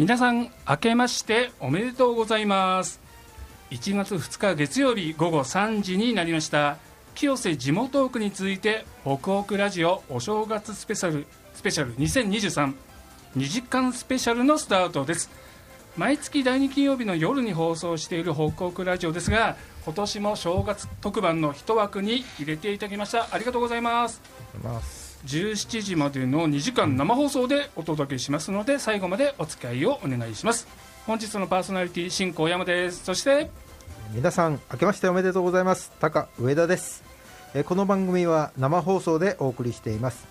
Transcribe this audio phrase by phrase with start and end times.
[0.00, 3.02] 皆さん明けましておめでとうございます。
[3.70, 6.78] 1月2日月曜日午後3時になりました。
[7.14, 12.72] 清瀬地元区について北北ラジオお正月スペシャルスペシャル20232
[13.36, 15.28] 時間スペシャルのスタートです。
[15.98, 23.28] 毎月第2金曜日の夜に放送している北北ラジオですが今年も正月特番の一枠に入れていただきました。
[23.32, 24.22] ありがとうございます。
[25.26, 30.66] 17時までの2時間生放送でお届けしますので最後までお付き合いをお願いします。
[31.06, 33.04] 本日のパーソナリティ進行山です。
[33.04, 33.50] そして
[34.12, 35.92] 皆さん明けましておめでとうございます。
[36.00, 37.02] 高上田です。
[37.54, 40.26] えこの番組は生放送でお送りしています。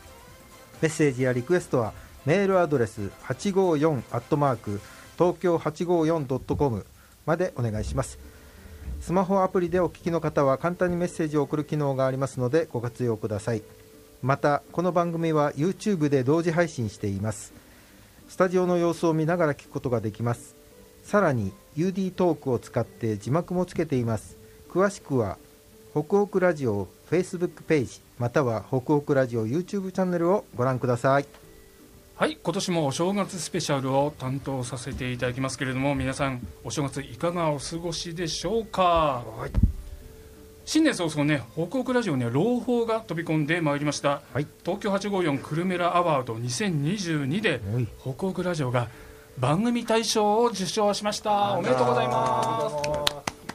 [0.82, 1.94] メッセージやリクエストは
[2.26, 4.82] メールアドレス854アットマーク
[5.18, 6.86] 東京 854.com
[7.26, 8.20] までお願いします。
[9.02, 13.62] スマホアプリでお聞きの方は簡単にメッセージを送る機能がありますのでご活用ください。
[14.22, 17.54] またこの番組は YouTube で同時配信しています。
[18.28, 20.56] スタジオの様子を見ながら聞くことができます。
[21.04, 24.36] さらに UD トークを使って字幕もつけています。
[24.70, 25.38] 詳しくは
[25.94, 31.26] 北北ラジオ Facebook ページまたは北北ラジオ YouTube チャンネルをご覧ください。
[32.16, 39.79] はい今年もお正月スペシャルを担当させていただきますけれども皆さんお正月いかがお過ごしでしょうか、はい
[40.72, 48.88] 新年早々ね北北ラジオね朗報が飛び込んでまいりました、はい、東京854クルメラアワード2022で、はい、北北ラジオが
[49.40, 51.54] 番組大賞を受賞しました。
[51.54, 52.76] おめでとうございます。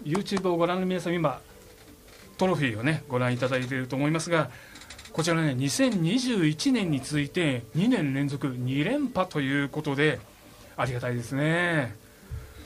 [0.02, 1.40] YouTube をご覧の皆さん今
[2.36, 4.50] トロフィーをねご覧いただいていると思いますが
[5.12, 10.18] こちらね2021年について2年連続2連覇ということで
[10.76, 11.94] ありがたいですね。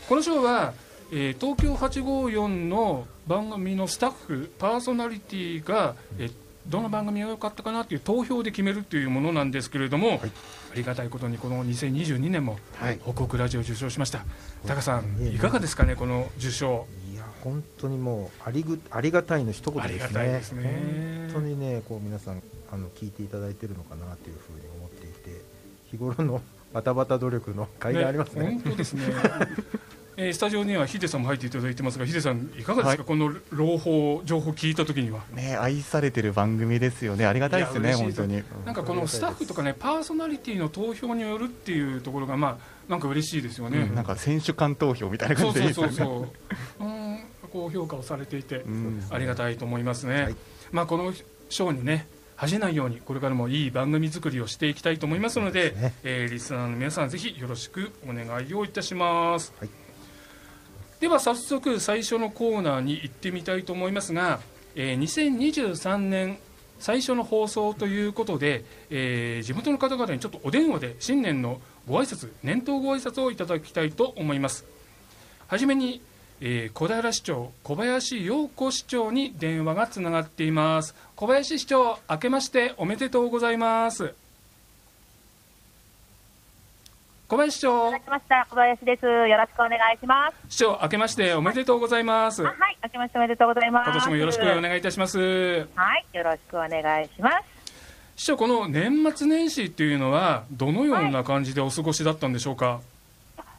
[0.09, 0.73] この賞は
[1.11, 6.33] えー、東京854の番組のスタッフパーソナリティが、えー、
[6.67, 10.29] どの番組が良かったかなという投票で決めるというものなんですけれども、はい、あ
[10.75, 12.59] りがたいことにこの2022年も
[13.05, 14.25] 北北ラジオ受賞しました、は
[14.65, 16.87] い、タカさん、いかがですかねこの受賞。
[17.13, 20.25] いや本当にもうありぐありがたいの一言ですね。
[20.25, 21.29] ですね。
[21.33, 25.43] 本当にねこう皆さんあの聞いていただいてるのかなというふうに思っていて
[25.91, 26.41] 日頃の
[26.73, 29.05] バタバタ努力の甲斐がありますね、ね、本当ですね
[30.21, 35.23] えー、スタジオにはヒデさんも入っていただいてますがヒデさんいかがですか、はい、この朗報情報聞いた時には。
[35.33, 37.25] ね愛されてる番組ですよね。
[37.25, 38.43] ありがたいですね本当に。
[38.67, 45.73] なんかこのスタッフとかねパーソナリティの投票によるっていうところがまあなんか嬉しいですよね、うん、なんか選手間投票みたいな感じで。
[45.73, 46.29] そうそうそ
[46.81, 46.89] うう。
[46.91, 47.21] ん
[47.53, 48.63] 高評価をされていて、
[49.09, 50.37] ありがたいと思いますね、はい、
[50.71, 51.15] まあこの
[51.49, 52.07] 賞にね
[52.37, 59.88] 恥じないようにこれからもいい番組作りをしていきたいと思いますのでで、ね、えー、リスナーの皆さんぜひよろしくお願いをいたします、はい
[61.01, 64.41] では早速最初のコーナーに行ってみたいと思いますが、
[64.75, 66.39] えー、2023年
[66.81, 74.65] 最初の放送ということで、えー、地元の方々にちょっとお電話で新年のご挨拶年頭ご挨拶をいただきたいと思います。
[75.47, 76.01] はじめに、
[76.41, 80.97] えー、小平市長小林陽子市長に電話がつながっています。
[81.15, 84.15] 小林市長明けましておめでとうございます。
[87.29, 87.93] 小林市長。
[87.93, 89.05] 明けました小林です。
[89.05, 90.37] よろしくお願いします。
[90.49, 92.43] 市長、明けましておめでとうございます。
[92.43, 93.91] はい、明けましておめでとうございます。
[93.91, 95.19] 今年もよろしくお願いいたします。
[95.19, 97.37] はい、よろしくお願いします。
[98.17, 102.67] 市長、この年末年始っていうのは、どのような感じでお過ごしだったんでしょうか？
[102.67, 102.81] はい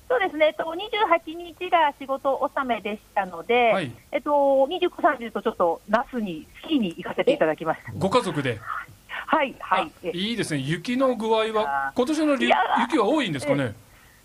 [0.09, 7.91] そうですね、えっと、28日が仕事納めでしたので、はい、えっと、29、30とちょっと那須にスキーに行かせていただきました。
[7.95, 8.59] ご家族で？
[9.29, 9.91] はい、はい。
[10.11, 10.59] いいですね。
[10.59, 13.67] 雪の具合は、今年の雪は多いんですかね？
[13.67, 13.69] っ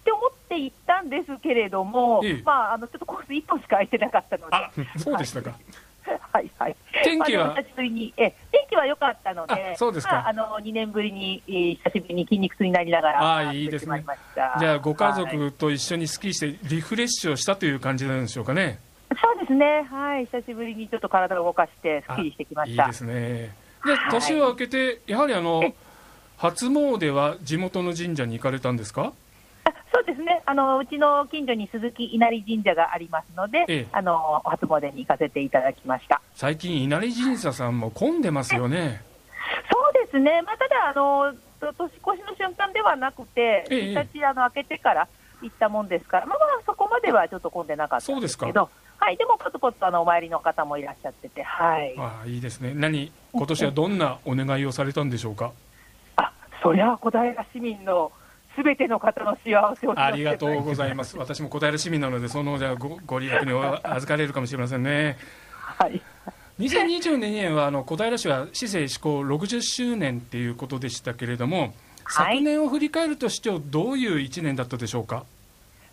[0.04, 5.58] て思って行ったんですけれども、ええ、まあ、あのちょっとコース1本しか空いてなかったので、そうでしたか。
[6.32, 14.04] はいはい、天気は、まあ、久しぶりにえ天気は良かったので、そうですか、まあ、あの2年ぶりに、えー、久しぶりに筋肉痛になりながら、あいいですね、
[14.58, 18.78] じゃあ、ご家族と一緒にスキーしてリフレッシュをしたという感じなんでしょうかね？
[19.08, 22.82] そうですね、はい、久しぶりにちょっと体を動かして、スッキリしてきました。
[22.84, 23.14] いいですね。
[23.14, 23.63] で
[24.10, 25.74] 年を明けて、やはりあの
[26.36, 29.12] 初詣は地元の神社に行かれたんですか？
[29.92, 30.42] そうですね。
[30.44, 36.20] あの、うちの近所に鈴木稲荷神社がありますので、ええ、あの初詣に行かせていただきました。
[36.34, 39.02] 最近、稲荷神社さんも混んでますよね。
[39.70, 45.08] そうですね、まあ、ただあの、年越しの瞬間ではなくて、ええ、日あの開けてから
[45.40, 48.68] 行ったもんですから、まあ、まあそこまではちょっと混んでなかったんですけど。
[49.04, 51.94] はい、でもぽつぽつあのお参りの方もいらっしゃってて、はい。
[51.98, 52.72] あいいですね。
[52.74, 55.52] 何今年はどんなお願いをされたんでしょうか？
[56.16, 58.10] あ、そりゃ小平市民の
[58.56, 61.18] すべての方の幸せをありがとうございます。
[61.18, 63.52] 私も小平市民なので、そのじゃごご利益に
[63.82, 65.18] 預かれるかもしれませんね。
[65.52, 66.00] はい。
[66.58, 71.74] 2022年はあの小平市は市政施行60周年っていうことでしたけれども、
[72.04, 75.24] はい、昨年を振り返ると市長どういう1年だったでしょうか？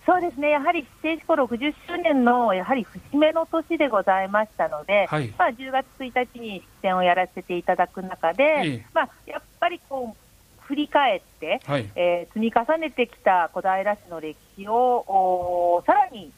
[0.06, 16.31] そうですね、やはり政治コ60周年のやはり節目の年でございましたので、はい、まあ、10月1日に出演をやらせていただく中で、まあ、やっぱりこう振り返って、はい、えー、積み重ねてきた小平市の歴史をさらに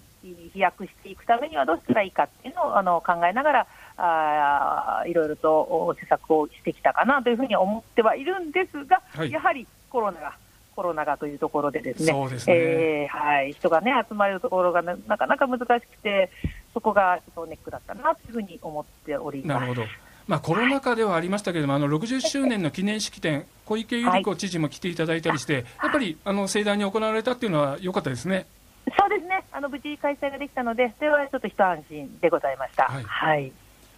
[0.53, 3.67] 飛躍していくためにはどうしたらいいかっていうのをあの考えながら、
[3.97, 10.37] あいろいろと施策をしてきたかなというふうに思ってはいるんですが、はい、やはりコロナが
[10.75, 12.55] コロナがというところでですね、そうですね。
[12.55, 16.29] えー、はい、人が、ね、集まるところがなかなか難しくて、
[16.73, 19.59] そこがちょっとネックだったなというふうに思っております。
[19.59, 19.87] なるほど。
[20.25, 28.45] まあ、コロナ禍ではありましたけれども、あの60周年の記念式典、小池百合子知事も来ていただいたりして、はい、やっぱりあの盛大に行われたっていうのは良かったですね。
[28.97, 32.85] そうですね、あの無事開催ができたので、それはちょっと一安心でございました。
[32.85, 33.51] はい、はい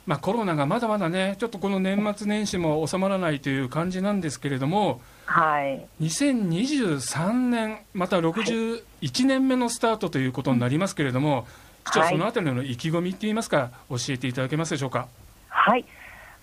[0.05, 8.83] まあ、コロナがまだまだね、ちょっとこの年末年始も収まらないという感じなんですけれども、はい、2023年、また61
[9.25, 11.47] 年目のスタートということになりますけれども、
[11.87, 15.07] 市長、そのあたりの意気込みっていいますか、教えていただけますでしょうか？
[15.49, 15.85] はい。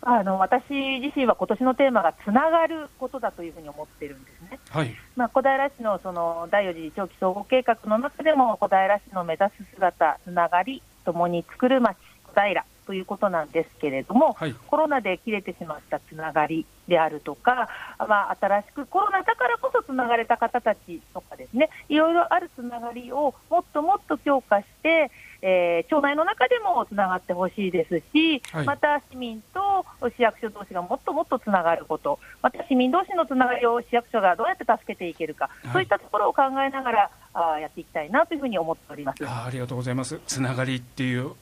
[0.04, 0.64] あの私
[1.00, 4.58] 自身は今年のテーマがつながることだというふうに思ってるんですね。
[4.68, 17.68] はい、まあ、小平市のその第4次長期総合計画の中でも小平市の目指す姿、つながり、ともに作る町、小平ということなんですけれども、はい、コロナで切れてしまったつながりであるとか、
[17.98, 25.10] まあ、新しくコロナだからこそつながれた方たちとかですね、いろいろあるつながりをもっともっと強化して、
[25.42, 29.84] えー、町内の中でもつながってほしいですし、はい、また市民と
[30.16, 39.26] 市役所同士がもっともっとつながること、また市民同士のつながりを市役所がどうやって助けていけるか、はい、そういったところを考えながら、あやっていきたいなというふうに思っております。
[39.26, 40.20] あありがとうございます。
[40.26, 41.32] つながりっていう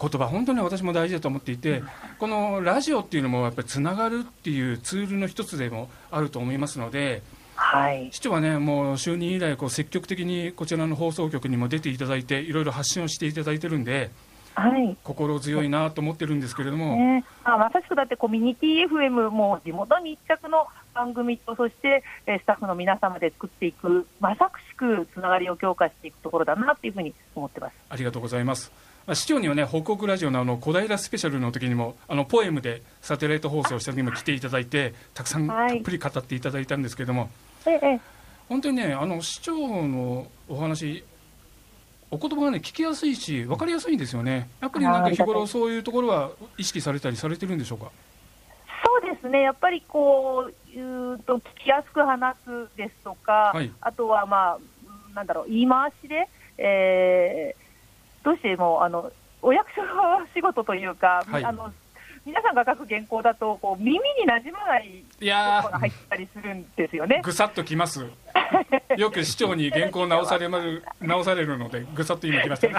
[0.00, 1.82] 言葉本当に私も大事だと思っていて
[2.18, 7.22] このラジオっていうのもやっぱりつながるっていうツールの一つでもあると思いますので。
[7.58, 14.10] はい、市長はね、もう就任以来こう、積極的にこちらの放送局にも出ていただいて、いろいろ発信をしていただいてるんで、
[14.54, 28.72] はい、心強いなと思ってるんですけれども、ね、あまさしくだって、コミュニティ FM も地元密着の番組と、そしてスタッフの皆様で作っていく、まさしくつながりを強化していくところだなっていうふうに思ってますありがとうございます。
[29.14, 37.30] 市長にはね北国ラジオのあの小平スペシャルの時にもあのポエムでサテライト放送した時にも来ていただいてたくさんたっぷり語っていただいたんですけれども、
[37.64, 38.00] はい、
[38.48, 39.56] 本当にねあの市長
[39.86, 41.04] のお話
[42.10, 44.48] お言葉がね聞きやすいし分かりやすいんですよね。
[44.60, 47.92] やっぱりなんか日頃そういうところは意識されたりされてるんでしょうか？
[48.84, 49.42] そうですね。
[49.42, 50.80] やっぱりこうい
[51.14, 54.58] うと聞きやすく話すですとか、はい、あとはまあ
[55.14, 57.65] なんだろう言い回しで、えー
[58.26, 61.72] どうしてもあのお役所の仕事というか、はい、あの
[62.24, 67.20] 皆さんが書く原稿だとこう耳になじまない言葉が入ったりするんですよね。
[67.22, 68.04] ぐさっときます。
[68.98, 72.68] よく市長に原稿直される直されるのでぐさっと今きました。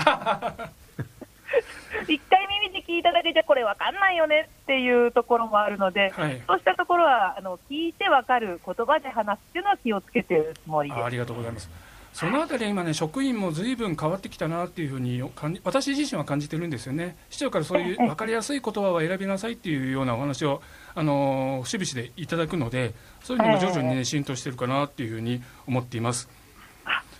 [2.10, 11.02] 一回耳で聞いただけじゃこれ分かんないよねっていうところもあるので、はい、そうしたところはあの聞いて分かる言葉で話すっていうのは気をつけてるつもりです。
[11.02, 11.87] ありがとうございます。
[12.18, 15.21] そのあたりは今ね、職員もずいぶん変わってきたなっていうふうに
[15.64, 20.64] 私自身は感じてるんですよね、市長からそういう分かりやすい言葉は選びなさいっていうようなお話を、
[20.95, 26.28] あの節々でいただくので、そういうのも徐々にね、浸透してるかなっていうふうに思っています。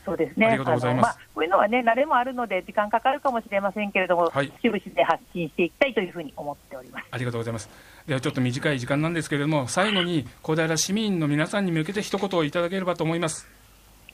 [0.04, 0.48] そうですね。
[0.48, 1.06] ありがとうございます。
[1.06, 7.06] まあ、こういうのはね、慣れもあるので、時間かかるかもしれませんけれども、はい、節々で発信していきたいというふうに思っております。
[7.12, 7.70] ありがとうございます。
[8.08, 13.48] では、ちょっと短い時間なんですけれども、最後に小平市民の皆さんに向けて一言いただければと思います。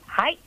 [0.07, 0.37] はい。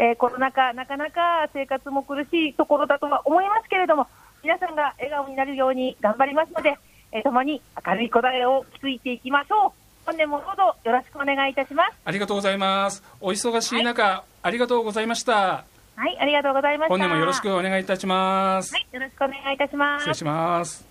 [0.00, 4.06] えー、コロナ禍、なかなか生活も苦しいところだとは思いますけれども、
[4.42, 6.78] 皆さんが笑顔になるように頑張りますので、
[7.12, 9.72] えー、共に明るい答えを築いていきましょう。
[10.06, 11.92] 本年もどうぞよろしくお願いいたします。
[12.02, 13.02] ありがとうございます。
[13.20, 15.64] お忙しい中、はい、ありがとうございました。
[15.96, 16.94] はい、ありがとうございました。
[16.94, 18.72] 本年もよろしくお願いいたします。
[18.72, 20.04] はい、よろしくお願いいたします。
[20.04, 20.88] 失礼します。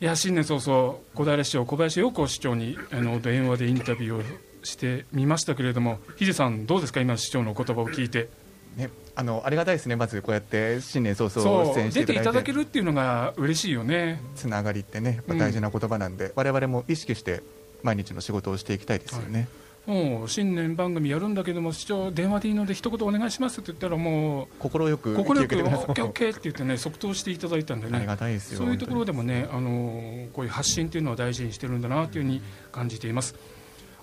[0.00, 8.28] いや新年早々小平市長小林陽子市長にあの電話でインタビューをしてみましたけれども、ヒデさん、どうですか、今、市長の言葉を聞いて？
[8.76, 14.20] ね、あのありがたいですね、まずこうやって新年早々出演していただいて、出ていただけるっていうのが嬉しいよね。
[14.36, 17.42] つながりってね、やっぱ大事な言葉なんで、われわれも意識して
[17.82, 19.48] 毎日の仕事をしていきたいですよね。
[19.86, 33.34] はい、もう新年番組やるんだけども、市長、電話でいいので、一言お願いしますって言ったら、もう、快く、快く、オッケーオッケーって言ってね、即答していただいたんでね、ありがたいですよそういうところでもね、あのこういう発信っていうのは大事にしてるんだなというふうに感じています。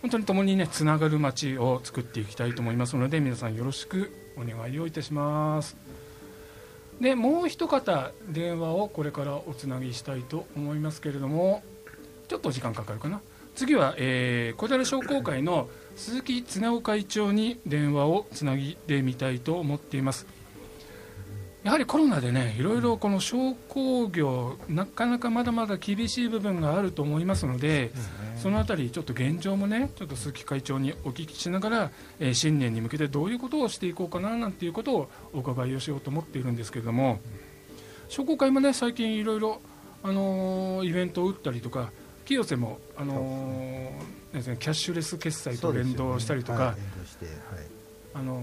[0.06, 5.76] 本当に共にねつながる街を作っていきたいと思いますので皆さんよろしくお願いをいたします。
[7.02, 11.64] でもう一方電話をこれからおつなぎしたいと思いますけれども
[12.28, 13.20] ちょっと時間かかるかな。
[13.56, 20.28] 次は、えー、小平商工会の鈴木恒夫会長に電話をつなぎでみたいと思っています。
[21.66, 27.92] やはりコロナでねいろいろこの商工業なかなかまだまだ厳しい部分があると思いますので、
[28.38, 37.20] そのあたりちょっと現状もねちょっと鈴木会長にお聞きしながら、えー、新年に向けてどういうことをしていこうかななんていうことをお伺いをしようと思っているんですけれども
[38.10, 39.60] 商工会もね最近いろいろ
[40.04, 41.90] あのー、イベントを打ったりとか
[42.26, 46.76] 清瀬も、あのー、キャッシュレス決済と連動したりとか、
[48.18, 48.42] あの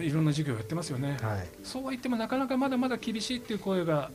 [0.00, 4.12] ー、いろんな授業やってますよね、はい、そうは言ってもなかなかまだまだ厳しいっていう声が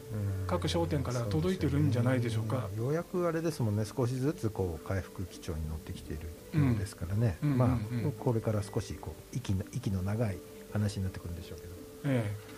[0.47, 3.83] 各商店から届いてるんじゃないでしょうか、ね、ようやくあれですもんね。
[3.83, 8.03] 少しずつこう回復基調に乗ってきているようですからね、うん、まあ、うん。
[8.05, 10.37] うん、これから少しこう息の息の長い
[10.71, 11.73] 話になってくるんでしょうけど。
[12.05, 12.53] ええ。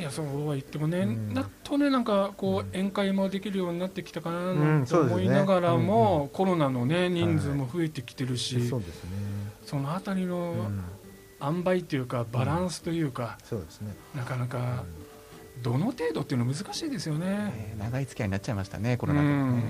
[0.00, 8.80] いやそうは言ってもね、うん、やっとねなんかこう宴会もできるようになってきたかななんて思いながらも、うんね、コロナのね人数も増えてきてるし、はい、そ
[9.66, 10.70] そのあたりの
[11.42, 13.94] 塩梅というかバランスというか、そうですね。
[14.14, 14.84] なかなか、
[15.62, 19.62] どの程度っていうの難しいですよね、えー、長い付き合いになっちゃいましたねコロナで、ね、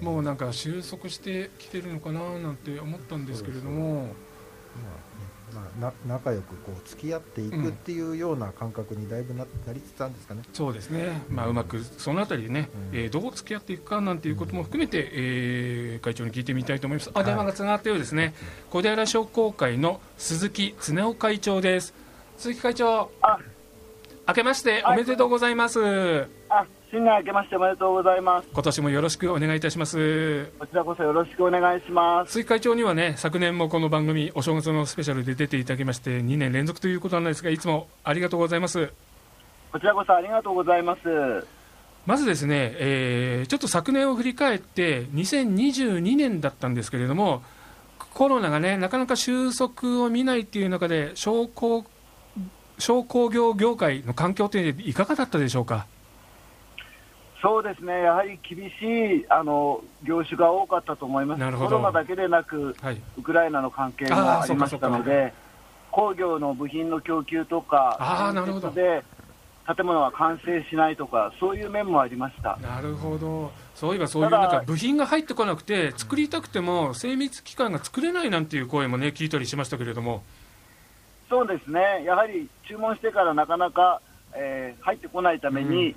[0.00, 4.08] もうなんか収束してきてるのかななんて思ったんですけれども。
[5.54, 17.10] まあ、な仲良くこう付き合っていくっていうような感覚にだいぶななりつつあるんですかね、そうですね、まあ、うまくそのあたりでね、うん、えー、どう付き合っていくかなんていうことも含めて、えー、会長に聞いてみたいと思います。
[17.14, 18.34] あ電話がつながったようですね、
[18.70, 21.94] 小平商工会の鈴木恒夫会長です。
[22.36, 23.38] 鈴木会長、あ
[24.28, 26.39] 明けましておめでとうございます。
[26.92, 28.48] あ新年明けましておめでとうございます。
[28.52, 30.46] 今年もよろしくお願いいたします。
[30.58, 32.32] こちらこそよろしくお願いします。
[32.32, 38.92] 鈴木会長にはね、昨年もこの番組、お正月のスペシャルで出ていただきまして、2年連続ということなんですが、いつもありがとうございます。
[39.72, 41.46] こちらこそありがとうございます。
[42.06, 47.42] まずですね、えー、ちょっと昨年を振り返って、2022年だったんですけれども、
[48.14, 51.84] コロナがね、なかなか収束を見ないっていう中で、商工
[52.78, 55.86] 商工業業界の環境というのはいかがだったでしょうか？
[57.42, 65.32] そうですね、やはり厳しいあの業種が多かったと思います、コロナだけでなく、はい、ウクライナの関係もありましたので、
[65.90, 68.32] 工業の部品の供給とか、
[68.74, 69.02] で
[69.74, 72.58] 建物が完成しないとか、そういう面もありました。
[72.60, 80.22] なるほど、そういえばそういうなんか部品が入ってこなくて、作りたくても精密機関が作れないなんていう声もね、聞いたりしましたけれども。
[81.30, 84.02] そうですね、やはり注文してからなかなか、
[84.34, 85.96] えー、入ってこないために、うん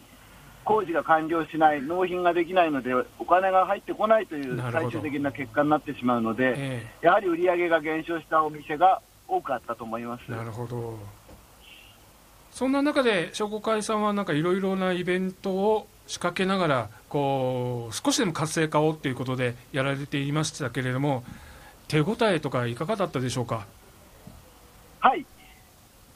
[0.63, 10.29] 工事が完了しない、納品ができないので、お金が入ってこないという最終的な結果になってしまうので、えー、やはり売り上げが減少したお店が多かったと思います。
[10.29, 10.97] なるほど。
[12.51, 21.23] そんな中で、商工会さんはなんかいろいろなイベントを仕掛けながら、こう少しでも活性化をということでやられていましたけれども、
[21.87, 23.65] 手応えとかいかがだったでしょうか？
[24.99, 25.19] はい。
[25.21, 25.25] え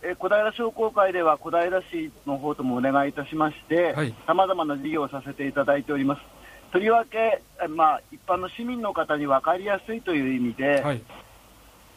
[0.01, 6.21] 小平商工会では小平市の方ともお願いいたしましてさまざまな事業をさせていただいております。
[6.71, 11.01] とりわけ、まあ、一般の市民の方に分かりやすいという意味で、はい、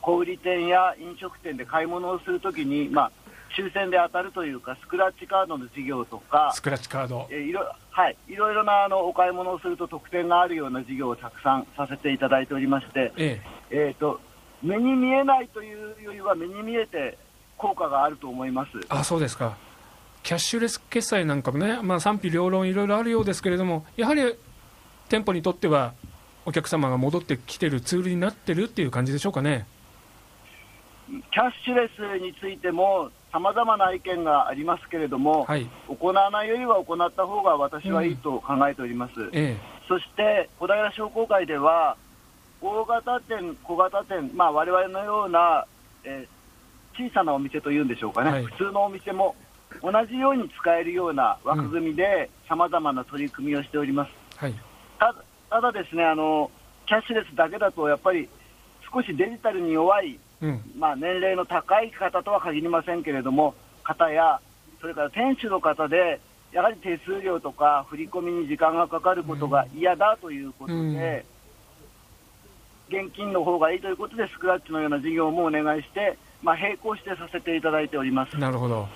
[0.01, 3.13] 小売店や飲食店で買い物をするときに、まあ、
[3.59, 13.41] 抽選で当たるというかスクラッチカードの事業とかスクラッチカード、えいろはい、いろいろなあのお買い物をすると特典があるような事業をたくさんさせていただいておりまして、え
[13.71, 13.87] え。
[13.89, 14.21] えーと
[14.63, 17.17] 目に見えないというよりは目に見えて
[17.61, 18.71] 効果があると思います。
[18.89, 19.57] あそうですか、
[20.23, 24.23] キャッシュレス決済なんかもね、まあ、賛否両論、いろいろあるようですけれども、やはり
[25.11, 25.93] 店舗にとっては、
[26.47, 29.67] お客様が戻ってきてるツールになってるっていう感じでしょうかね。
[31.07, 39.21] キャッシュレスについても、さまざまな意見がありますけれども、はい、行わないよりは行った方が私はいいと考えております。
[39.21, 39.27] うん。
[39.27, 41.97] ええ、そして、小平商工会では、
[42.63, 45.67] 大型店、小型店、まあ、我々のような、
[46.05, 46.40] えー
[47.09, 49.35] 小さなお店というんでしょうかね、はい、普通のお店も
[49.83, 54.13] 同じように使えるような枠組みで、さまざまな取り組みをしております。
[54.37, 54.55] はい、
[54.99, 55.15] た
[55.49, 56.51] ただですねあの、
[56.87, 58.29] キャッシュレスだけだと、やっぱり
[58.93, 63.55] 少しデジタルに弱い、うん、まあ、年齢の高い方とは限りませんけれども、
[63.85, 64.41] 方や、
[64.81, 66.21] それから店主の方で、
[66.53, 71.25] やはり手数料とか振り込みに時間がかかることが嫌だということで、
[72.91, 78.37] うん、現金の方がいいということで、スクラッチのような事業もお願いして、まあ、並行してさせていただいております。
[78.39, 78.89] なるほど、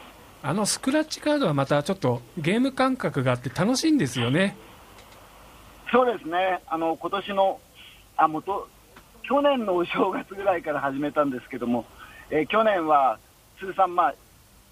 [0.42, 4.56] あのスクラッチカードはまたちょっとゲーム感覚があって楽しいんですよね。
[5.90, 7.60] そうですね、あの今年の
[8.16, 8.68] あ元
[9.22, 11.84] 去年のお正月ぐらいから始めたんですけども、
[12.30, 13.18] えー、去年は
[13.58, 14.14] 通算、まあ、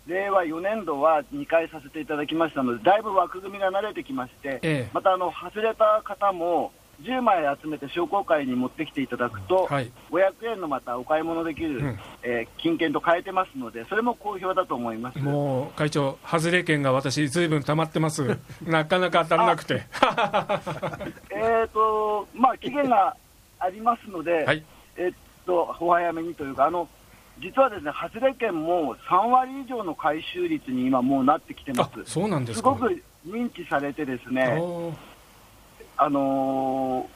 [0.07, 15.19] 令和4年度は2回させていただきましたので、だいぶ枠組みが慣れてきまして、ええ、またあの外れた方も10枚集めて商工会に持ってきていただくと、はい、500円のまたお買い物できる、うん、えー、金券と変えてますので、それも好評だと思います。
[15.19, 19.83] もう会長、外れ券が私、ずいぶん溜まってます、 なかなか当たらなくて。
[21.31, 23.17] えっと、まあ、期限が
[23.59, 24.63] ありますので、はい、
[24.97, 25.13] えっ
[25.45, 26.89] と、お早めにというか、あの
[27.39, 32.05] 実はですね、外れ券も3割以上の回収率に今、もうなってきてます。
[32.05, 34.59] そうなんですすごく認知されてですね、
[36.05, 37.09] あの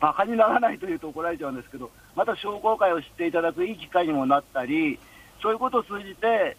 [0.00, 4.98] ー、バカにならないというと怒られちゃうんですけど、また商工会を知っていただくいい機会にもなったり、
[5.42, 6.56] そういうことを通じて、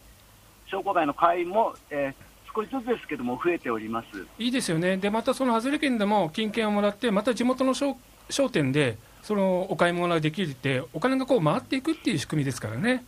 [0.67, 4.27] 商工会の会員も、えー、少しずつですけども、増えております。
[4.37, 7.97] いいですよね、でまたその外れ券でも金券をもらって、また地元の商
[8.29, 13.03] 商店でそのお買い物ができるって、お金がこう回っていくっていう仕組みですからね。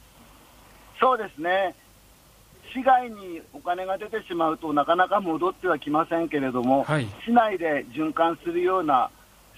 [1.00, 1.76] そうですね
[2.76, 9.10] 市外にお金が出てしまうとなかなか戻ってはきませんけれども、はい、市内で循環するような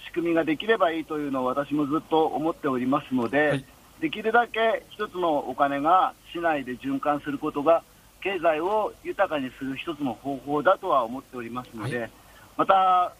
[0.06, 3.64] 仕組みができればいいというのを私もずっと思っておりますので、はい、
[4.00, 7.82] できるだけ一つのお金が市内で循環することが
[8.20, 12.10] 経済を豊かにする一つの方法だとは思っておりますので、はい、
[12.56, 13.12] また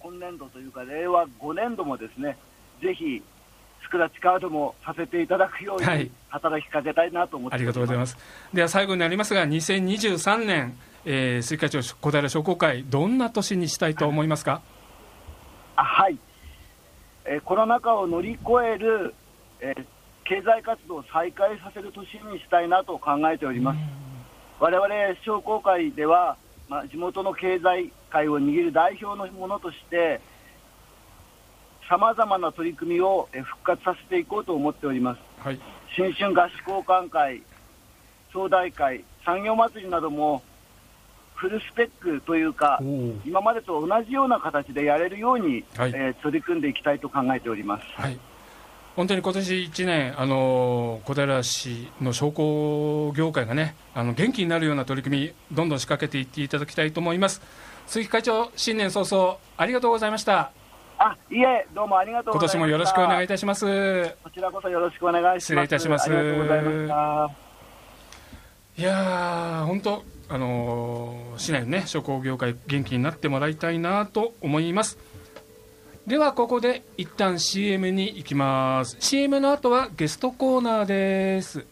[0.00, 2.36] 今年度というか令和5年度もですね
[2.82, 3.22] ぜひ
[3.88, 8.18] スクラッチカードもさせていただくように働きかけたいなと思って、はい、ありがとうございます。
[8.52, 14.60] では最後になりますが2023年、えー、水会長小平商工会どんな年にしたいと思いますか？
[15.76, 16.18] はい、
[17.24, 18.40] えー、コロナ禍を乗り越
[18.74, 19.14] える、
[19.60, 19.84] えー、
[20.24, 23.78] 経済活動を再開させる年にしたいなと考えております。
[24.60, 24.88] 我々
[25.24, 26.36] 商工会では、
[26.68, 30.20] まあ、地元の経済界を握る代表のものとして
[31.88, 35.60] さまざまな取り組みを復活させていこうと思っております、はい、
[35.96, 37.42] 新春合宿交換会、
[38.32, 40.42] 総大会、産業祭りなども
[41.34, 42.80] フルスペックというか、
[43.24, 47.84] 今までと同じような形でやれるように、はい、えー、取り組んでいきたいと考えております。
[47.94, 48.18] はい
[48.96, 57.40] 本当に今年1年、あの小平市の商工業界がね、あの元気になるような取り組み、どんどん仕掛けていっていただきたいと思います。
[57.86, 60.50] 鈴木会長、新年早々、ありがとうございました。
[60.98, 63.64] あ、いえ、どうもありがとう今年もよろしくお願いいたします。
[64.24, 65.40] こちらこそよろしくお願いします。
[65.40, 66.06] 失礼いたします。
[66.06, 67.30] ありがとうございました。
[68.82, 74.98] いや本当、あのー、市内のね、商工業界、元気になってもらいたいなと思います。
[76.06, 78.96] では、ここで一旦 CM に行きます。
[78.98, 81.64] CM の後はゲストコーナーです。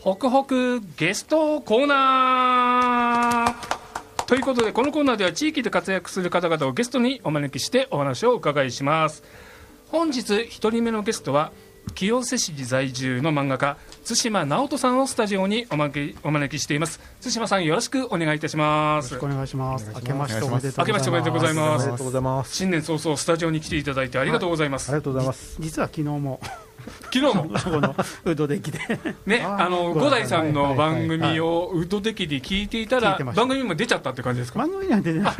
[0.00, 3.77] ホクホクゲストコーナー
[4.28, 9.24] ということでこのコーナーでは地域で活躍する方々をゲストにお招きしてお話をお伺いします。
[9.90, 11.50] 本日1人目のゲストは
[11.94, 17.00] 清瀬市在住の漫画家対馬直人さんをスタジオにお招きお招きしています。
[17.22, 19.14] 対馬さんよろしくお願いいたします。
[19.14, 19.90] よろしくお願いします。
[19.94, 21.84] 明けましておめでとうございます。
[21.84, 22.54] おめでとうございます。
[22.54, 25.56] 新年早々スタジオに来ていただいてありがとうございます、はい、ありがとうございます。
[25.58, 26.38] 実は昨日も
[27.12, 27.44] 昨日も。
[27.44, 28.78] このウドデキで。
[29.26, 34.58] ねあの五代さんの番組をウドデキで聞いていたら番組も出ちゃったって感じですか？
[34.58, 35.36] 番組なんて出ない。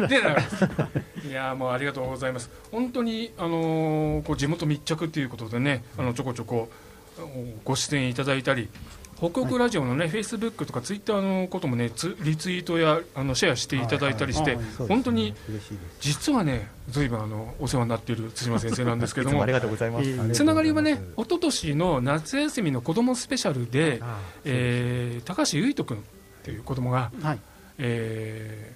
[1.28, 2.50] いやもうありがとうございます。
[2.70, 6.68] 本当にあのこう地元密着っていうことでねあのちょこちょこ
[7.64, 8.68] ご出演いただいたり
[9.20, 15.34] 北北ラジオのね、フェイスブックとかツイッターのこともね、リツイートやあのシェアしていただいたりして、本当に
[15.98, 20.30] 実はね、ずいぶんあのお世話になっている対馬先生なんですけども、ありがとうございます。
[20.34, 24.00] つながりはね、一昨年の夏休みの子どもスペシャルで、
[24.44, 26.00] えー、高橋結人君っ
[26.44, 27.40] ていう子供が、はい、
[27.78, 28.72] え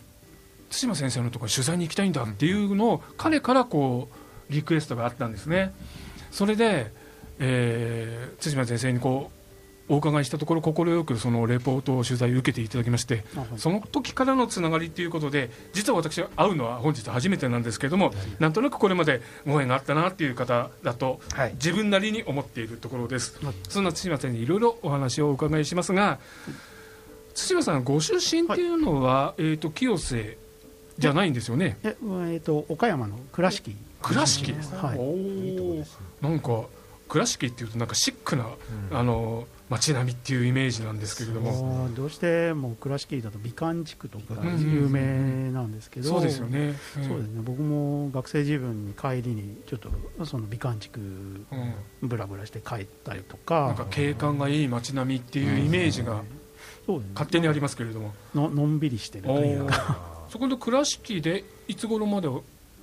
[0.70, 5.72] ー、対馬先生のところ取材に行きたいんだっていうのを、彼からこうリクエストがあったんですね。
[6.32, 6.90] それで、
[7.38, 9.41] えー、対馬先生にこう
[9.88, 13.24] お伺いしたところ快くそのレポートを取材を受けていただきまして
[13.56, 21.20] その時からのつながりということで実は私は会うのは本日初めてなんですけれどもなんとなくこれまでご縁があったなっていう方だと
[21.54, 26.18] 自分なりに思っているところです、そんな対馬さんにいろいろお話をお伺いしますが
[27.34, 30.38] 対馬さんご出身っていうのは、えー、と清瀬
[30.98, 31.78] じゃないんですよね？
[31.82, 33.74] え、えー、と岡山の倉敷。
[34.02, 36.64] 倉敷、はい、おなんか
[37.08, 38.46] 倉敷っていうとなんかシックな、
[38.90, 41.88] うん、あの街並みっていうイメージなんですけれども。
[41.94, 47.40] どうしても倉敷だと美観地区とか有名なんですけど、そうですよね、そうですね。
[47.42, 49.90] 僕も学生自分に帰りにちょっと
[50.26, 51.00] その美観地区
[52.02, 56.22] ぶらぶらして帰ったりとか、なんか景観がいい街並みっていうイメージが
[57.14, 60.12] 勝手にありますけれども、ののんびりしてるというか。
[60.28, 62.28] そこの倉敷でいつ頃まで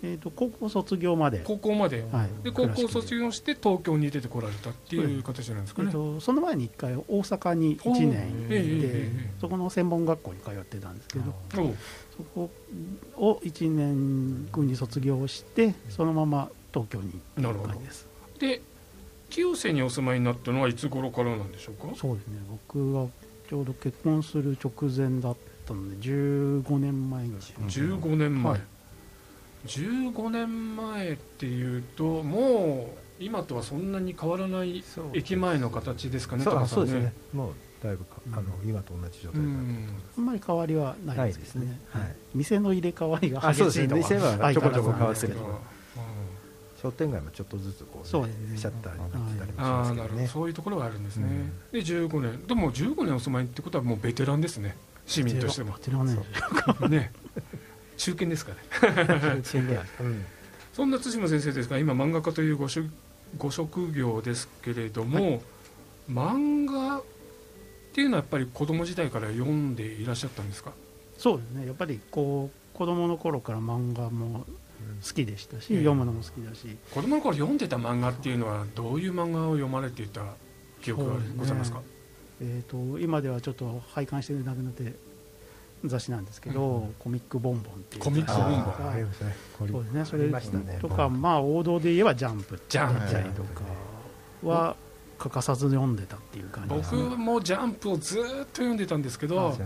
[0.01, 1.41] えーと、高校卒業まで。
[1.43, 11.33] 高校まで、はい、で高校卒業して東京に出てこられたっていう形なんですかね、えーと、その前に1回大阪に1年行って、えー、そこの専門学校に通ってたんですけど
[12.15, 12.49] そこ
[13.17, 18.07] を1年後に卒業してそのまま東京に行った感じです。
[18.39, 18.61] で
[19.29, 21.93] 清瀬にお住まいになったのはいつ頃からなんでしょうか？
[21.95, 22.39] そうですね。
[22.49, 23.05] 僕が
[23.49, 27.41] ちょうど結婚する直前だったので15年前ぐらい。
[27.41, 28.61] 15年前、はい
[29.65, 37.13] 15年前っていうともう今とはそんなに変わらない駅前の形ですかねそうそうですね。
[37.33, 41.79] もうだいぶあの、今と同じ状態だあんまり変わりはないですね。
[41.91, 45.33] はい、店の入れ替わりが激しいのは店はちょこちょこ変わってる。
[45.33, 45.79] けど。
[46.81, 52.47] 商店街もちょっとずつこう、そうね、シャッターになってたりもしますけど、ね、そういうところがあるんですね、で15年。
[52.47, 54.77] でも15年お住まいってことはもうベテランですね。
[55.05, 56.05] 市民としてもベテラン
[56.91, 57.11] ね
[57.99, 58.57] 中堅ですかね。
[60.73, 62.81] そんな対馬先生ですが今漫画家というごし
[63.37, 65.41] ご職業ですけれども、はい、
[66.07, 67.03] 漫画っ
[67.93, 70.71] ていうのはやっぱり子供時代から読んでいらっしゃったんですか？
[71.17, 71.67] そうですね。
[71.67, 74.45] やっぱりこう子供の頃から漫画も
[75.05, 76.77] 好きでしたし、うん、読むのも好きだし。
[76.93, 80.21] 子供の頃読んでた漫画っていうのはどういう漫画を読まれていた
[80.81, 81.83] 記憶がございますか、ね、
[82.39, 84.93] えーと、今ではちょっと拝観してなくなって
[85.85, 88.73] 雑誌なんですけど、うん、コミックボンボンっていうコミックボンボン。
[89.71, 90.05] そうですね。
[90.05, 90.29] それ
[90.79, 93.11] とか、まあ王道で言えばジャンプジャンプ。
[93.11, 93.61] たりとか
[94.43, 94.75] は
[95.17, 99.57] 欠かさず読んでたっていう感じ、ね、僕もジャンプをずっと読んでたんですけど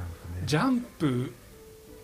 [0.46, 1.34] ジャンプ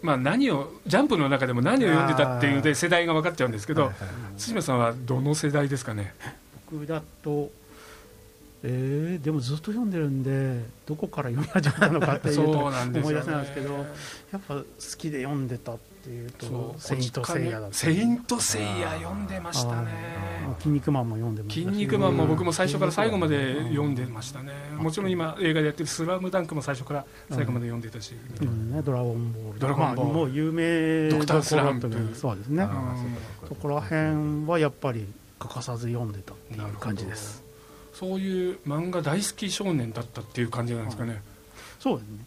[0.02, 3.92] まあ、何をジャンプの中でも何を読んでたっていうで世代が分かっちゃうんですけど、
[4.38, 6.14] 対馬さんはどの世代ですかね？
[6.72, 7.52] 僕だと
[8.62, 13.82] えー、でもずっと読んでるんでどこから読み始めたのかっていうと 思い出せないんですけどや
[14.38, 14.64] っぱ好
[14.98, 19.88] きで読んでたっていうと「セイント・セイヤ」だセイント・セイヤ読んでましたね
[20.60, 24.52] 「筋肉マン」も読んでました筋肉マンも僕も最初から最後まで読んでましたね。
[24.78, 28.72] もちろん今映画でやってる「スラムダンクも最初から最後まで読んでたし「うん。
[28.72, 32.68] ね、ドラゴンボール」ドラゴンボール、もう有名ドクタースランプそうですね。
[33.48, 35.08] そこら辺はやっぱり
[35.40, 37.49] 欠かさず読んでたっていう感じです
[38.00, 41.22] そういう漫画大好き少年だったっていう感じなんですかね、はい、
[41.80, 42.26] そうですね。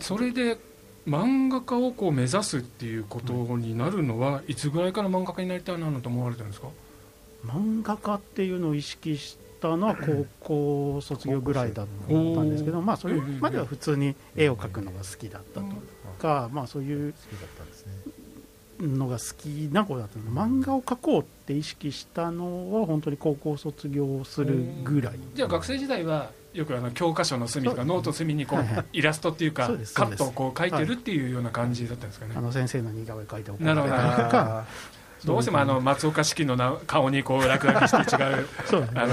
[0.00, 0.58] それで
[1.08, 6.68] 漫画家をこう目指すっていうことになるのは、いつぐらいから漫画家になりたいなと思われたんですか？
[7.44, 15.66] 漫画家っていうのを意識したのは高校卒業ぐらいだったんですけど、まあ、それまでは普通に絵を描くのが好きだったと
[16.18, 17.14] か、まあ、そういう
[18.80, 20.24] のが好きな子だったの。
[20.30, 25.18] 漫画を描こうって意識したのは本当に高校卒業するぐらい。
[25.34, 33.88] じゃあ学生時代はよくあの教科書の隅とかノート隅にこうイラストっていうかカットをこう描いてるっていうような感じだったんですかね、あの先生の似顔絵描いておくなるほ
[35.24, 38.46] どどうしてもあの松岡式のな顔にこう落書きして違う
[38.94, 39.06] あ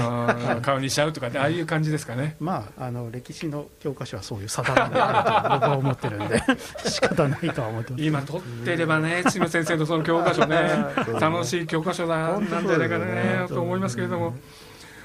[0.54, 2.36] の顔にしちゃうとかああいう感じですかね。
[2.40, 6.42] まああの歴史の教科書はそういう定めであると僕は思ってるんで
[6.86, 8.04] 仕方ないとは思ってます。
[8.04, 10.56] 今取ってればね千葉先生のその教科書ね
[11.20, 13.46] 楽しい教科書だなんじゃないかね。
[13.48, 14.34] と思いますけれども。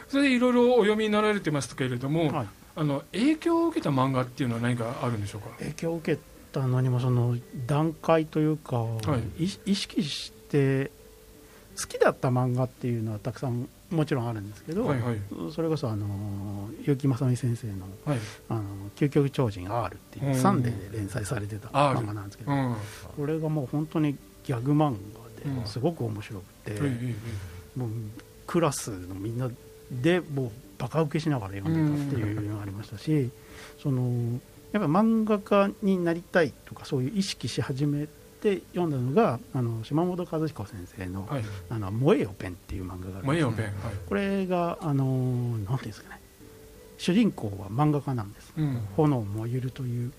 [0.07, 5.47] それでいろいろお読みになられてますけれども、はい、あの影響を受けた漫画っていうのは何かあるんでしょうか？
[5.59, 8.99] 影響を受けたのにもその段階というか、は
[9.39, 10.91] い、意識してって
[11.79, 15.17] 好きだった漫画っていうのはたくさんもちろんあるんですけど、はいはい、
[15.53, 17.73] それこそあの結城正美先生の
[18.05, 18.63] 「はい、あの
[18.95, 22.75] 究極超人 R」っていうサンデーで連載されてた漫画なんですけど、うん、
[23.17, 24.95] これがもう本当にギャグ漫
[25.45, 27.15] 画ですごく面白くて、うん、
[27.75, 27.89] もう
[28.47, 29.49] クラスのみんな
[29.89, 33.29] でもうバカ受けしながら読んでたっていうのがありましたし、
[33.81, 34.39] その
[34.71, 38.07] やっぱ漫画家になりたいとかそういう意識し始め
[38.41, 43.73] って読んだのがあの島本和彦先生の「はい、あの燃えよペン」っていう漫画があるんです、ね、燃えよペン、はい、
[44.07, 46.19] これがあのなんていうんですかね。
[46.97, 50.11] 主人公は漫画家なんです「うん、炎燃ゆる」という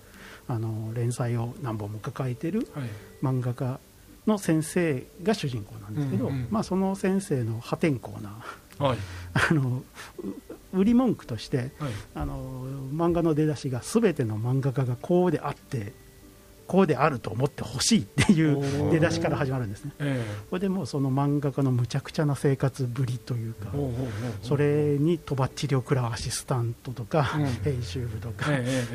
[0.47, 2.67] あの連載を何本も抱えてる
[3.21, 3.79] 漫画家
[4.27, 8.43] の先生が主人公なんですけど、うんうん、まあ、その先生の破天荒な、
[8.79, 8.97] はい、
[9.33, 9.83] あの
[10.73, 11.69] 売り文句として、はい、
[12.15, 15.93] あの漫画の出だしが全ての漫画家がこうであって
[16.67, 19.91] こうであると思ってほしいっていう出だしから始まるんですね、
[20.49, 23.67] これでもうその漫画家のむちゃくちゃな生活ぶりというか
[24.41, 27.23] それにとばっちりを食らうアシスタントとか、
[27.63, 28.47] 編集部とか、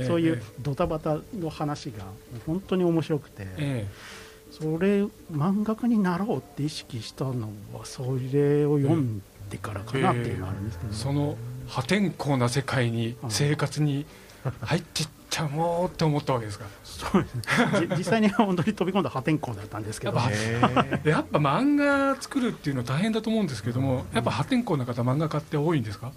[0.06, 2.04] そういうドタバタの話が
[2.46, 3.46] 本当に面白くて、
[4.50, 8.02] それ漫画家になろうって意識したのはそ
[8.32, 14.06] れを読んでからかなっていうのがあるんですけど、その破天荒な世界に生活に
[14.62, 16.66] 入っていっちちゃうもうって思ったわけですか。
[16.84, 17.34] そうです。
[17.36, 17.42] ね
[17.96, 20.16] 実際に本当に飛び込んだ破天荒だったんですけど。
[21.04, 26.12] やっぱ漫画作るっていうのは大変だと思うんですけども、やっぱ破天荒な方漫画家って多いんですか。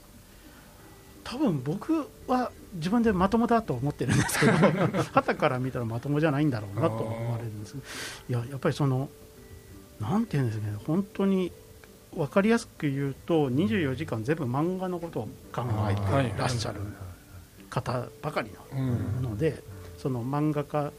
[1.23, 4.51] 多分僕は自分でまともだと思ってるんですけど
[5.13, 7.75] はたから見たらまともじゃないんだろうなと思われるんです。
[8.27, 9.09] いややっぱりその
[9.99, 11.51] なんていうんですかね本当に
[12.13, 16.81] 分かりやすく言うと24時間全部漫画のことを考えてらっしゃる
[17.71, 19.63] 方ばかりなので、
[19.97, 20.91] その漫画家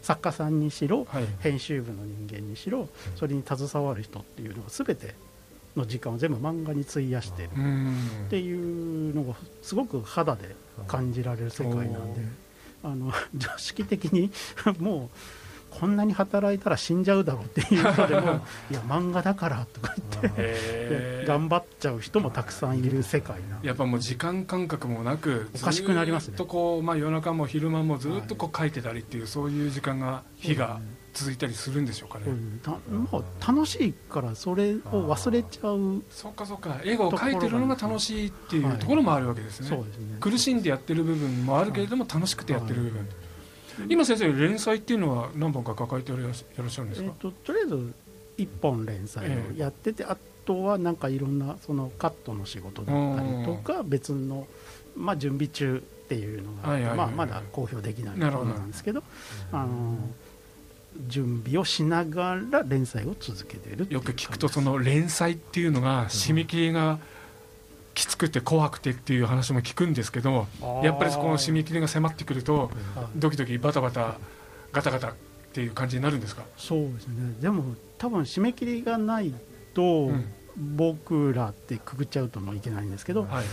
[0.00, 1.06] 作家さんにしろ、
[1.40, 5.14] 編集部の人間にしろそれに携わる人っていうのが全て
[5.76, 7.48] の時間を全部漫画に費やしてる。
[8.26, 12.22] っていうのがすごく肌で感じられる世界なんで
[12.82, 14.30] あの常識的に
[14.80, 15.16] もう
[15.70, 23.58] こんなに働いたら死んじゃうだろうっていう人でも いや漫画だからとか言って頑張っちゃう人もたくさんいる世界な。
[23.62, 26.32] やっぱもう時間感覚もなくおかしくなりますね。
[26.32, 30.80] ずっとこう、まあ、夜中も昼間もずっとこう書いてたりっていう、そういう時間が日が
[31.12, 32.26] 続いたりするんでしょうかね、
[33.10, 34.78] もう楽しいからそれを
[35.08, 36.76] 忘れちゃうそっかそっか。
[36.84, 39.30] 絵を描いてるのが楽しいっていうところもある。
[39.30, 40.16] わけですね,、そうですね。
[40.20, 43.08] 苦しんでやってる部分もあるけれども楽しくてやってる部分、
[43.88, 47.94] 今先生連載っていうのは何本か抱えていらっしゃるんですか、えーと、とりあえず
[48.38, 54.46] 1本連載をやってて、えー、あとはなんかいろんなそのカットの仕事だったりとか別の、
[54.96, 59.02] まあ、準備中っていうのが、まあ、まだ公表できないところなんですけど。
[59.52, 59.96] あの
[61.06, 66.98] 準備をしながら連載を続けてるよく聞くとその連載っていうのが締め切りが
[67.94, 70.46] きつくて怖くてっていう話も聞くんですけど
[70.82, 72.70] やっぱりそこの締め切りが迫ってくると
[73.16, 74.14] ドキドキバタバタ
[74.72, 75.14] ガタガタっ
[75.52, 76.44] ていう感じになるんですか？
[76.56, 77.34] そうですね。
[77.40, 79.34] でも多分締め切りがない
[79.74, 80.10] と、
[80.56, 83.44] 僕らってくぐっちゃうともいけないんですけど、はい、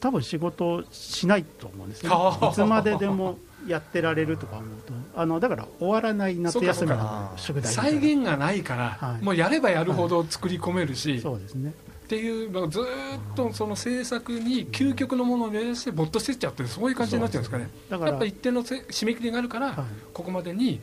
[0.00, 2.10] 多分仕事しないと思うんですね。
[2.10, 11.74] いつまででもやってられるとか思うとあのだから終わらない夏休みの宿題再現がないから、はい、もうやればやるほど作り込めるし、はい、そうですね
[12.08, 12.84] っていうのずっ
[13.36, 17.68] とその制作に究極のものを目指して没頭してっちゃってそういう感じになっちゃうんですかね。
[17.90, 20.80] だからやっぱ一定の締め切りがあるから、ここまでに、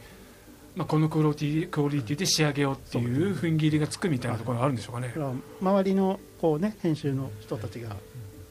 [0.75, 5.15] まあ、このクオリティクオリティで仕上げようっていう踏ん切りがつくみたいなところがあるんでしょうかね、
[5.61, 7.95] 周りのこう、ね、編集の人たちが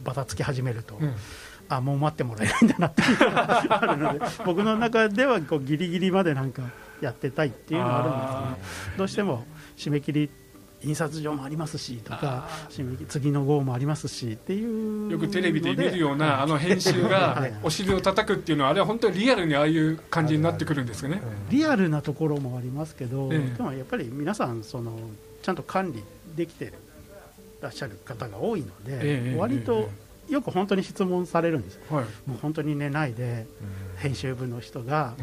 [0.03, 1.15] ばたつき始めると、うん。
[1.69, 6.63] あもう待ってもらえないんだなっていうのがあるので僕の中ではこうギリギリまでなんか
[7.01, 10.31] やってたいっていうのはあるんですけどどうしても締め切り
[10.85, 12.49] 印刷所もありますしとか
[13.09, 21.21] 次の号もありますしっていうよくテレビで見るようなあの編集がお尻を叩くっていうのはあれは本当にリアルにああいう感じになってくるんですよね。
[21.51, 24.99] リアルなところもありますけど、でもやっぱり皆さんその
[25.43, 26.03] ちゃんと管理
[26.37, 26.73] できて
[27.61, 29.89] らっしゃる方が多いので、割と
[30.29, 33.47] よく本当に質問されるんです、はい、もう本当に寝ないで
[33.97, 35.15] 編集部の人が、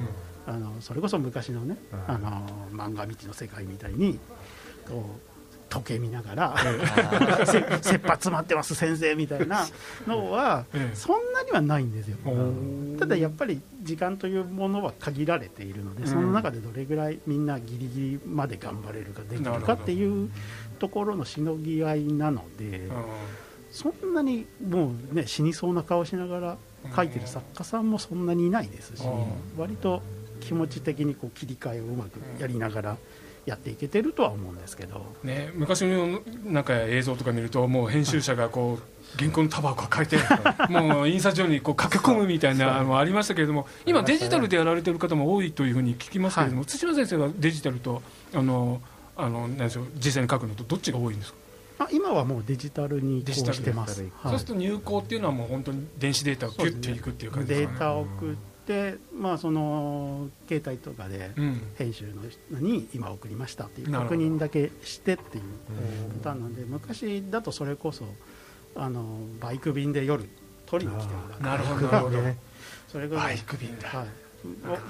[0.45, 2.30] あのそれこそ昔のね、あの
[2.71, 4.19] 漫画道の世界みたいに
[4.88, 5.31] こう
[5.71, 6.55] 時計見ながら
[7.47, 9.65] 「切羽詰まってます先生」みたいな
[10.05, 12.17] のはそんなにはないんですよ。
[12.99, 20.29] ただやっぱり時間というものは限られているのでその中でどれぐらいみんなギリギリまで頑張れるかできるかっていう
[20.77, 22.89] ところのしのぎ合いなので。
[23.71, 26.57] そんなにもうね死にそうな顔しながら
[26.93, 29.03] 書いてる作家さんもそんなにいないですし
[29.57, 30.01] 割と
[30.41, 32.97] 気持ち的にこう切り替えをうまくやりながら
[33.45, 40.17] やっていけてるとは思うんですけど、ね、昔のなんか映像とか見るともう編集者がこう原稿の束を抱えて
[40.69, 48.01] もう印刷所にこう駆け込むみたいなのありましたけれども今デジタルでやられてる方も多いというふうに聞きますけれども、対馬先生はデジタルと
[48.34, 48.82] あの
[49.17, 51.38] あの何でしょう実際に書くのとどっちが多いんですか？
[51.80, 58.51] あ今はもうデジタルに移行してます、そうすると入稿っていうのはもう本当に電子データをキュッていくっていう感じですか、ね、データを送って、
[59.17, 61.32] まあ、その携帯とかで
[61.76, 65.43] 編集の人に今送りましたっていう確認だけしてっていう
[66.24, 68.06] パターンなんで昔だとそれこそ
[68.76, 70.30] あのバイク便で夜
[70.65, 72.17] 取りに来てもらってなるほどなるほど。
[72.88, 73.26] それぐらい。
[73.26, 74.31] バイク便だ、はい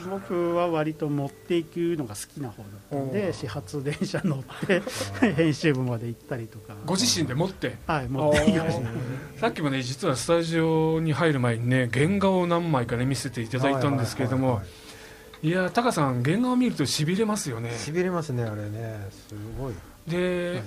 [0.09, 4.81] 僕は割と持っていくのが好きな方だったんで始発電車乗って
[5.35, 6.75] 編集部まで行ったりとか。
[6.85, 7.77] ご自身で持って。
[7.85, 8.89] はい持っていきました
[9.39, 14.61] さっきもね実はスタジオに入る前にね原画を何枚かね見せていただいたんですけれども
[15.43, 17.71] いやタカさん原画を見るとしびれますよね。
[17.77, 19.09] しびれますねあれね。
[19.11, 19.73] すごい。
[20.07, 20.63] で、はい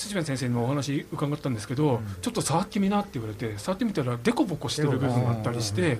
[0.00, 5.98] 辻部先生のお話伺ったんですけど、うん、ちょっと触ってみなって言われて触ってみたらデコボコしてる部分があったりして、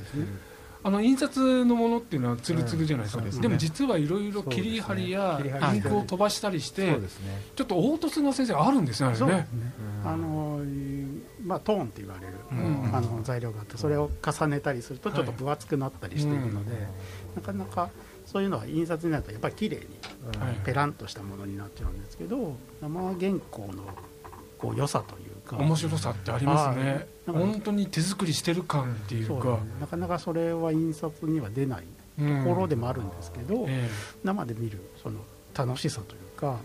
[0.83, 5.41] あの印刷のものっていうのはつるつるじゃないですか、でも実はいろいろ切り張りや
[5.75, 6.97] インクを飛ばしたりして、
[7.55, 9.47] ちょっと凹凸が先生あるんですねあれね。
[10.05, 10.61] あの
[11.43, 12.35] まあトーンって言われる
[12.93, 16.73] あの材料があってそれを重ねたりするとちょっと分厚くなったりしているので、
[17.37, 17.91] なかなか
[18.25, 19.85] そういうのは印刷になるとやっぱり綺麗に
[20.65, 23.85] ペランとしたものになっちゃうんですけど生原稿の
[24.57, 27.07] こう良さというか面白さってありますね。
[27.27, 31.85] 本当に手作りしてる感っていうか、ね、なかなかそれは印刷には出ない
[32.19, 33.89] ところでもあるんですけど、うんえ。
[33.89, 35.21] ー、生で見るその
[35.55, 36.59] 楽しさというか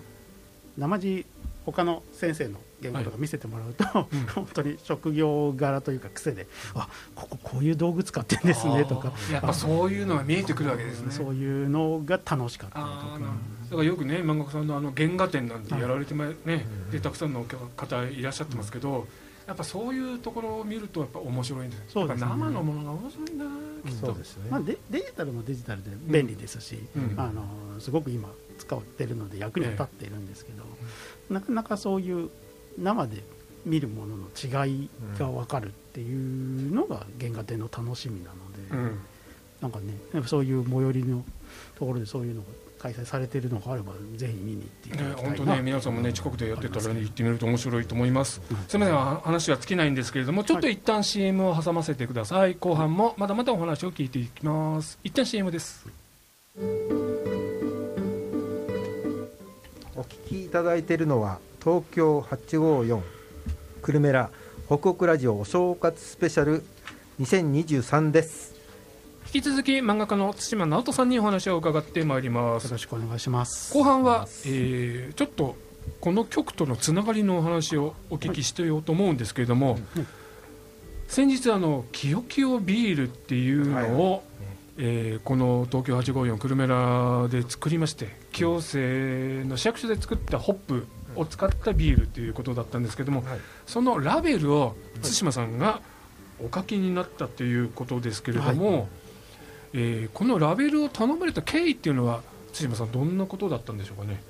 [0.78, 1.26] 生地
[1.66, 9.12] 他の先生の原稿とか見せてもらうと、はい、本当に職業柄というか癖であこここういう道具使ってんですねとか。
[9.32, 11.12] やっぱそういうのが見えてくるわけですね。
[11.12, 13.20] そういうのが楽しかったりとか。
[13.66, 19.08] だからよくね漫画家さんのあの原画展なんてやられてま、ね、はい、でたくさんの方いらっしゃってますけど、
[19.48, 23.38] やっぱそういうところを見るとやっぱ面白いんですそうです、ね、生のものが面白いん。
[23.38, 23.46] だ
[23.90, 24.08] きっと。
[24.08, 30.75] そうですね、まあ、デデジタルもデジタルで便利ですし、うん、あのすごく今使ってるので役には立っているんですけど、え
[31.30, 32.30] なかなかそういう
[32.78, 33.24] 生で
[33.66, 34.26] 見るものの
[34.66, 38.36] 違いが分かるっていうのが原画展の楽しみなの
[38.70, 39.00] で、うん、
[39.62, 39.94] なんかね
[40.28, 41.24] そういう最寄りの
[41.78, 55.00] ところでそういうのが開催されているのがあればぜひ見に行っていただきたいな、ね、本当ね皆さんもね近くでやってたら、ね、行ってみると面白いと思います、うん、すみません話は尽きないんですけれどもちょっと一旦 CM を挟ませてください、はい、後半もまだまだお話を聞いていきます。
[55.04, 55.88] 一旦 CM です
[59.98, 63.02] お聞きいただいているのは東京854
[63.82, 64.30] 久留米ら
[64.68, 66.66] 北北ラジオお正月スペシャル
[67.22, 68.56] 2023です。
[69.34, 72.66] 引き続き漫画家の対馬直人さんにお話を伺ってまいります。
[72.66, 73.74] よろしくお願いします。
[73.74, 75.56] 後半は、えー、ちょっと
[76.02, 79.82] この曲とのつながりのお話をお聞きしてようと思うんですけれども、はい、
[81.08, 84.22] 先日あの「きよきよビール」っていうのを、はい、
[84.78, 95.82] えー、この東京854久留米らで作りまして清瀬の市役所で作ったホップを使ったビールということだったんですけども、はい、そのラベルを対馬さんが
[96.44, 98.88] お書きになったということですけれども、はい、
[99.74, 102.22] えー、このラベルを頼まれた経緯っていうのは
[102.54, 104.22] 対馬さんどんなことだったんでしょうかね？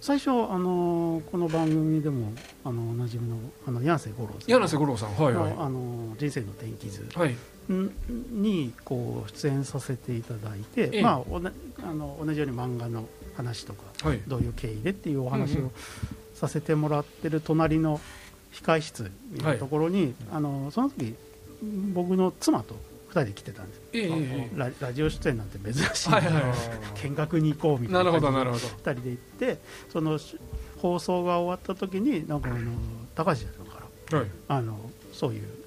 [0.00, 2.32] 最初、あのこの番組でも
[2.64, 4.50] あのおなじみのあの柳瀬五郎さん。
[4.50, 7.34] 柳瀬五郎さん、はいはい、あの人生の天気図、はい、
[7.68, 11.52] にこう出演させていただいて、ええ、まあ、おな
[11.82, 15.70] あの同じように漫画の話とか、はい、どういう経緯でっていうお話を
[16.34, 18.00] させてもらってる隣の
[18.52, 21.14] 控室のところに、はい、あのその時
[21.92, 22.74] 僕の妻と
[23.08, 29.58] 2人で来てたんです、ええララジオ出演なんて珍しい、はいはい、見学に行こうみたいな感じで2人で行って
[29.90, 30.18] その
[30.78, 32.72] 放送が終わった時になんかあの
[33.14, 34.78] 高橋さんから、はい、あの
[35.12, 35.57] そういう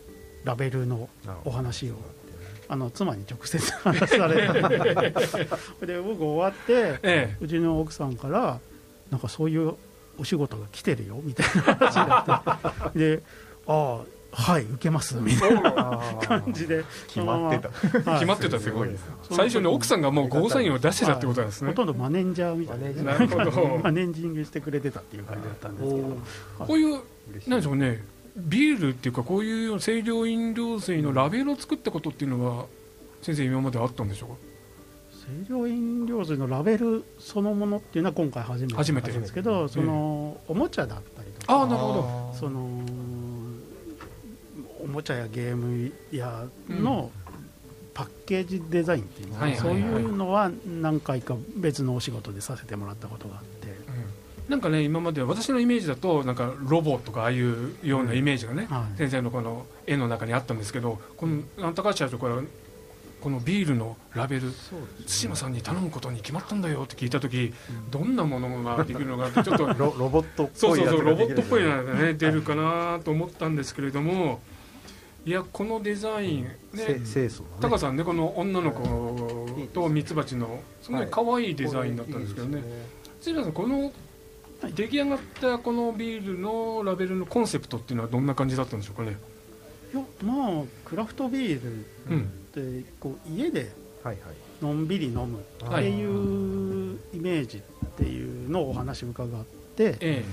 [0.44, 1.10] ラベルの
[1.46, 1.96] お話を
[2.68, 4.54] あの妻に直接話された
[5.86, 8.60] で僕終わって、ええ、うちの奥さんから
[9.10, 9.74] なんかそういう
[10.18, 12.54] お仕事が来てるよみたいな話にな
[12.88, 13.00] って。
[13.18, 13.24] で
[13.68, 16.86] ああはい受けますみたいな感じで。
[17.08, 17.70] 決まってた、
[18.14, 18.90] 決まってたすごい
[19.30, 23.14] 最初に奥さんがもうゴーサインを出してたってことなんですね、ほとんどマネージャーみたいな。
[23.14, 26.18] なるほどマネージングしてくれてたっていう感じだったんですけど。
[26.66, 27.02] こういう
[27.48, 28.02] なんでしょうね
[28.36, 32.65] ビールっていうかこういう清涼飲料水のラベルを作ったことっていうのは
[33.22, 34.36] 先生今まであったんでしょうか？
[35.48, 39.12] 清涼飲料水のラベルそのものっていうのは今回初めて初めて。
[39.12, 41.62] ですけど、そのおもちゃだったりとか。
[41.62, 42.36] あなるほど。
[42.39, 42.84] その
[44.84, 47.12] おもちゃやゲームやの
[47.94, 53.51] パッケージデザインっていうの、そういうのは何回か別のお仕事でさせてもらったことがあって。
[54.52, 62.42] なんかね今まで私のイメージだとなんかロボとかああいうようなイメージがね、うんはい、先生のこの絵の中にあったんですけどこの高橋社長から
[63.22, 64.52] このビールのラベル、
[65.08, 67.54] 対馬さんに頼むことに決まったんだよって聞いた時、
[67.92, 74.42] どんなものができるのかってちょっと ロボットっぽいそうそうそうロボットっぽいのがね出るかなと思ったんですけれども
[75.24, 77.02] いやこのデザインね
[77.62, 82.64] タカさんねこの女の子とミツバチのすごい可愛いデザインだったんですけどね。
[83.24, 83.94] 対馬さんこの
[84.69, 89.17] 出来上がったこのビールのラベルのコンセプトっていうのはどんな感じだったんでしょうかね？
[89.93, 93.72] いやまあクラフトビールってこう家で
[94.62, 97.62] のんびり飲むっていうイメージっ
[97.97, 99.43] ていうのをお話伺っ
[99.76, 100.24] て、で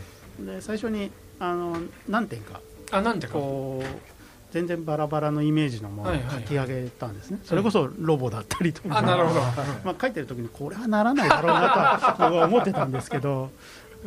[0.61, 1.11] 最初に
[1.41, 1.77] あの
[2.09, 2.61] 何点か
[2.93, 3.39] あ何点か。
[3.39, 4.19] こう
[4.51, 9.41] 全然バラバラのイメージのものを書き上げたんですね、それこそロボだったりとか、なるほど。
[9.85, 13.51] まあ書いてる時にこれはならないだろうなと僕は思ってたんですけど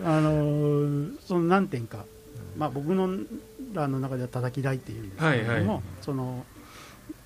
[0.04, 2.06] あのその何点か、
[2.58, 3.10] まあ、僕の
[3.74, 6.46] らの中では叩き台っていうんですけれども、はいはい、その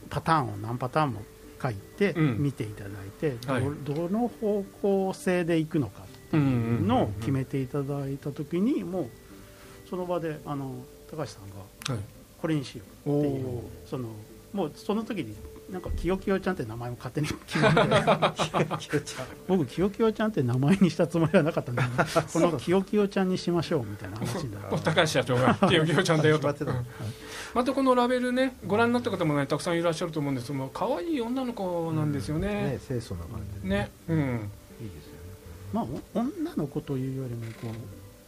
[0.10, 1.22] パターンを何パターンも
[1.62, 9.10] 書いて見ていただいて、うん、どどの方向性でいくのかっていうのを決めていただいた時にもう
[9.90, 10.76] その場であの
[11.10, 11.50] 高橋さん
[11.88, 12.04] が、はい、
[12.42, 14.10] これにしようっていうその
[14.54, 15.36] もうその時に
[15.70, 18.88] なんかきよきよちゃんって名前も勝手に決まって
[19.48, 21.82] 僕きよきよちゃんって名前にしたつもりはなかったんで
[22.32, 26.48] このきよきよちゃんにしましょうみたいな話になって高橋社長がきよきよちゃんだよと。
[26.48, 27.74] また。
[27.74, 30.52] このラベルねご覧になった方もねたくさんいらっしゃると思うんです。
[30.52, 34.18] けど可愛い女の子なんですよね、うん、ね清楚な感じねうん。
[34.18, 35.26] いいですよね。
[35.74, 37.46] まあ女の子というよりも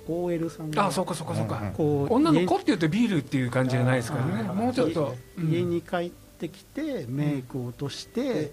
[0.06, 4.44] こう OL さんがあそうかそうかそうか、こう女の子っていうとビールっていう感じじゃないですからね。
[4.44, 8.52] もうちょっと家に帰ってってきてメイクを落として、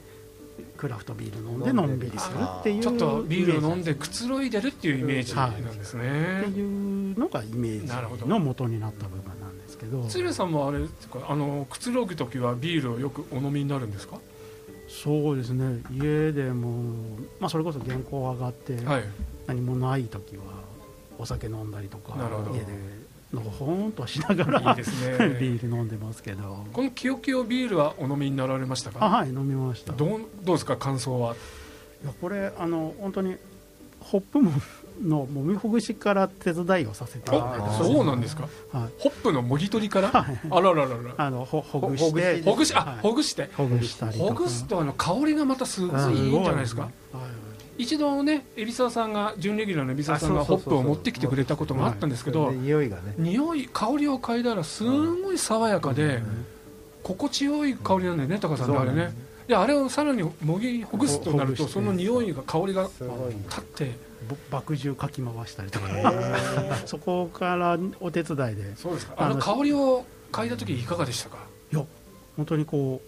[0.77, 10.05] クラフトビール飲んでのんびりするっていうちょっとビールを飲んでくつろいでるっていうイメージなんですね、はい、っていうのがイメージの元になった部分なんですけど。
[10.05, 10.79] 鶴さんもあれ
[11.29, 14.19] あのくつろぐ時はビールをよくお飲みになるんですか？
[14.89, 15.83] そうですね。
[15.91, 16.95] 家でも、
[17.41, 18.77] まあ、それこそ原稿上がって
[19.47, 20.45] 何もない時は
[21.19, 22.15] お酒飲んだりとか、
[22.53, 22.67] 家で
[23.35, 26.65] のほほんとしながらいいです、ね、ビール飲んでますけど。
[26.73, 29.05] このきよきよビールはお飲みになられましたか？
[29.05, 29.93] はい飲みました。
[29.93, 31.35] どうどうですか感想は？
[32.03, 33.37] いやこれあの本当に
[34.01, 34.53] ホップも
[35.03, 41.15] のもみほぐしから手伝いをさせていただいてそうなんですか、はい、ホップのもぎ取りから、はい、あらららら。
[41.17, 42.43] あのほほぐして。
[42.43, 43.49] ほぐしあ、はい、ほぐして。
[43.57, 46.91] ほぐしたりほぐすとあの香りがまたすごいいいんじゃないですか、はい
[47.77, 53.15] 一度ね海老沢さんが準レギュラーの海老沢さんがホップを持ってきてくれたこともあったんですけど匂いがね。
[53.19, 56.23] 匂い香りを嗅いだらすごい爽やかで
[57.03, 59.13] 心地よい香りなんだよね高さんねあれね。
[59.49, 64.15] であれをさらにもぎほぐすとなるとその匂いが香りが立って。
[64.51, 65.87] 麦汁かき回したりとか
[66.87, 68.75] そこからお手伝いで。
[68.75, 69.15] そうですか。
[69.19, 71.37] あの香りを嗅いだ時いかがでしたか？
[71.71, 71.85] いや
[72.39, 73.03] 本当にこ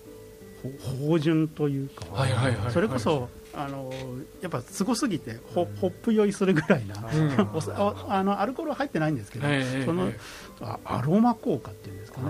[0.62, 0.68] う
[1.08, 3.90] 芳醇というか、はいはいはい、それこそあの
[4.42, 6.94] やっぱすごすぎてホホップ酔いするぐらいな、
[8.08, 9.46] あのアルコールは入ってないんですけど、
[9.84, 10.12] その
[10.84, 12.26] アロマ効果っていうんですかね、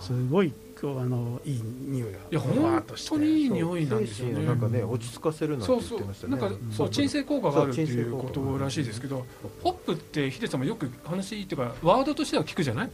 [0.00, 4.46] すごいあのいい匂いがいや本当にいい匂いなんですよね。
[4.46, 6.36] なんかね落ち着かせるなんて言ってましたね。
[6.36, 9.26] なんかそう鎮静効果があるっていうことらしいですけど
[9.64, 12.90] ホップってヒデさんもよく話っていうかワードとしては聞くじゃない？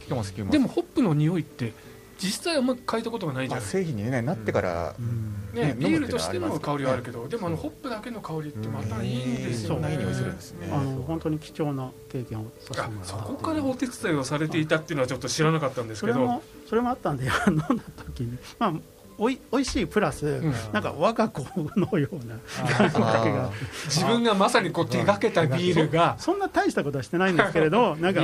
[0.49, 1.73] でもホップの匂いって
[2.17, 3.65] 実際あんま嗅いだことがないじゃない。
[3.65, 4.95] 製品に、ね、なってから、
[5.53, 10.69] ね、ビールとしての香りはあるけど、でもあのホップだけの香りってまたいいんですよね、いい匂いするんですね。
[10.71, 13.05] あの本当に貴重な経験をさせてもらった。
[13.05, 16.41] そこからお手伝いをされていたっていうのはちょっと知らなかったんですけど。
[16.67, 17.67] それもあったんで飲んだ
[18.05, 18.37] 時に。
[18.59, 18.73] まあ
[19.17, 21.45] おいおいしいプラス、うん、なんか我が子
[21.75, 22.35] のような
[22.77, 23.51] 感覚が。
[23.85, 26.15] 自分がまさにこう手がけたビールが。
[26.19, 28.21] そんな大したことはしてないんですけれど なんか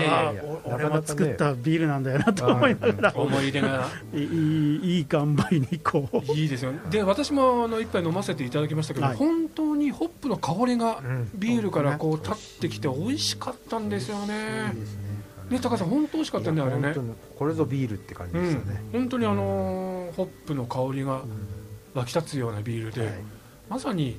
[0.66, 3.14] 俺は作ったビールなんだよなと思いながら。
[3.16, 3.88] 思い入れが。
[4.14, 6.18] いいいい頑張りにこう。
[6.34, 6.74] いいですよ。
[6.90, 11.02] で私もあの一杯飲ませていただきましたけど、はい、本当にホップの香りが
[11.36, 14.74] ビールからこう立ってきて美味しかったんですよね。
[15.52, 16.96] ね高さん本当美味しかったねあれね。
[17.38, 21.22] これぞビールって感じですよね、うん、本当にあのー、ホップの香りが
[21.94, 23.14] 湧き立つようなビールで、はい、
[23.70, 24.18] まさに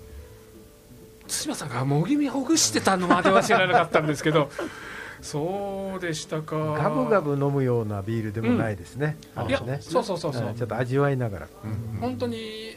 [1.29, 4.51] 対馬さんがもぎみほぐしてたのまでは知らなかったんですけど
[5.23, 6.57] そうでしたか。
[6.57, 10.55] ガブガブ飲むようなビールでもないですね、うん、いやそうそうそうそう。
[10.55, 12.77] ちょっと味わいながら、うん、本当に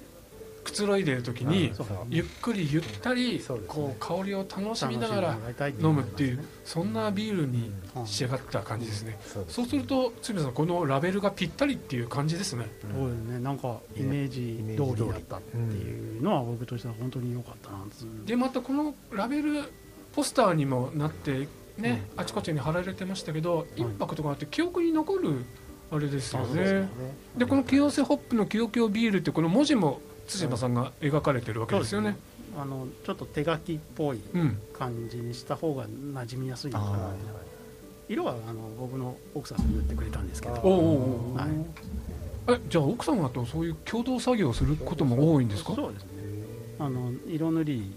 [0.66, 1.72] くつろいでいる時に
[2.10, 5.38] ゆっくりゆったりこう香りを楽しみながら
[5.80, 7.72] 飲むっていうそんなビールに
[8.06, 9.18] 仕上がった感じですね。
[9.48, 12.68] そうすると堤さんこのラベルがぴったりっていう感じですね。
[12.82, 17.78] そうですねなんかイメージ通りだったっていうのは僕としては本当に良かったな
[18.26, 19.64] でまたこのラベル
[20.14, 21.48] ポスターにもなって
[21.78, 25.44] ね、あちこちに貼られてましたけどインパクトがあって記憶に残る
[25.92, 26.90] あれですよね。
[27.38, 32.18] でこの清瀬ホップの清京ビールってこの文字も対馬さんが描かれてるわけですよね。
[32.58, 34.22] あのちょっと手書きっぽい
[34.72, 37.16] 感じにした方が馴染みやすいのかな、うん、
[38.08, 41.48] 色はあの僕の奥さんが塗ってくれたんですけど、は
[42.48, 45.76] い、えじゃあ奥様とそういう共同作業をすることも多いんですか？
[45.76, 46.10] そうですね。
[46.80, 47.96] あの色塗り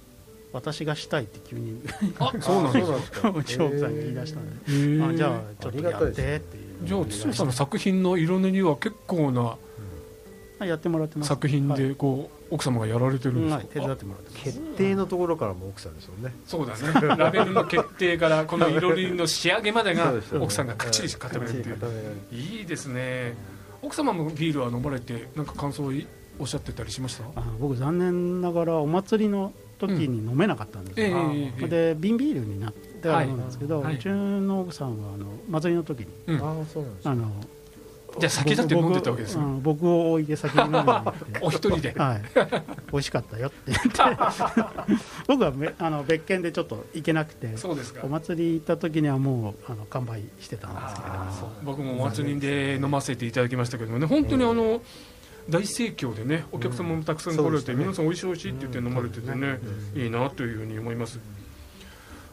[0.52, 1.80] 私がしたいって急に
[2.18, 3.30] あそうなんですか。
[3.30, 5.04] うち奥さんに言い出したんで。
[5.04, 6.40] あじゃあちょっとやってっていう
[6.82, 9.56] じゃあ堤さんの作品の色塗りは結構な
[10.66, 11.28] やってもらってます。
[11.28, 16.34] 作品でこう、奥様がやられてるんですか、はい、手伝ってもらって決定のところからも奥さんですよね。
[16.46, 17.16] そうだね。
[17.16, 21.76] ラベルの決定からこの色りの仕上げまでが奥さんがかっちり固めるっていう。
[22.32, 22.62] い。
[22.62, 22.66] い。
[22.66, 23.34] ですね。
[23.82, 25.92] 奥様もビールは飲まれてなんか感想を
[26.40, 27.24] おっしゃってたりしました？
[27.40, 36.54] あ僕残念ながらお祭りの時に飲めなかったんですよ、うんえー、で瓶ビールになってあるんですけど、はい、うちの奥さんはあの祭りの時に、うん、あ
[37.14, 37.32] の
[38.18, 40.80] じゃあ先だって飲んでたわけですよ、うん、僕を置いて先に飲んで
[41.42, 42.22] お一人で、はい、
[42.92, 43.72] 美味しかったよって。
[43.72, 43.88] 言って
[45.26, 47.56] 僕はめあの別件でちょっと行けなくて。
[47.56, 48.00] そうですか。
[48.04, 51.08] お祭り行った時にはもうあの完売してたんですけど。
[51.64, 54.06] 僕もお祭りで飲ませていただきましたけどもね。
[54.06, 54.80] 本当にあの、
[55.48, 59.58] 大盛況でねお客様もたくさん来られて、皆さんおいしいおいしいって言って飲まれててね、
[59.94, 61.18] いいなというふうに思います。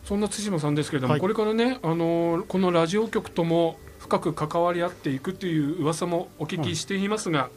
[0.06, 7.50] そんな対馬さんですけれども、はい、これからねあのこのラジオ局とも深く関わり合っていくという噂もお聞きしていますが、はい、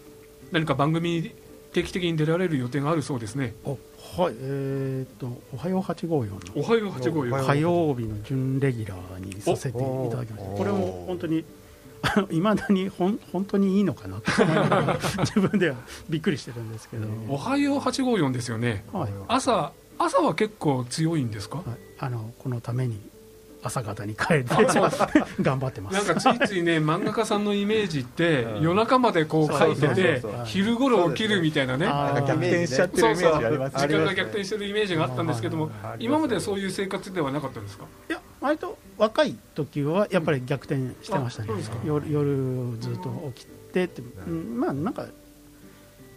[0.53, 1.33] 何か番組
[1.73, 3.55] 定期的に出られる予定があるそうですね。
[3.65, 3.73] は
[4.31, 6.63] い、えー、っと、おはよう854の。
[6.63, 7.47] おはよう854。
[7.47, 9.81] 火曜日の準レギュラーにさせてい
[10.11, 10.57] ただきました。
[10.57, 11.45] これも本当に。
[12.31, 14.23] いまだにほん本当にいいのかな
[15.25, 15.77] 自分では
[16.09, 21.67] びっくりしてるんですけどおはよう854ですよね、はい、朝朝は結構強いんですか、はい、
[21.99, 23.01] あのこのために
[23.63, 24.55] 朝方に帰って
[25.43, 25.95] 頑張ってます。
[25.95, 31.87] なんかついついね 漫画家さんのイメージって夜中までこう書いてて昼頃起きるみたいなね。
[31.87, 37.85] 逆転しちゃってるイメージあります時間が逆転してるイメージがあったんですけども今までそういう生活ではなかったんですか？
[38.09, 41.49] いや割と若い時はやっぱり逆転してましたね、
[41.85, 42.27] 夜夜
[42.79, 45.07] ずっと起きてって、うん、まあなんか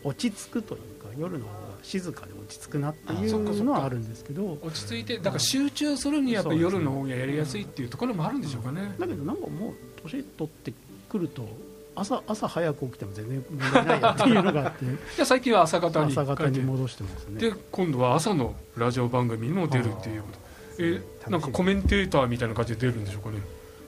[0.03, 4.57] 落ち着くというか夜の方が静かで落ち着くなっていうのはあるんですけど。
[4.61, 9.73] 落ち着いてだから集中するにやっぱ夜の方がやりやすいっていうところもあるんでしょうかね、だけどなんかもう
[10.03, 10.73] 年取って
[11.09, 11.47] くると
[11.95, 14.85] 朝朝早く起きても全然問題ないやっていうのがあって。
[14.85, 14.87] い
[15.17, 17.41] や最近は朝方に朝方に戻してますね。
[17.41, 20.39] で今度は朝のラジオ番組にも出るっていうこと。
[20.79, 23.41] えなんかコメンテーターみたいな感じで出るんでしょうかね。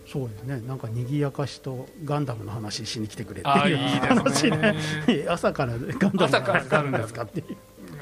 [0.06, 0.62] そうですね。
[0.68, 7.56] なんか賑やかしとガンダムの話しに来てくれっていう話で、 朝からガンダムの話があるんですかっていう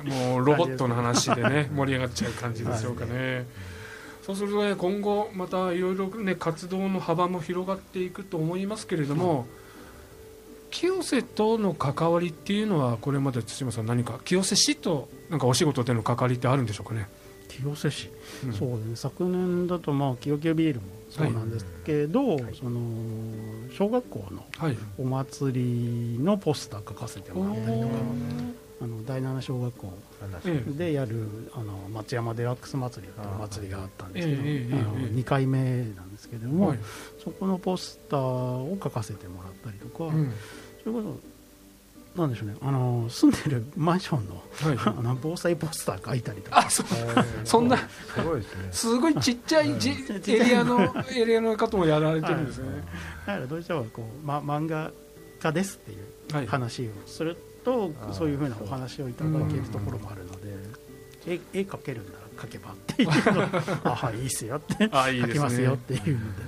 [0.04, 3.46] もうロボットの話でね盛り上がっちゃう感じでしょうかね、はい、
[4.24, 9.46] そうするとね今後またいろいろね活動の幅も広がっていくと思いますけれども、
[10.72, 17.08] 清瀬との関わりっていうのはこれまで対馬さん何か清瀬市となんかお仕事での関わりってあるんでしょうかね。
[17.50, 18.10] 清瀬市、
[18.46, 18.96] うん、そうですね。
[18.96, 22.80] 昨年だとまあ清清ビールもそうなんですけど、はい、その
[23.78, 24.46] 小学校の
[24.98, 27.94] お祭りのポスター書かせてもらったりとか、
[28.82, 29.94] あの第七小学校
[30.78, 34.44] でやるあの松山デラックス祭りという祭りがあったんですけど、あ
[34.84, 36.76] の2回目なんですけども、
[37.24, 40.12] そこのポスターを書かせてもらったりとか、
[40.84, 41.32] それこそ
[42.16, 46.60] なんでしょうねあの住んでるマンションのはい、 あの防災ポスター書いたりとか。
[46.60, 46.84] あそ
[47.46, 48.70] そんなすごいですね。
[48.72, 49.92] すごいちっちゃいじ、
[50.28, 52.84] エリアのエリアの方もやられてるんですね、はい、だ
[53.34, 54.92] からどうしてもこう、ま、漫画
[55.42, 60.50] 家ですっていう話をすると、はい、そういうふうなお話をいただけるところもあるので、
[61.28, 63.50] 絵絵描けるなら描けばっていうの。
[63.92, 64.90] あはいいいっすよって。
[64.92, 66.42] あいい、ね、描きますよっていうので。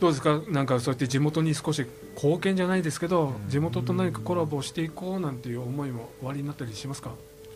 [0.00, 0.40] どうですか？
[0.48, 1.84] なんかそうやって地元に少し
[2.16, 7.12] 貢献じゃないですけど地元と何かコラボしていこうなんていう思いもおありになったりしますか？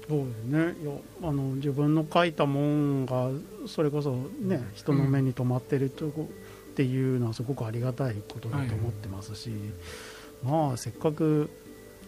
[0.08, 0.76] そうですね。
[0.82, 0.92] いや
[1.28, 3.28] あの自分の書いたもんが
[3.66, 6.28] それこそね人の目に留まってるとこ、
[6.70, 9.58] っていうのはすごくありがたいことだと思ってますし、はい、
[10.68, 11.50] まあせっかく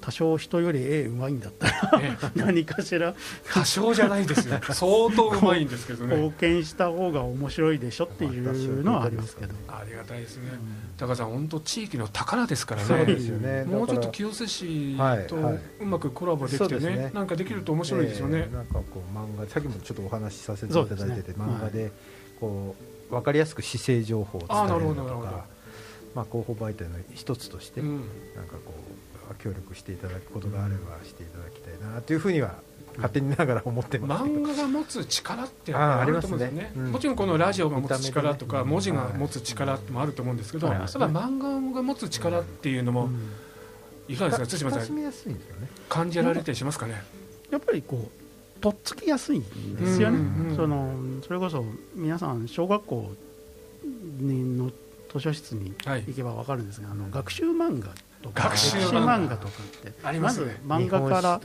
[0.01, 2.03] 多少人より絵うまいんだったら、
[2.35, 3.15] 何かしら。
[3.53, 6.17] 多少じゃないですよ相当うまいんですけどね。
[6.17, 9.55] 貢献した方が面白いでしょっていうのはありますけど。
[9.69, 10.51] ありがたいですね、
[10.97, 13.05] 高さん本当地域の宝ですからね。
[13.05, 13.65] ですよね。
[13.65, 14.97] もうちょっと清瀬市
[15.29, 17.11] とうまくコラボできてね,、ね。
[17.15, 21.93] なんかできると面白いですよね、なんかこう漫画さっきもちょっとお話しさせていただいてて、漫画で
[22.41, 22.75] こ
[23.11, 25.45] う分かりやすく姿勢情報を伝えるとか
[26.15, 27.99] まあ広報媒体の一つとして、なん
[28.47, 28.90] かこう
[29.39, 32.55] 協力していただくことがあればしていただきたいなというふうには
[32.97, 34.25] 勝手にながら思ってます。
[34.25, 36.73] 漫画が持つ力ってあると思うんですよね、ね。
[36.77, 43.09] うん、もちろんこのラジオが持つ力とか文字が持つ力もあると思うんですけど、ただ漫画が持つ力っていうのも、
[44.09, 45.39] いかがですか対馬さん？
[45.89, 47.03] 感じられたりしますかね？
[47.51, 48.11] やっぱりこ
[48.59, 50.93] うとっつきやすいんですよね、その
[51.27, 51.65] それこそ
[51.95, 53.13] 皆さん小学校
[54.21, 54.71] の
[55.13, 55.75] 図書室に
[56.07, 61.41] 行けば分かるんですが、あの学習漫画とか学習漫画とかってまず漫画から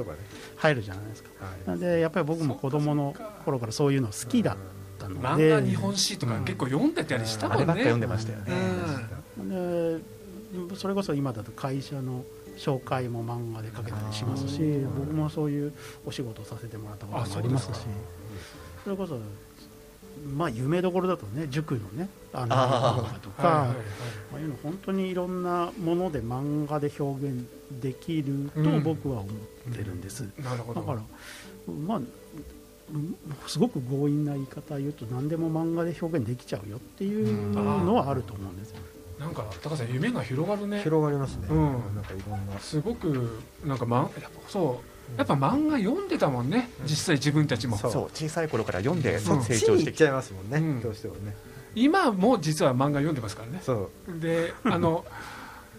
[0.57, 1.29] 入るじゃないですか、
[1.65, 3.15] なんでやっぱり僕も子供の
[3.45, 4.57] 頃からそういうの好きだっ
[4.99, 5.19] たので。
[5.21, 7.99] 漫画日本史とか結構読んでたりしたもんね、読ん。
[7.99, 9.99] でましたよね、
[10.69, 12.23] でそれこそ今だと会社の
[12.57, 14.61] 紹介も漫画で書けたりしますし
[14.97, 15.73] 僕もそういう
[16.05, 17.71] お仕事をさせてもらったこともありますし。
[18.83, 19.19] それこそ
[20.33, 22.07] まあ有名どころだとね塾のね
[22.37, 23.75] あの漫画とか、あ
[24.35, 27.47] あいうの本当にいろんなもので漫画で表現
[27.81, 30.57] できると僕は思ってるんです、うん、だか
[30.93, 31.01] ら
[31.87, 32.01] まあ
[33.47, 38.71] すごく強引な言い方を言うと何でも漫画で表現できちゃうよっていうのはあると思うんです。
[38.71, 38.77] よ。
[39.19, 40.81] なんか高さん夢が広がるね。
[40.83, 42.59] 広がりますね、うん、なんかいろんな。
[42.59, 45.17] すごくなんか、ま、やっぱそう。
[45.17, 47.77] やっぱ漫画読んでたもんね、うん、実際自分たちも。
[47.77, 47.91] そう。
[48.13, 51.35] 小さい頃から読んで成長してきちゃいますもんね、うん、どうしてもね
[51.75, 53.59] 今も実は漫画読んでますからね。
[53.61, 54.19] そう。
[54.19, 55.05] であの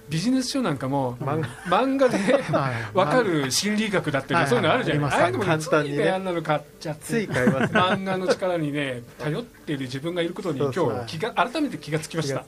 [0.08, 2.08] ビジネス書なんかも漫画。
[2.08, 2.18] で
[2.94, 5.10] 分かる心理学だっていうかそういうのあるじゃない。
[5.10, 7.04] ああいうのもあんなの買っちゃって。
[7.04, 12.44] つい買います漫画の力にね頼っている自分がいることに今日気が改めて気がつきました。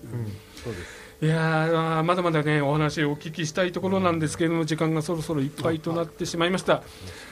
[0.62, 6.82] そうですいやまだまだねお話をお聞きしたいところなんですけれども時間がそろそろいっぱいとなってしまいました、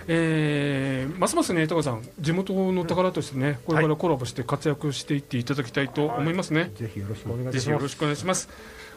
[0.08, 7.58] えー、ますますね高さん地元の宝としてねこれからコラボして活躍していっていただきたいと思いますね、はい、ぜひよろしくお願いします。
[7.58, 8.48] ぜひよろしくお願いします。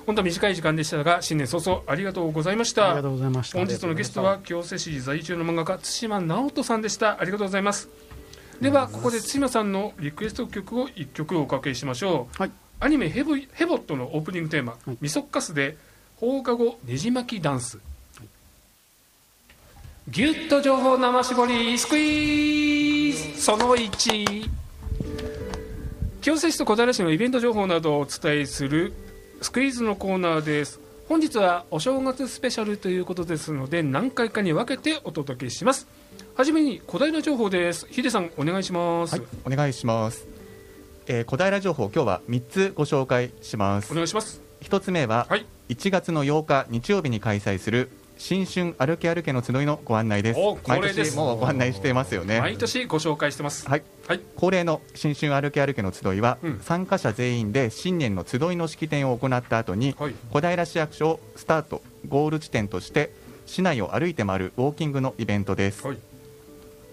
[0.08, 2.88] 本当は短い時間でしたが新年早々ありがとうございました。
[2.88, 3.60] ありがとうございました。
[3.60, 7.22] 本日のゲストは京瀬市在住の漫画家対馬直人さんでした。
[7.22, 7.90] ありがとうございます。
[8.60, 15.78] ではここで対馬さんのリクエスト曲を1曲おかけしましょう、はい、アニメヘボ「ヘボット」のオープニングテーマ「はい、みそっかす」で
[16.18, 17.78] 放課後ねじ巻きダンス、
[18.18, 18.28] はい、
[20.10, 23.42] ギュッと情報生絞りスクイーズ。
[23.42, 24.50] その1
[26.22, 28.94] 京瀬市と小平市のイベント情報などをお伝えする
[29.42, 30.80] スクイーズのコーナーです。
[31.08, 35.88] 本日はお正月スペシャルということですので何回かに分けてお届けします。
[36.36, 37.88] はじめに小平情報です。
[37.90, 40.28] ヒデさんお願いします、はい、お願いします、
[41.12, 43.92] えー、小平情報今日は3つご紹介します。
[43.92, 44.44] お願いします。
[44.62, 47.90] 1つ目は、はい、1月の8日日曜日に開催する
[48.20, 50.40] 新春歩け歩けの集いのご案内です。
[50.68, 52.40] 毎年もうご案内してますよね。
[52.40, 53.68] 毎年ご紹介してます。
[53.68, 63.12] はい、はい、恒例の新春歩け歩けの集いは、うん、参加者全員で新年の集いの式典を行った後に、はい、小平市役所をスタートゴール地点として
[63.48, 65.98] 市内を歩いて回るウォーキングのイベントです、はい、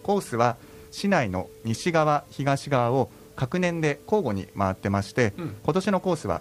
[0.02, 0.56] コースは
[0.90, 6.40] 市内の西側東側を各年で交互に回ってまして、うん、今年のコースは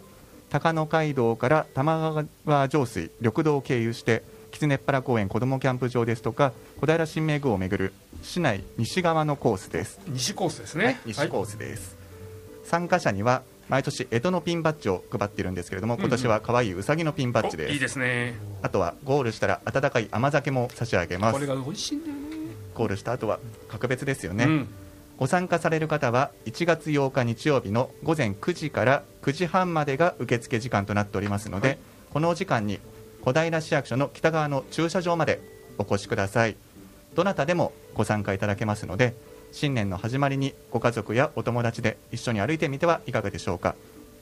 [0.50, 7.93] 高野街道から玉川上水緑道を経由して狐っ原公園子どもキャンプ場ですとか小平新名宮を巡る
[8.24, 10.00] 市内西側のコースです。
[10.08, 11.98] 西コースですね、はい、西コースです、
[12.62, 18.36] はい、参加者には毎年江戸のピンバッジを配っているんですけれども、今年は可愛いうさぎのピンバッジです、いいですね。
[18.62, 21.34] あとはゴールしたら温かい甘酒も差し上げます。
[21.34, 22.22] これが美味しいんだよね。
[22.76, 24.68] ゴールした後は格別ですよね、うん、
[25.18, 31.78] ご参加される方は1月8日日曜日の午前9時から9時半までが受付時間となっておりますので、はい、
[32.11, 32.80] このお時間に
[33.24, 35.39] 小平市役所の北側の駐車場まで
[35.78, 36.55] お越しください。
[37.16, 39.16] どなたでもご参加いただけますので
[39.51, 43.76] 新年の始まりにご家族やお友達で一緒に歩いてみてはいかがでしょうか。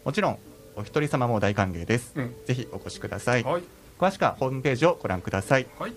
[0.05, 0.37] もちろん
[0.75, 3.63] お一人様も大歓迎です、うん、ぜひお越しください、はい、
[3.99, 5.93] 詳しくはホームページをご覧ください、はい、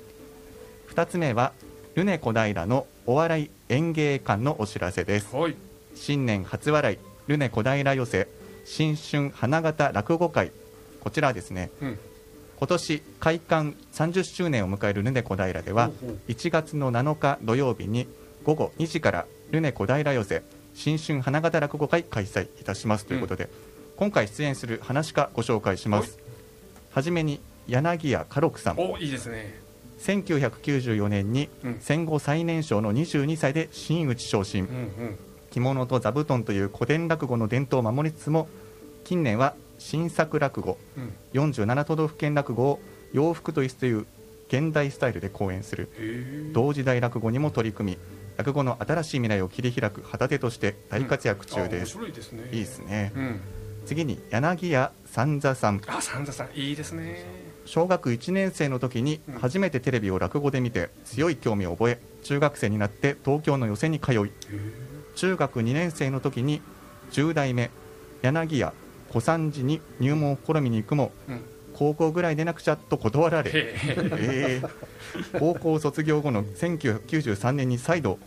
[0.89, 1.53] 2つ目は
[1.97, 5.57] ルネ小平のお笑い演芸館のお知らせです、はい、
[5.95, 8.29] 新年初笑いルネ小平寄せ
[8.67, 10.53] 新春花形落語会。
[11.01, 11.99] こちらですね、うん、
[12.59, 15.91] 今年開館30周年を迎えるルネ小平では
[16.29, 18.07] 1月の7日土曜日に
[18.45, 20.43] 午後2時からルネ小平寄せ
[20.75, 23.07] 新春花形落語会開催いたします。
[23.07, 23.51] ということで、うん、
[23.97, 26.19] 今回出演する話家ご紹介します。
[26.93, 28.77] はじめに柳家家禄さん。
[28.79, 29.65] おいいですね
[30.07, 31.49] 1994年に
[31.81, 35.19] 戦後最年少の22歳で真打ち昇進、うんうん、
[35.51, 38.49] 着物と座布団という古典落語の伝統を守りつつも
[39.03, 42.81] 近年は新作落語、うん、47都道府県落語を
[43.13, 44.07] 洋服と椅子という
[44.49, 45.89] 現代スタイルで講演する。
[46.53, 47.99] 同時代落語にも取り組み
[48.37, 52.49] 落語の新しい未来を切り開く旗手として大活躍中です、うん、いいですね。
[52.53, 53.41] いいですね、うん、
[53.87, 55.81] 次に柳家三座さん。
[55.89, 64.31] あ三座さんいいですね小学1年生の時に初めてテレビを落語で見て強い興味を覚え中学生になって東京の寄席に通い
[65.15, 66.63] 中学2年生の時に
[67.13, 67.71] 10代目
[68.23, 68.73] 柳家
[69.11, 71.41] 小三治に入門を試みに行くも、うん、
[71.75, 74.61] 高校ぐらいでなくちゃと断られ、え。
[75.33, 78.19] ー、高校卒業後の1993年に再度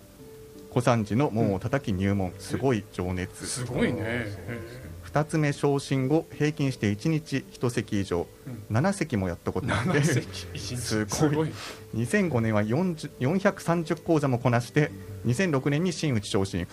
[0.71, 3.45] 小三治の門を叩き入門、すごい情熱。
[3.47, 4.27] すごいね
[5.11, 8.27] 2つ目昇進後平均して1日1席以上、
[8.69, 10.03] うん、7席もやったことあって。
[10.03, 11.51] すごい。
[11.95, 14.91] 2005年は430講座もこなして
[15.25, 16.67] 2006年に真打ち昇進。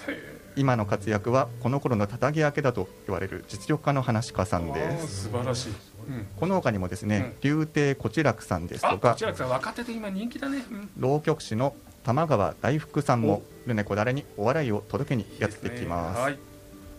[0.56, 5.24] 今の活躍はこの頃のたたぎ明けだと言われる実力家の話家さんです。
[5.24, 5.72] 素晴らしい、
[6.08, 11.74] うん、この他にもですね、うん、竜亭こちらくさんですとかこちらくさん若手で今人気だね、うん、浪曲師の
[12.04, 16.38] 玉川大福さんもルネコだれにお笑いを届けにやってきます、ねはい、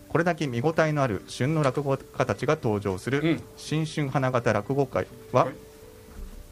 [0.08, 5.50] これだけ見応えのある旬の落語家たちが登場する新春花形落語会は、は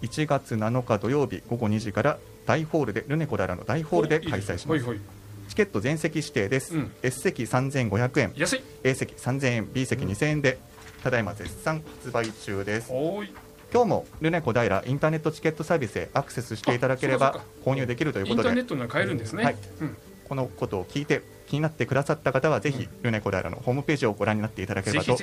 [0.03, 4.85] い、1月7日土曜日午後2時から大ホールでルネコダラの大ホールで開催します。
[5.49, 8.33] チケット全席指定です、うん、S 席3500円。
[8.37, 8.63] 安い。
[8.83, 10.59] A 席3000円 B 席2000円で
[11.03, 12.93] ただいま絶賛発売中です。
[13.73, 18.49] 今日もルネ小平インターネットチケットサービスへアクセスしていただければ購入できるということで。
[18.49, 25.17] インターネットに買えるんですね、はい、うん、このことを聞いて気になってくださった方はぜひ、ルネ小平のホームページをご覧になっていただければと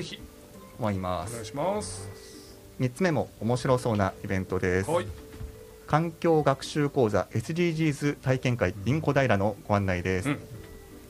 [0.80, 1.32] 思います。
[1.32, 2.10] お願いします。
[2.80, 4.90] 3つ目も面白そうなイベントです。
[4.90, 5.06] はい、
[5.94, 10.40] 環境学習講座 SDGs 体験会 in 小平のご案内です、うん、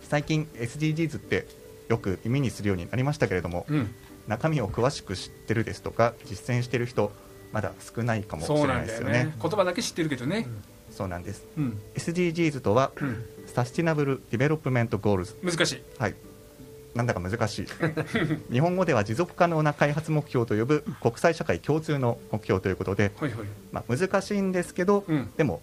[0.01, 1.47] 最近 SDGs って
[1.87, 3.93] よく耳にするようになりましたけれども、うん、
[4.27, 7.11] 中身を詳しく知ってるですとか実践してる人
[7.51, 10.47] まだ少ないかもしれないですよね、ね、言葉だけ知ってるけどね、
[10.89, 12.91] そうなんです、うん、SDGs とは、
[13.53, 15.37] Sustainable Development Goals。
[15.43, 16.15] 難しい、はい、
[16.95, 17.67] なんだか難しい。
[18.51, 25.61] 日本語では持続可能な開発目標と呼ぶ国際社会共通の目標ということで、はいはい、まあ、難しいんですけど、うん、でも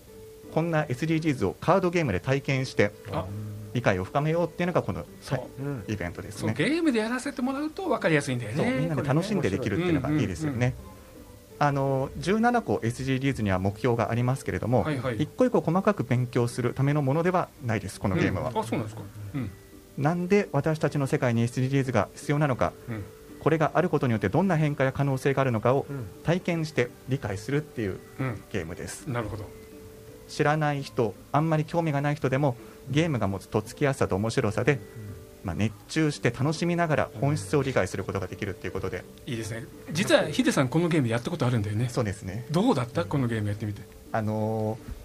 [0.54, 2.92] こんな SDGs をカードゲームで体験して
[3.74, 5.36] 理解を深めようっていうのがこの、は
[5.88, 6.54] い、イベントですね。
[6.56, 8.78] ゲームでやらせてもらうと分かりやすいんだよね。
[8.80, 10.74] みんなで楽しんでできるっていうのがいいですよね、
[11.60, 19.02] あの17個 SDGs には目標がありますけれども、はいはい、一個一個細かく勉強するためのものではないですこのゲームは、うん、あそうなんですか、
[19.34, 19.50] うん。
[19.98, 23.04] なんで私たちの世界に SDGs が必要なのか、うん、
[23.40, 25.84] これがあることによってどんな変化や可能性があるのかを
[26.24, 27.98] 体験して理解するっていう
[28.50, 29.44] ゲームです、なるほど。
[30.28, 32.56] 知らない人あんまり興味がない人でも
[32.88, 34.80] ゲームが持つとっつきやすさと面白さで、
[35.44, 39.04] まあ、熱中して楽しみながら本質を理解することができるっていうことで。
[39.26, 39.64] いいですね。
[39.92, 41.88] 実はヒデさんこのゲームやったことあるんだよね。
[41.88, 42.46] そうですね。
[42.50, 43.04] どうだった？
[43.04, 43.82] このゲームやってみて。
[44.12, 45.00] あのー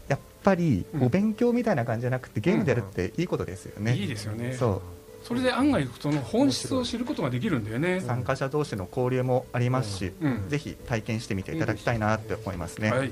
[0.46, 3.96] ぱりお勉強みたいな感じじゃなくて、ゲームでやるっていいことですよね。
[3.96, 4.54] いいですよね。
[4.54, 4.82] そう。
[5.26, 8.00] それで案外その本質を知ることができるんだよね。
[8.00, 13.12] 参加者同士の交流もありますし、うん、ぜひ体験してみていただきたいなって思いますね、はい、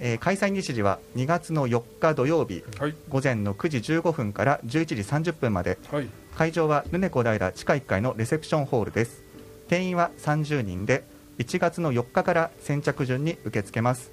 [0.00, 4.94] えー、開催日時は2月の4日土曜日、はい、午前の9時15分から11時
[5.30, 9.22] 30分まで、はい、会場はルネコ平地下1階のレセプションホールです。
[9.68, 11.04] 定員は30人で
[11.38, 14.10] 1月の4日から先着順に受け付けます。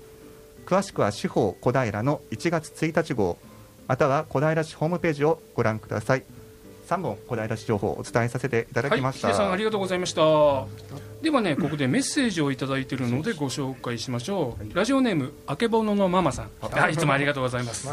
[0.68, 3.38] 詳しくは司法小平の1月1日号
[3.88, 6.24] または小平市ホームページをご覧ください
[6.88, 10.22] 3本小平市情報をお伝えさせていただきました、はい、さんありがとうございました。
[11.22, 16.50] ではねここでメッセージを頂いているのでご紹介しましょう、はい、ラジオネームあけぼののママさん。
[16.62, 17.88] あいつもありがとうございます。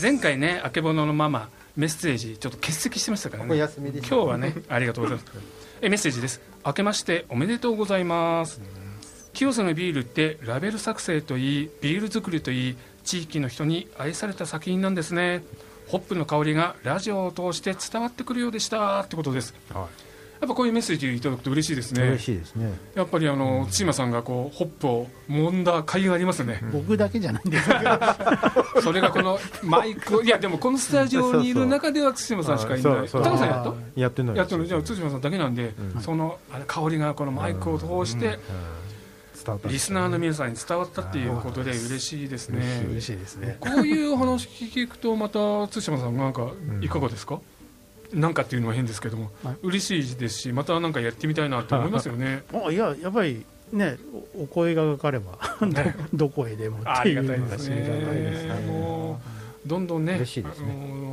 [0.00, 3.56] 前回ねあけぼののママメッセージちょっと欠席してましたからね。
[3.56, 5.32] 今日はねありがとうございます。
[5.80, 6.40] えメッセージです。
[6.66, 8.60] 明けましておめでとうございます。
[9.32, 15.42] 清瀬のビールってラベル作成といいビール作りといい地域の人に愛された作品なんですね
[15.88, 22.02] ホップの香りがラジオを通して伝わってくるようでしたってことです、はい、やっぱこういうメッセージいただくと嬉しいですね。
[22.02, 22.72] 嬉しいですね。
[22.94, 27.70] やっぱりあの対馬さんがこうホップを揉んだ甲斐がありますね、僕だけじゃないんです
[28.82, 33.08] それがこのマイクいやでもこのスタジオにいる中では対馬さんしかいない。
[33.08, 33.64] 高さんやっ
[33.94, 38.38] たやってないやってるじゃあ対馬さんだけなんで、うん、そのあれ香りがこのマイクを通して、うん
[39.68, 42.86] リスナーの皆さんに伝わったっていうことで嬉しいですね。
[42.88, 43.56] 嬉しいですね。
[43.60, 45.38] こういう話聞くとまた
[45.68, 47.40] 対馬さんなんかいかがですか、
[48.12, 52.42] うん、なんかっていうのは変ですけども、はい、嬉しいですしまたなんかやってみたいなと思いますよね。
[52.52, 53.98] あいややっぱりね
[54.38, 55.38] お声がかかれば
[56.12, 58.62] どこへでもありがたいですね。
[58.66, 59.20] も
[59.64, 61.04] うどんどんね嬉しいですね。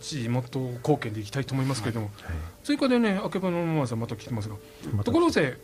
[0.00, 2.24] 地元貢献でいきたいと思いますけれども、はい。
[2.26, 4.56] はい、追加でね、あけぼのママさんまた来てますが、
[5.04, 5.56] ところで、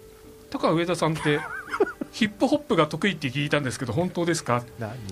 [0.51, 1.41] 高上田さんって
[2.13, 4.63] ヒップホップが得意って聞いたんですけど本当ですか？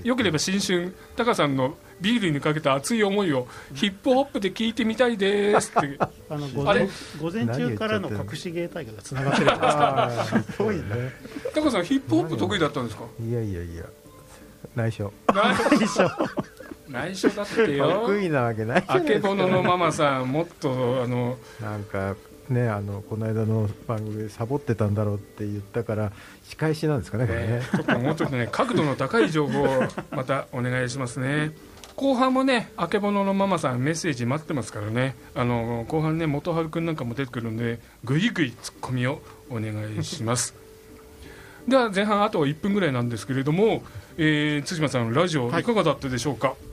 [0.03, 5.99] よければ新春タカさんのビールにかけた熱い思いをヒップホップで聞いてみたいですって。
[6.29, 10.83] あの午前中からの隠し芸大会がつながってるんですかすごいね。
[11.55, 13.05] タカさんヒップホップ得意だったんですか？
[13.23, 13.85] いやいやいや。
[14.75, 15.13] 内緒。
[15.29, 16.11] 内緒
[16.89, 17.91] 内緒だってよ。
[18.07, 22.15] 得意なわけないあけぼののママさんもっとあのなんか
[22.49, 26.13] ね、あのこの間の番組でサボってたんだろうって言ったから
[26.45, 29.69] 仕返しなんですかね、ねちょっともうちょっとね角度の高い情報を
[30.11, 31.53] またお願いしますね。
[31.97, 40.55] 後半もね、あけぼののママさん、メッセージ待ってますからね、あの後半ね、元春君なんかも出てくるんで、ぐいぐいツッコミをお願いします。
[41.67, 43.83] では前半あと1分ぐらいなんですけれども、
[44.19, 46.49] えー、対馬さん、ラジオいかがだったでしょうか？
[46.49, 46.66] はい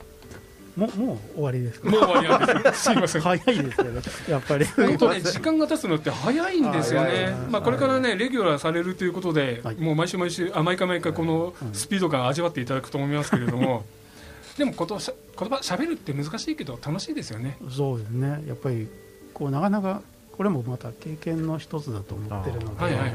[0.75, 2.81] もうもう終わりですもう終わりなんです。
[2.83, 3.21] すみません。
[3.21, 4.01] 早いですよね。
[4.27, 4.65] やっぱり。
[4.65, 7.35] 本当ね時間が経つのって早いんですよね。
[7.49, 13.85] まあこれからねレギュラーされるということで、もう毎週毎週あ毎回毎回このスピード感味わっていただくと思いますけれども。
[14.57, 17.57] でもこと言葉喋るって難しいけど楽しいですよね。
[17.69, 18.43] そうですね。
[18.47, 18.87] やっぱり
[19.33, 20.01] こうなかなか
[20.31, 23.11] これもまた経験の一つだと思ってるので、はいはい、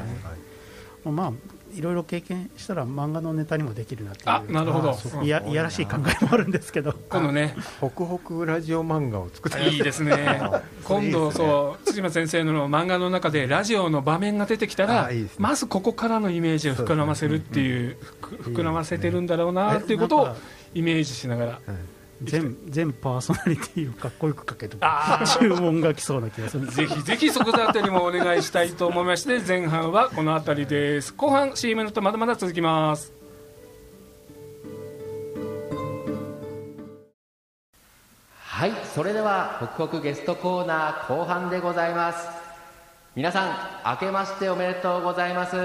[1.09, 1.33] まあ
[1.73, 4.29] いろいろ経験したら漫画のネタにもできるなっていう。
[4.29, 5.23] あなるほど。
[5.23, 6.93] いやいやらしい考えもあるんですけど。
[7.09, 7.55] 今度ね。
[7.79, 9.69] ホクホクラジオ漫画を作って。
[9.69, 10.41] いいですね。
[10.83, 20.35] 今度そう辻間先生の漫画の中でラジオの場面が出てきたらまずここからのイメージを膨らませるっていう膨らませてるんだろうなっていうことを
[20.73, 21.59] イメージしながら。
[22.23, 24.77] 全全パーソナリティをかっこよくかけて
[25.39, 26.67] 注文が来そうな気がする。
[26.67, 31.13] ぜひぜひそこあたりもお願いしたいと思いまして前半はこの辺りです。
[31.13, 33.13] 後半 CM のとまだまだ続きます。
[38.37, 42.27] はいそれではホクホクゲストコーナー後半でございます。
[43.15, 45.55] 皆さん明けましておめでとうございます。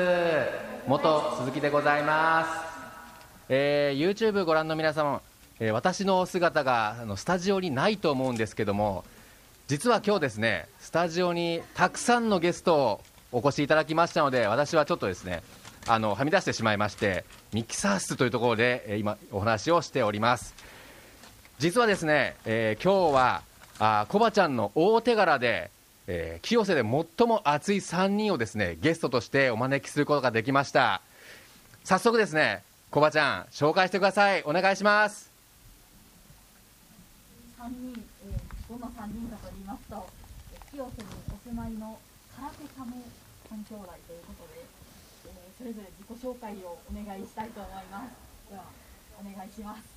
[0.87, 2.51] 元鈴木でございます、
[3.49, 5.23] えー、YouTube ご覧の皆様
[5.61, 9.05] えー、私の姿があのスタジオにないと思うんですけども
[9.67, 13.01] 実は今日ですねスタジオにたくさんのゲストを
[13.33, 15.43] お越しいただきましたので私はちょっとですね
[15.87, 20.55] あのはみ出してしまいましてミキサー室というところで、えー、今お話をしております。
[21.59, 23.43] 実はですね、えー、今日は
[23.79, 25.71] あコバちゃんの大手柄で、
[26.07, 31.03] えー、清瀬で最も熱い3人をですねゲストとしてお招きすることができました。
[31.85, 34.43] 早速ですねコバちゃん紹介してください。
[34.45, 35.34] お願いします。
[37.65, 39.97] 3人、えー、どの3人かと言いますと、
[40.71, 41.97] 清瀬にお住まいの
[42.37, 43.01] 空手家も
[43.49, 44.69] 3兄弟ということで、
[45.25, 48.51] えー、それぞれ自己紹介をお願いしたいと思います。
[48.51, 48.65] では、
[49.19, 49.94] お願いします。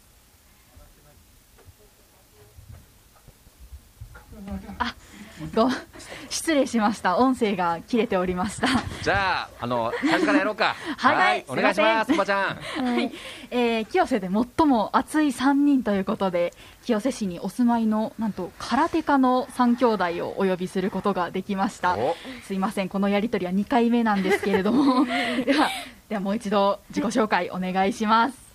[4.79, 4.95] あ
[5.53, 5.69] ご
[6.29, 7.17] 失礼しました。
[7.17, 8.67] 音声が切れておりました。
[9.03, 10.75] じゃああの最初からやろうか。
[10.97, 12.83] はい、はい、お願いしますおばちゃん。
[12.83, 13.11] はい、
[13.51, 16.53] えー、清瀬で最も熱い3人ということで
[16.83, 19.85] 清瀬市にお住まいのなんと空手家の3兄
[20.19, 21.97] 弟をお呼びすることができました。
[22.43, 22.89] すいません。
[22.89, 25.05] このやり取りは2回目なんですけれども。
[25.45, 25.69] では
[26.09, 28.46] ではもう一度自己紹介お願いします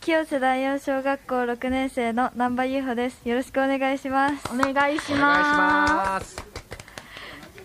[0.00, 3.20] 清瀬第四小学校6年生の南波優穂です。
[3.28, 4.48] よろしくお願いします。
[4.50, 6.36] お願いします。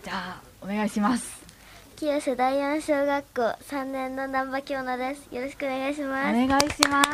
[0.04, 1.40] じゃあお願いします。
[1.96, 5.34] 清瀬第四小学校3年の南波京奈です。
[5.34, 6.28] よろしくお願いします。
[6.28, 7.08] お願いします。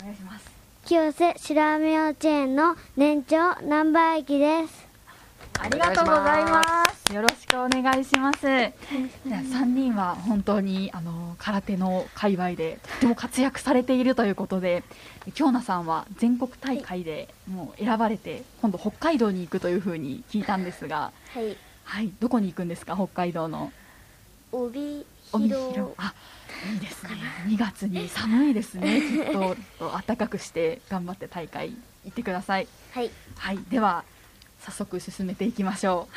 [0.00, 0.58] お願いします。
[0.84, 4.87] 清瀬白飴幼稚園の年長南波駅です
[5.60, 7.12] ありがとうございます。
[7.14, 8.40] よろしくお願いします。
[9.50, 14.84] 三人は本当にあの空手の界隈でとても活躍されているということで
[15.34, 22.94] 京奈さんは全国大会でもう選ばれて今度北海道に行くというふうに聞いたんですがはい、はい、どこに行くんですか？
[22.94, 23.72] 北海道の。
[24.52, 25.92] 帯広。
[25.96, 26.14] あ
[26.72, 27.10] いいですね。
[27.46, 28.08] 2月に。
[28.08, 29.00] 寒いですね。
[29.00, 29.56] きっ と
[30.06, 31.70] 暖かくして頑張って大会
[32.04, 32.68] 行ってください。
[32.92, 34.04] はい、はい、では
[34.70, 36.08] 早速進めていきましょ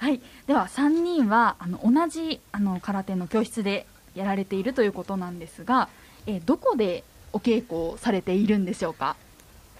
[0.00, 0.04] う。
[0.04, 5.88] はい、では3人はあの同じあの空手の教室でやられているということなんですが、
[6.26, 9.16] えどこでお稽古をされているんでしょうか？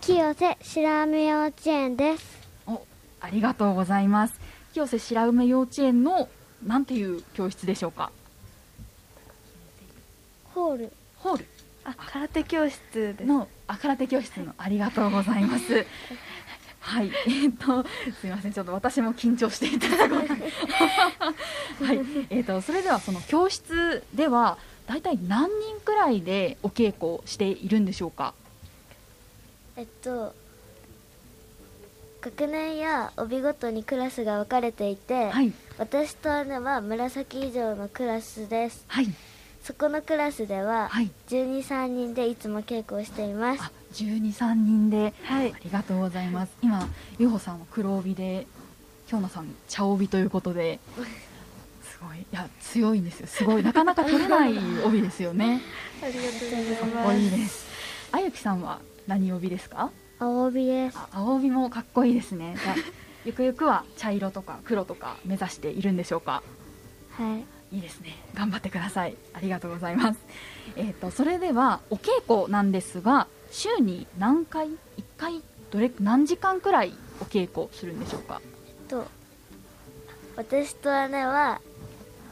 [0.00, 2.24] 清瀬白梅幼稚園です。
[2.66, 2.84] お、
[3.20, 4.40] ありがとうございます。
[4.72, 6.28] 清瀬白梅幼稚園の
[6.66, 8.10] なんていう教室でしょうか？
[10.54, 10.92] ホール。
[11.18, 11.46] ホール。
[11.84, 15.84] あ、空手教室の、あ、空手教室のありがとうございます。
[16.84, 17.88] はい、 えー、っと
[18.20, 20.34] すみません、ちょっと私も緊張していただこうか。
[20.34, 21.96] はい、
[22.28, 28.34] えー、っとそれではその教室では大体何人くらいでお稽古しているんでしょうか？
[29.76, 30.34] えっと
[32.20, 38.84] 学年や帯ごとにクラスが分かれていて、はい、私と姉は紫以上のクラスです。
[38.88, 39.08] はい。
[39.62, 40.90] そこのクラスでは
[41.28, 43.72] 12、3人でいつも稽古をしています。
[43.94, 46.52] 12、3人で、はい、ありがとうございます。
[46.62, 46.88] 今、
[47.18, 48.46] ゆほさんは黒帯で、
[49.06, 50.80] 京奈さん茶帯ということで、
[51.84, 53.26] すごい、いや強いんですよ。
[53.28, 55.60] すごいなかなか取れない帯ですよね。
[56.02, 56.80] ありがとうございます。
[56.92, 57.66] かっこいいです。
[58.12, 59.90] あゆきさんは何帯ですか？
[60.18, 60.98] 青帯です。
[61.12, 62.56] 青帯もかっこいいですね。
[62.62, 62.74] じゃ
[63.24, 66.42] ゆくゆくは茶色とか黒とか目指しているんでしょうか？
[67.16, 67.44] はい。
[67.72, 70.20] いいですね頑張ってくださいありがとうございます
[70.76, 74.76] えっ、ー、とそれではお稽古なんですが週に何回1
[75.16, 75.40] 回
[75.70, 78.42] どれ何時間くらいお稽古するんでしょうか？
[78.88, 79.06] と
[80.36, 81.60] 私と姉は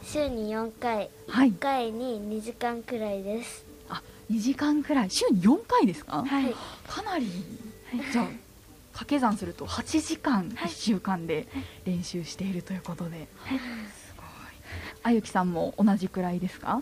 [0.03, 3.65] 週に4回、はい、1回に2時間くらいです。
[3.87, 5.09] あ2時間くらい。
[5.09, 6.53] 週に4回ですか、はい、
[6.85, 7.25] かなり、
[7.91, 8.25] はい、じゃあ
[8.91, 11.47] 掛け算すると8時間1週間で
[11.85, 13.59] 練習しているということで、はい。
[15.03, 16.81] あゆきさんも同じくらいですか？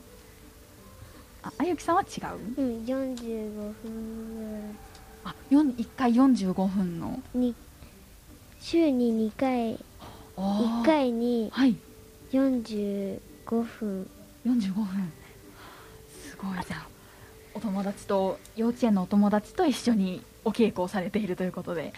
[1.44, 2.22] ああゆきさんは違
[2.58, 2.62] う？
[2.62, 4.78] うん45分
[5.24, 7.20] あ1回45分の。
[8.60, 9.80] 週に2回。
[10.38, 11.52] 1回に
[12.32, 13.20] 45
[13.64, 14.10] 分。
[14.46, 15.12] 45分。
[16.30, 16.66] すごい。
[16.68, 16.88] じゃあ
[17.54, 21.94] お友達と幼稚園のお友達と一緒にお稽古をされているということで、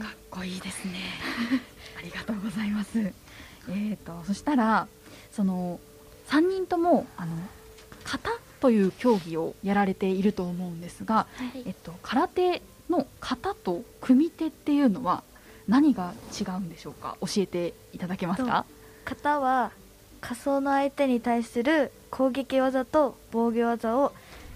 [0.00, 0.94] かっこいいですね。
[1.98, 2.98] ありがとうございます。
[3.00, 4.88] えーとそしたら
[5.32, 5.80] その
[6.28, 7.36] 3人ともあの
[8.04, 8.30] 型
[8.60, 15.22] という競技をやられていると思うんですが、はい、えっと、空手の型と組手っていうのは
[15.68, 17.16] 何が違うんでしょうか？
[17.20, 18.64] 教えていただけますか？
[19.04, 19.70] 型は
[20.20, 24.12] 仮想の相手に対する攻撃技と防御技を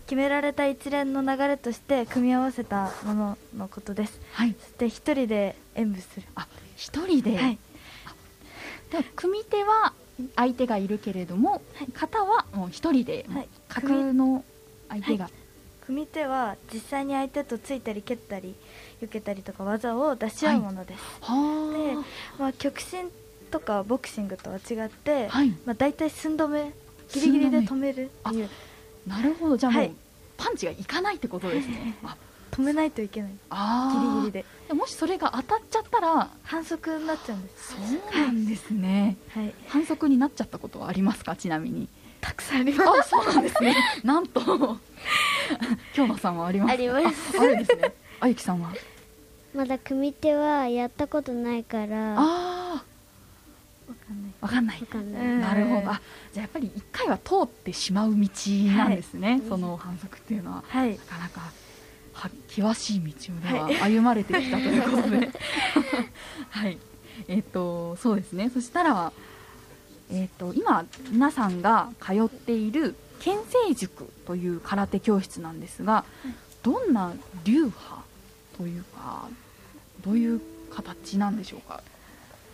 [0.06, 4.20] 決められた一連の流れとして組み合わせたもののことです。
[4.32, 4.54] はい。
[4.60, 6.26] そして一人で演舞する。
[6.34, 6.46] あ、
[6.76, 7.36] 一人で？
[7.38, 7.58] はい。
[8.90, 9.92] で組手は
[10.36, 11.62] 相手がいるけれども、はい、
[11.92, 14.44] 型はもう一人で、はい、架空の
[14.88, 15.32] 相手が、はい、
[15.86, 18.54] 組手は実際に相手とついたり蹴ったり
[19.02, 21.94] 避けたりとか技を出し合うものです、で、
[22.38, 23.10] まあ、極真
[23.50, 25.28] とかボクシングとは違って、
[25.64, 26.72] まあ、大体寸止め
[27.12, 28.48] ギリギリで止めるっていう。
[29.06, 29.56] なるほど。
[29.56, 29.90] じゃあもう、
[30.36, 31.96] パンチがいかないってことですね、
[32.54, 33.30] 止めないといけない。
[33.30, 34.44] ギリギリで。
[34.74, 37.72] もしそれが当たっちゃったら反則になっちゃうんです。
[37.72, 41.36] そうなんですね、はい、反則になっちゃったことはありますか？
[41.36, 41.88] ちなみに。
[42.20, 43.10] たくさんあります。
[43.10, 43.76] そうなんですね。
[44.02, 44.40] なんと。
[45.92, 47.38] 京奈さんはありますあります。
[47.38, 47.92] あるんですね。
[48.20, 48.72] あゆきさんは？
[49.54, 52.14] まだ組手はやったことないから。
[52.18, 52.84] ああ
[54.40, 54.80] わかんない。
[54.80, 55.26] わかんない。
[55.38, 55.90] なるほど。
[55.90, 56.00] あ
[56.32, 58.28] じゃあやっぱり一回は通ってしまう道
[58.76, 61.40] なんですね、はい、その反則っていうのは、はい、なかなか。
[61.40, 61.52] は
[62.48, 65.30] 険しい道をでは歩まれてきたということで。
[66.50, 66.78] はい。
[67.28, 68.50] えっ、ー、とそうですね。
[68.50, 69.12] そしたら
[70.10, 76.04] えっ、ー、と今皆さんが通っている県政塾という空手教室なんですが、
[76.62, 77.14] どんな
[77.44, 78.02] 流派
[78.56, 79.28] というか
[80.04, 81.82] どういう形なんでしょうか？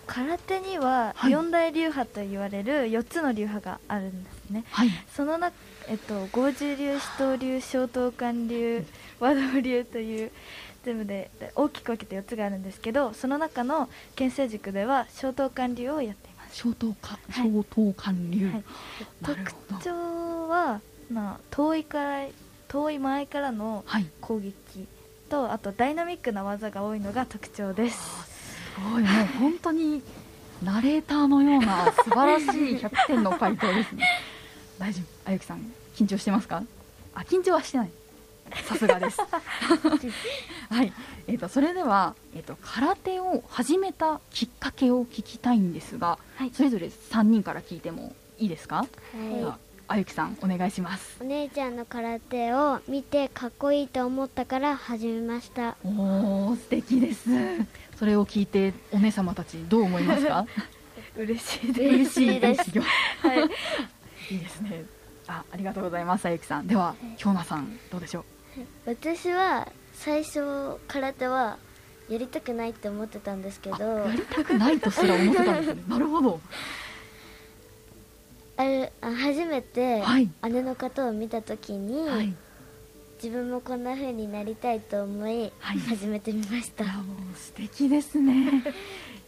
[0.06, 5.54] 空手には四大流派と言われる4つの流派があるんですね、はい、その中、
[5.90, 8.86] えっと、合十流、四刀流、小刀貫流、
[9.18, 10.30] 和道流という
[10.84, 16.62] 全部で大きく分けて4つがあるんですけどその中の県政塾では小刀貫流をやっています。
[16.62, 18.64] 小刀か、はい、小刀貫流、はい、
[19.20, 20.80] 特徴は、
[21.10, 22.26] まあ、遠いから
[22.68, 23.84] 遠い前からの
[24.20, 24.86] 攻撃
[25.28, 27.98] と、あとダイナミックな技が多いのが特徴です。
[27.98, 29.02] すごい。
[29.02, 30.04] もう本当に
[30.62, 34.04] ナレーターのような素晴らしい100点の回答ですね。
[34.78, 35.04] 大丈夫。
[35.28, 36.62] あゆきさん緊張してますか？
[37.14, 37.90] あ緊張はしてない。
[38.64, 39.20] さすがです。
[40.70, 40.92] はい。
[41.28, 48.88] えーと、それでは、えーと、空手を始めたきっかけを聞きたいんですが、はい、それぞれ3人から聞いてもいいですか、はい、
[49.86, 51.18] あゆきさんお願いします。
[51.20, 55.76] お姉ちゃんの空手を見てかっこいいと思ったから始めました。
[55.84, 57.28] おお素敵です。
[57.96, 60.46] それを聞いてお姉様たちどう思いますか？
[61.16, 61.80] 嬉しいです。
[61.80, 62.70] 嬉しいです。
[63.20, 63.38] はい。
[64.32, 64.84] いいですね
[65.30, 66.66] あありがとうございますあゆきさん。
[66.66, 68.24] では京奈さんどうでしょ
[68.58, 68.60] う？
[68.90, 71.56] 私は最初空手は
[72.08, 73.76] やりたくないって思ってたんですけど。
[73.78, 75.82] やりたくないとすら思ってたんですね。
[75.88, 76.40] なるほど。
[78.56, 80.02] あれ初めて
[80.42, 82.34] 姉の方を見た時に、はい。
[83.22, 86.84] 自分もこんな風になりたいと思い、始めてみました。
[86.84, 86.90] も
[87.32, 88.64] う素敵ですね。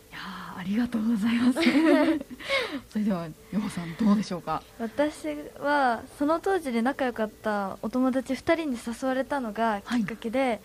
[0.63, 1.59] ありがとうございます。
[2.89, 4.63] それではよほさんどうでしょうか？
[4.79, 5.27] 私
[5.59, 10.61] はその当時で仲良かったお友達2人に誘われたのがきっかけで、はい、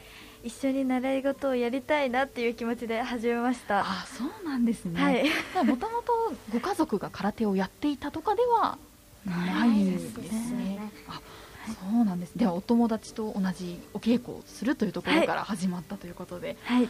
[0.49, 3.79] 一緒に習い事をやりたいなっていう気持ちで始めました。
[3.79, 5.01] あ、そうなんですね。
[5.01, 5.23] はい。
[5.65, 8.77] もともとご家族が空手をやっていたとかでは
[9.25, 10.15] ないです
[10.51, 10.91] ね。
[11.07, 11.19] あ
[11.67, 16.87] そうなんですではお友達と同じお稽古をするというところから始まったということで、はい、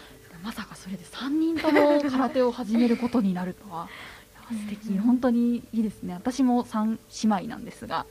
[0.47, 3.89] まさかそれで3人とも空手を始めることになるとは。
[4.49, 4.97] 素敵。
[4.97, 6.13] 本当にいいですね。
[6.13, 6.97] 私も3
[7.29, 8.05] 姉妹なんですが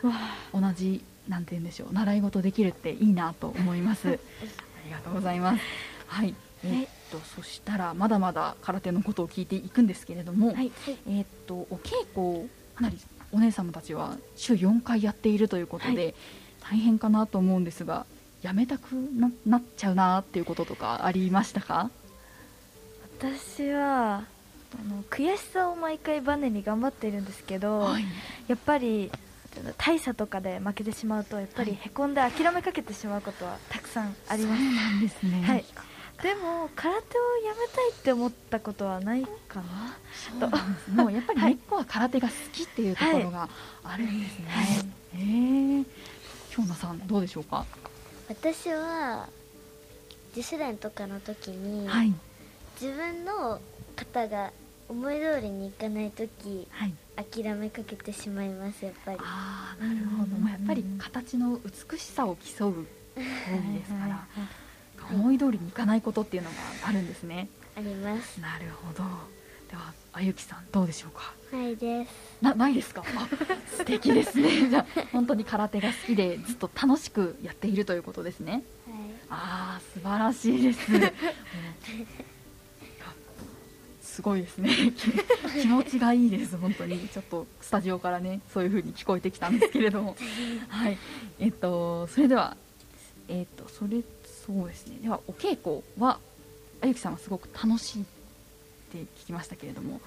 [0.53, 4.09] 同じなんて言うんでしょう習い事できるっていいなと思います。
[4.13, 4.13] あ
[4.85, 5.63] りがとうございます。
[6.09, 6.35] はい。
[6.63, 10.71] えっとそしたらまだまだ空手のことを聞いていくんですけれども、はい、
[11.09, 12.99] えっとお稽古かなり
[13.33, 16.15] お姉様たちは週4回やっているということで、はい。
[16.61, 18.05] 大変かなと思うんですが
[18.43, 21.91] やめたくななっちゃうなっていうこととかありましたか？
[23.19, 24.25] 私は
[24.75, 28.05] あの悔しさを毎回バネに頑張っているんですけど、はい、
[28.47, 29.11] やっぱり
[29.79, 34.63] 大差とかで負けてしまうとやっぱりへこんで諦めかけてしまうことはたくさんあります。
[34.63, 35.65] そうなんですね、はい。
[36.23, 39.97] でも空手をやめたいって思ったことはないかな。
[40.49, 40.49] と
[40.93, 43.49] もうやっぱり根っこは空手が好きっていうところが
[43.83, 44.67] あるんですね、はい、
[45.15, 45.19] え。
[45.19, 45.85] ー、
[46.51, 47.65] 京奈さんどうでしょうか？
[48.29, 49.29] 私は
[50.35, 52.13] 自主練とかの時に、はい、
[52.81, 53.61] 自分の
[53.97, 54.53] 肩が
[54.89, 56.93] 思い通りにいかない時、はい、
[57.43, 59.19] 諦めかけてしまいますやっぱり。
[59.21, 61.59] ああなるほど、もうやっぱり形の
[61.91, 64.27] 美しさを競う競技ですから、
[65.13, 66.57] 思い通りにいかないことっていうのが
[66.87, 67.49] あるんですね。
[67.77, 68.41] あります。
[68.41, 69.05] なるほど。
[69.71, 71.35] ではあゆきさんどうでしょうか？
[71.53, 72.11] ないです。
[72.41, 73.03] なないですか？
[73.77, 74.69] 素敵ですね。
[74.71, 78.63] じゃあ本当に空手が好きでずっと楽しくやっているということですね、はい、
[79.31, 80.79] ああ素晴らしいです
[84.17, 84.71] すごいですね。
[85.61, 87.07] 気持ちがいいです本当に。
[87.09, 90.17] ちょっとスタジオからねそういう風に聞こえてきたんですけれども。
[90.69, 90.97] はい。
[91.39, 92.57] えっとそれでは
[93.29, 94.03] えっとそれ
[94.47, 95.01] そうですね。
[95.03, 96.19] ではお稽古は
[96.81, 98.05] あゆきさんはすごく楽しいっ
[98.91, 100.01] て聞きましたけれども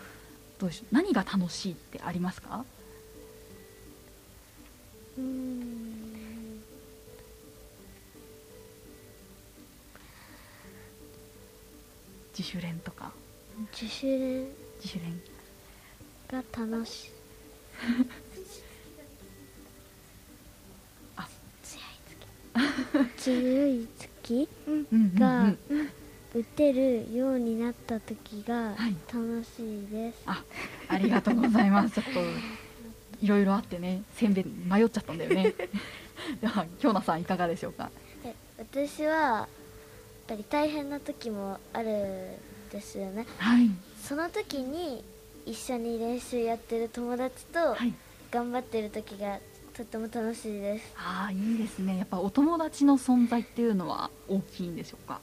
[0.58, 0.96] どうでしょう？
[0.96, 2.66] 何が楽しいってありますか？
[5.20, 6.64] うん。
[12.36, 13.12] 自主練とか
[13.72, 14.48] 自主練。
[14.82, 15.22] 自主練。
[16.30, 17.12] が楽しい。
[21.18, 21.28] あ。
[23.18, 24.48] 強い月。
[25.16, 25.54] が
[26.36, 28.76] 打てるようになった時が
[29.12, 30.44] 楽しいです、はい、あ
[30.90, 31.96] ありがとうございます。
[31.96, 32.20] ちょっと
[33.22, 35.56] いろいろあってねせんべい迷っちゃったんだよね。
[36.42, 37.90] では京奈さんいかがでしょうか？
[38.60, 39.48] 私はやっ
[40.28, 42.38] ぱり大変な時もある
[42.72, 43.70] ですよね、はい、
[44.04, 45.04] その時に
[45.46, 47.76] 一緒に練習やってる友達と
[48.32, 49.40] 頑張ってる時が
[49.74, 51.98] とっても楽しいです、ああいいですね。
[51.98, 55.22] やっぱお友達の存在っていうのは大きいんでしょうか？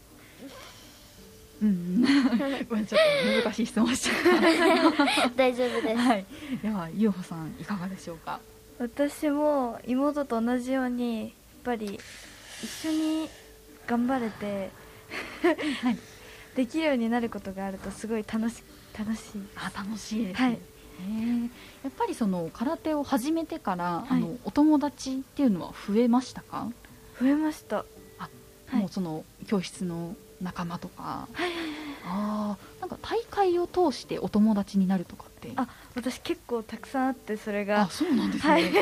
[1.63, 2.03] うん、
[2.69, 3.01] ごめんちょっ
[3.43, 4.17] と難しい質問しちゃっ
[5.23, 5.29] た。
[5.37, 6.27] 大丈夫です、はい、
[6.63, 8.41] ではゆうほさんいかがでしょうか？
[8.79, 11.31] 私も妹と同じようにやっ
[11.65, 12.01] ぱり
[12.63, 13.29] 一緒に
[13.87, 14.71] 頑張れて、
[15.83, 15.99] はい、
[16.57, 18.63] できるようになることがあるとすごい楽し
[18.99, 19.43] 楽しい。
[19.57, 20.59] あ楽しいです、ね、はい。
[21.85, 26.69] やっぱりその空手を始めてから、はい、あのお友達っていうのは増えましたか？
[27.21, 27.85] 増えました。
[28.19, 28.29] あ、
[28.69, 31.51] はい、もうその教室の仲間とか、はい、
[32.05, 35.53] あなんか大会を通してお友達になるとかって。
[35.57, 37.83] あ私結構たくさんあってそれが。
[37.83, 38.73] あそうなんですね、はい、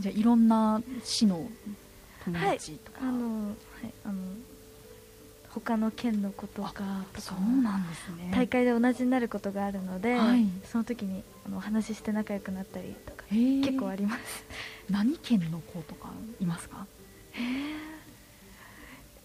[0.00, 1.48] じゃあいろんな市の
[2.24, 3.54] 友達とか、はい、あの、はい、
[4.04, 4.14] あの
[5.54, 8.30] 他の県の子とかとかそうなんですね。
[8.34, 14.44] 大会で同じになることがあるので、はい、その時にあのお話しして仲良くなったりとか結構あります。
[14.90, 16.08] 何県の子とか
[16.40, 16.86] いますか？
[17.32, 17.40] へ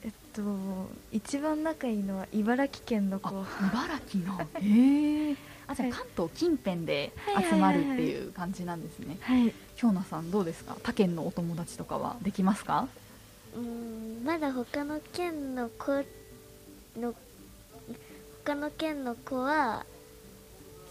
[0.03, 3.30] えと一番仲いいのは茨城県の子。
[3.30, 4.39] 茨城の。
[4.61, 5.36] へえ
[5.69, 7.11] あじゃあ関東近辺で
[7.49, 9.17] 集まるっていう感じなんですね。
[9.21, 9.53] はい。
[9.75, 10.78] 京奈さんどうですか？
[10.84, 12.88] 他県のお友達とかはできますか？
[13.55, 15.91] うんまだ他の県の子
[16.99, 17.13] の
[18.45, 19.85] 他の県の子は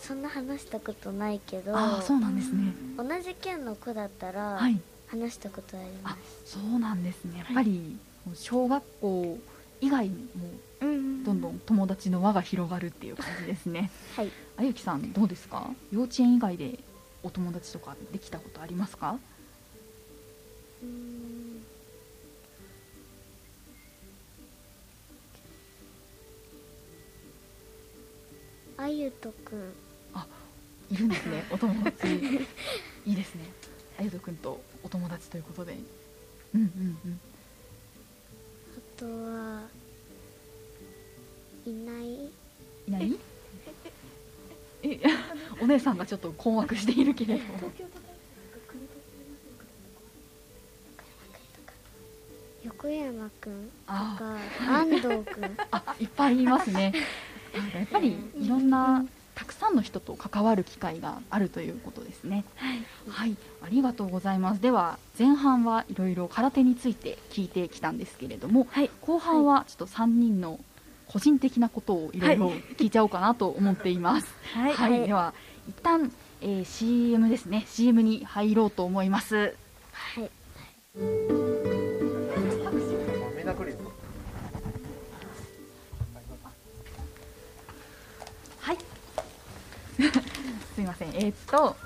[0.01, 4.59] そんな話したことないけどあそうなんですね同じ県の子だったら、
[5.09, 7.97] 話したことありますそうなんですねやっぱり、
[8.35, 9.39] 小学校
[9.81, 10.51] 以外にも
[11.25, 13.91] どんどん友達の輪が広がるっていう感じですね。
[14.17, 14.31] はい。
[14.57, 15.71] あゆきさんどうですか？
[15.93, 16.79] 幼稚園以外で
[17.23, 19.19] お友達とかできたことありますか？
[28.79, 29.73] あゆとくん。
[30.15, 30.27] あ、
[30.91, 31.45] いるんですね。
[31.51, 32.07] お友達
[33.07, 33.45] いいですね。
[33.99, 35.77] あゆとくんとお友達ということで。
[36.55, 37.21] うんうんうん。
[38.97, 39.63] とは
[41.67, 42.15] いない？
[42.87, 43.15] いない？
[44.83, 45.01] え
[45.61, 47.73] お姉さんがちょっと困惑しているけれども
[52.65, 56.93] 横山くんとか安藤くんあいっぱいいますね
[57.57, 59.05] やっぱりいろんな
[59.37, 62.45] たくさんの人と関わる機会があるということですね。
[62.57, 64.63] はい、はい、ありがとうございます。
[64.63, 70.59] では前半はいろいろ空手について聞いてきたんですけれども、はい、後半はちょっと3人の
[71.07, 72.49] 個人的なことをいろいろ
[72.79, 74.35] 聞いちゃおうかなと思っています。
[74.55, 75.35] はい、はい、では
[75.69, 76.11] 一旦、
[76.41, 77.65] えー、CM ですね。
[77.69, 79.55] CM に入ろうと思います。
[79.93, 81.86] はい。
[91.57, 91.77] と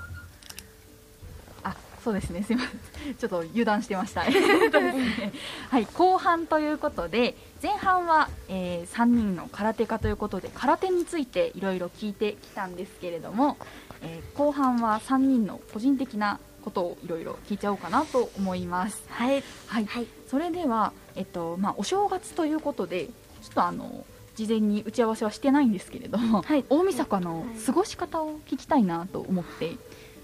[1.63, 2.43] あそうですね。
[2.43, 3.15] すみません。
[3.15, 4.21] ちょっと油断してました。
[5.69, 5.85] はい。
[5.93, 13.57] 後半ということで前半は、えー、3人の空手家ということで空手についていろいろ聞いてきたんですけれども、
[14.01, 19.03] えー、後半は3人の個人的なことをいろいろ聞いちゃおうかなと思います。
[19.09, 23.11] はい、はい、はい、それでは、えっとまあ、お正月ということでちょ
[23.51, 24.05] っとあの
[24.41, 29.77] 事前に打ち合わせはしてないんですけれども、はい、大晦日の過ごし方を聞きたいなと思って、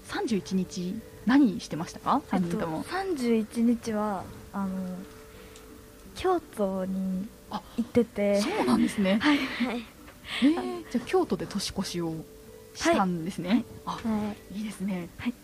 [0.08, 0.96] 31日
[1.26, 4.68] 何してましたか？3人とも、えっと、31日はあの
[6.16, 8.40] 京都に行ってて。
[8.40, 9.18] そうなんですね。
[9.20, 12.14] はい、えー、じゃあ京都で年越しを
[12.74, 15.08] したんですね、はい、あ、はい、いいですね。
[15.18, 15.34] はい。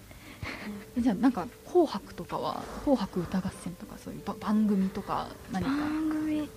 [0.99, 5.71] じゃあなんか「紅白」とかは「紅白歌合戦」とかそういう番組とか何か？
[5.71, 6.49] 番組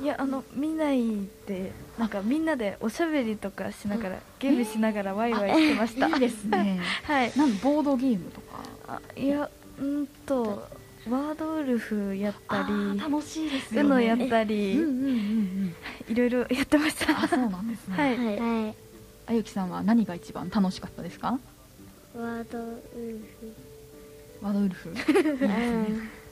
[0.00, 1.02] いやあの見ない
[1.46, 6.80] でなんかみんなでおしゃべりとかしながらゲームしながらワイワイしてました、いいですね。
[7.04, 7.32] はい。
[7.36, 8.62] なんボードゲームとか？
[8.88, 10.66] あいやうんと
[11.08, 15.74] ワードウルフやったり楽しいですよ、ね、うのやったり、うんうんうんうん、
[16.08, 17.22] いろいろやってました。
[17.24, 17.96] あそうなんですね。
[17.96, 18.74] はい、はい、
[19.26, 21.38] あゆきさんは何が一番楽しかったですか？
[22.16, 23.54] ワードウルフ。
[24.42, 25.86] ワードウルフ、ね、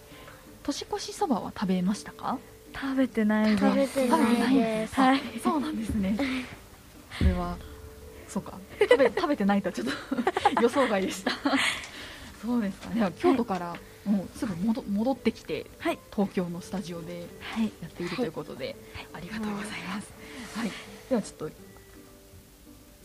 [0.65, 2.39] 年越しそばは食べましたか？
[2.81, 3.65] 食べてないです。
[3.65, 4.95] 食べてないです。
[4.95, 5.21] はい。
[5.43, 6.17] そうなんですね。
[7.19, 7.57] それは
[8.29, 8.59] そうか。
[8.79, 9.93] 食べ食べてないとちょっと
[10.63, 11.33] 予想外でした。
[12.43, 12.91] そうですか。
[12.91, 17.27] ね京都からもうすぐ戻戻ってきて、はい、東京のスタジオで
[17.83, 20.13] やっているということで、はい、ありがとうございます、
[20.57, 20.71] はい、
[21.11, 21.51] ではちょっと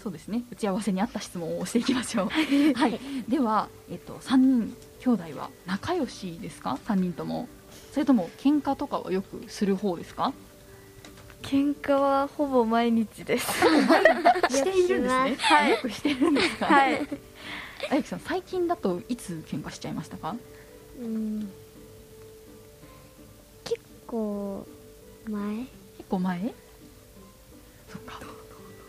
[0.04, 0.44] そうですね。
[0.52, 2.28] 打ち合わせにあった質問をしていきましょう。
[2.28, 7.48] はい、では、えっと、3人兄弟は仲良しですか？3人とも
[7.94, 10.34] それとも喧嘩とかはよくする方ですか？
[11.44, 13.52] 喧嘩はほぼ毎日です。
[14.50, 17.08] しているんですね、はい、よくしてるんですか、はい、
[17.92, 20.36] あゆきさん最近だといつ喧嘩しちゃいましたか？
[21.00, 21.52] うん。
[23.64, 24.66] 結構
[25.30, 25.58] 前。
[25.58, 25.70] 結
[26.10, 26.54] 構前？
[27.92, 28.20] そっか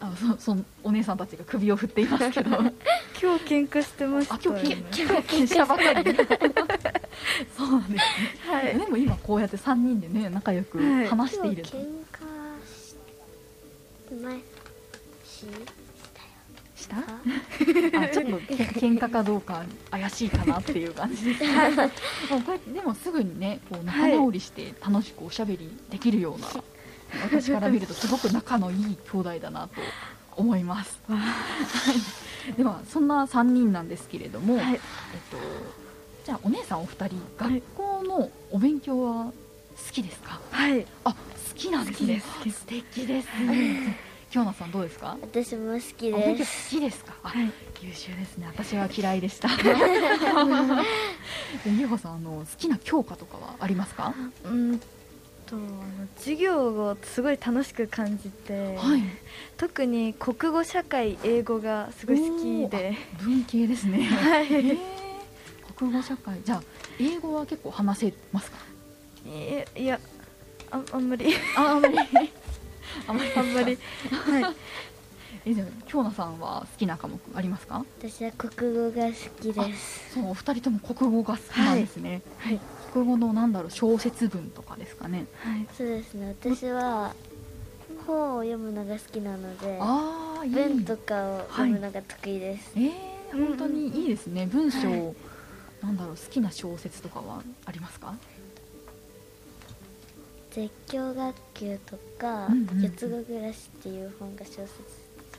[0.05, 2.51] あそそお姉さんたちが首を振っていますけど。
[3.23, 6.05] 今日喧嘩してました、ね、今日今日喧嘩したばかり
[7.57, 8.03] そうなんですね、
[8.47, 12.25] はい、でも今こうやって3人でね仲良く話していると、はい、喧嘩
[12.67, 14.37] し前
[15.25, 15.47] し
[16.77, 16.97] した？
[16.99, 21.35] あちょっと喧嘩かどうか怪しいかなっていう感じで。
[21.35, 21.83] す、はい、こ
[22.47, 26.49] うやってでもすぐにねこう仲直りして楽しくおしゃべりできるような、
[27.23, 29.75] 私から見るとすごく仲のいい兄弟だなと
[30.37, 30.99] 思います。
[31.09, 31.17] は
[32.49, 34.81] い、ではそんな3人なんですけれども、はい、えっ
[35.31, 35.37] と、
[36.25, 39.33] じゃあお姉さんお二人学校のお勉強は好
[39.93, 40.41] きですか？
[40.51, 40.87] はい。
[41.05, 41.17] あ好
[41.55, 42.21] きなんですね。
[42.51, 43.27] 素敵です。
[43.45, 43.97] ね
[44.31, 45.17] 京奈さんどうですか？
[45.23, 46.75] 私も好きです。
[46.75, 47.53] 好きですか、はい、
[47.83, 48.49] 優秀ですね。
[48.49, 49.49] 私は嫌いでした。
[51.65, 54.13] 美穂さんあの好きな教科とかはありますか？
[54.45, 54.81] うん
[55.47, 55.67] とあの
[56.17, 59.03] 授業をすごい楽しく感じて、はい、
[59.57, 62.95] 特に国語社会英語がすごい好きで。
[63.23, 64.05] 文系ですね。
[64.09, 64.79] はい、えー、
[65.77, 66.41] 国語社会。
[66.45, 66.63] じゃあ
[66.99, 68.59] 英語は結構話せますか？
[69.77, 69.99] いや
[70.71, 71.35] ああんまり。
[71.57, 71.99] ああんまり。
[73.09, 73.79] あんまりあんまり。
[74.11, 74.55] はい。
[75.47, 77.85] えじゃあ京奈さんは好きな科目ありますか？
[78.01, 79.13] 私は国語が好
[79.43, 80.15] きです。
[80.15, 82.63] そうお二人とも国語が好きなんですね、はい、はい
[82.95, 85.27] 国語のなんだろう小説文とかですかね。
[85.41, 86.37] はい、そうですね。
[86.41, 87.13] 私は
[88.07, 92.73] 本を読むのが好きなので、あいい文とかを読むのが得意です。
[92.75, 92.93] はい、え
[93.33, 94.47] えー、本当にいいですね。
[94.47, 95.15] 文章、はい、
[95.83, 98.15] なんだろう好きな小説とかはありますか？
[100.53, 104.69] 絶叫学級とか、うんうん、四つ子暮らしっていう本が小説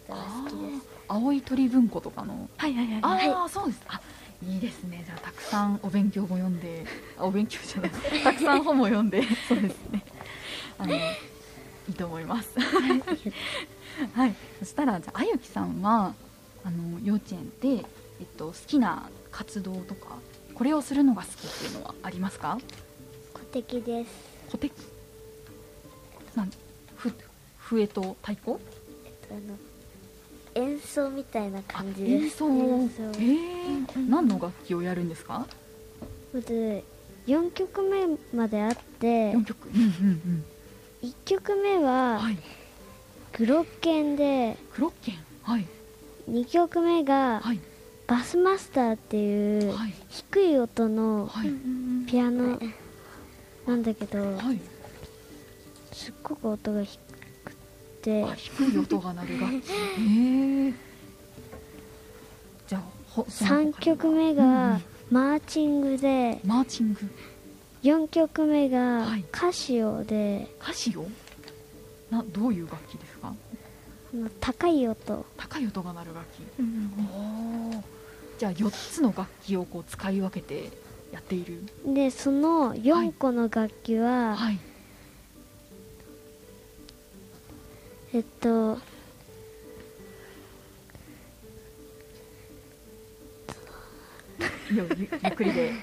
[0.10, 0.88] が好きです。
[1.08, 2.50] 青い鳥文庫とかの。
[2.58, 3.00] はいはいはい。
[3.02, 3.82] ああ、はい、そうです。
[3.88, 4.02] あ
[4.44, 5.04] いいですね。
[5.06, 6.86] じゃあたくさんお勉強も読んで
[7.18, 7.92] あお勉強じゃない。
[8.24, 9.24] たくさん本も読んで。
[9.48, 10.04] そうですね。
[10.78, 11.00] あのい
[11.90, 12.60] いと思います。
[12.60, 16.14] はい、 そしたらじゃああゆきさんは
[16.64, 17.86] あの幼稚園で、
[18.20, 20.18] えっと、好きな活動とか
[20.54, 22.58] これをするのが好きっていうのはありますか？
[23.34, 24.12] 古敵です。
[24.50, 24.74] 古敵？
[26.36, 26.52] なん
[26.98, 27.14] ふ
[27.58, 28.58] 笛と太鼓、
[29.06, 29.58] えっと、あの
[30.56, 33.04] 演奏みたいな感じです演奏演奏。
[33.04, 35.46] えー、何の楽器をやるんですか？
[36.34, 36.84] まず
[37.28, 40.46] 4曲目まであって4曲、うんうんうん。
[41.04, 42.38] 1曲目は、はい、
[43.38, 45.16] グロッケンでグロッケン。
[45.44, 45.66] はい。
[46.30, 47.60] 2曲目が、はい、
[48.08, 51.30] バスマスターっていう、はい、低い音の
[52.08, 52.60] ピアノ
[53.68, 54.60] なんだけど、はい、
[55.92, 56.98] すっごく音が低
[58.06, 58.24] て。
[58.36, 60.74] 低い音が鳴る楽器へえ。
[62.68, 64.80] じゃあ3曲目が
[65.10, 67.00] マーチングで、マーチング。
[67.84, 71.06] 4曲目がカシオで、カシオ
[72.10, 73.34] などういう楽器ですか？
[74.40, 75.26] 高い音。
[75.38, 76.92] 高い音が鳴る楽器、うん、
[78.40, 80.72] じゃあ4つの楽器をこう使い分けて
[81.12, 81.62] やっている。
[81.86, 84.36] でその4個の楽器は、はい。
[84.36, 84.60] はい
[88.16, 88.78] えっと
[94.72, 95.74] ゆっくりで。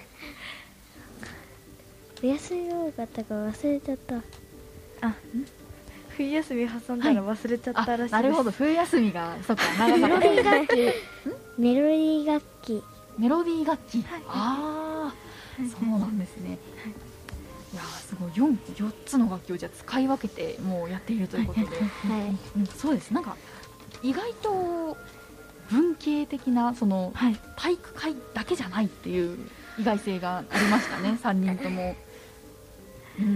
[2.23, 4.17] お休み多かったか忘れちゃった。
[5.03, 5.15] あ
[6.17, 8.51] 冬休み挟んだら忘れちゃったらしい、はい、なるほど。
[8.51, 10.09] 冬休みがそっか長かった。
[10.09, 10.95] メロディー楽器。
[11.59, 12.83] メロディー楽器。
[13.19, 15.15] メロディー楽器、はい、ああ
[15.69, 16.57] そうなんですね、
[17.83, 23.37] すごい 4, 4つの楽器をじゃ使い分けてもうやっているということで、はいうん、そうですなんか
[24.03, 24.97] 意外と
[25.71, 29.39] 文系的なその、はい、体育会だけじゃないっていう
[29.79, 31.97] 意外性がありましたね 3人とも。
[33.19, 33.33] うんうん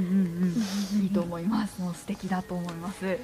[0.97, 1.82] うん、いいと思います。
[1.82, 3.05] もう素敵だと思います。
[3.05, 3.18] はい。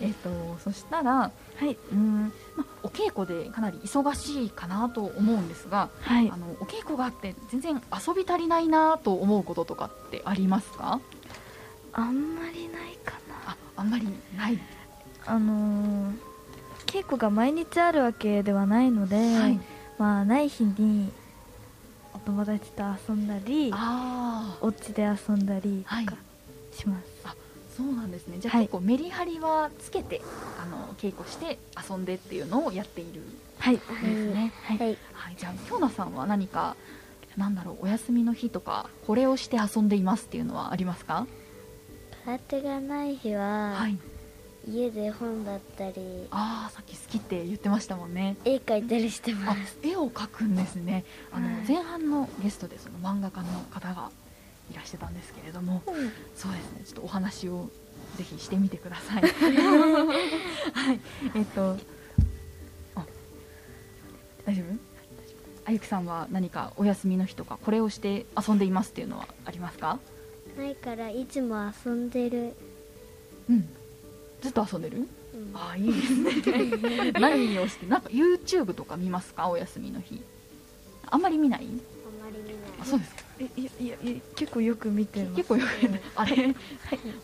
[0.00, 11.00] えっ、ー、とそしたら、はい、うんまお稽古でかなり忙しいかなと思うんですが、はい、あのお稽古があって全然遊び足りないなと思うこととかってありますか？
[11.92, 13.52] あんまりないかな。
[13.52, 14.06] あ、あんまり
[14.36, 14.58] ない。
[15.26, 16.14] あのー、
[16.86, 19.60] 稽古が毎日あるわけではないので、はい、
[19.98, 21.10] まあない日に
[22.14, 23.74] お友達と遊んだり、
[24.60, 26.16] お家で遊んだりとか
[26.72, 27.04] します。
[27.24, 27.34] あ
[27.78, 28.38] そうなんですね。
[28.40, 30.20] じゃあ、結構メリハリはつけて
[30.60, 33.22] あの稽古して遊んでっていうのをやっている
[33.58, 33.76] はい。
[33.76, 36.76] ですね、はい、はい、はい、じゃあ京奈さんは何か
[37.36, 41.28] なんだろうお休みの日とかこれをして遊んでいますっていうのはありますか？
[42.24, 43.96] 空手がない日は、はい、
[44.68, 48.36] 家で本だったりああさっき好きって言ってましたもんね。
[48.44, 49.78] 絵描いたりしてます。
[49.84, 51.04] 絵を描くんですね。
[51.30, 54.10] あの、はい、前半のゲストでその漫画家の方が
[54.72, 55.94] いらしてたんですけれども、うん、
[56.36, 56.82] そうですね。
[56.84, 57.68] ちょっとお話を
[58.16, 59.22] ぜひしてみてください。
[60.72, 61.00] はい。
[61.34, 61.76] えっと
[64.46, 64.78] 大丈夫？
[65.66, 69.98] あゆきさんは何かお休みの日とかこれをして遊んでいますっていうのはありますか？
[70.56, 72.54] ないからいつも遊んでる。
[73.50, 73.68] うん。
[74.40, 77.12] ずっと遊んでる、うん、ああいいですね。
[77.20, 79.48] 何をしてなんか YouTube とか見ますか？
[79.48, 80.22] お休みの日。
[81.10, 81.66] あんまり見ない？
[82.80, 83.22] あそうですか。
[83.40, 85.68] いやいやいや結構よく見て結構よく
[86.16, 86.54] あれ、はい、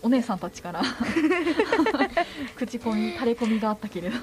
[0.03, 0.83] お姉さんたちから。
[2.57, 4.17] 口コミ垂れ込みがあったけれど。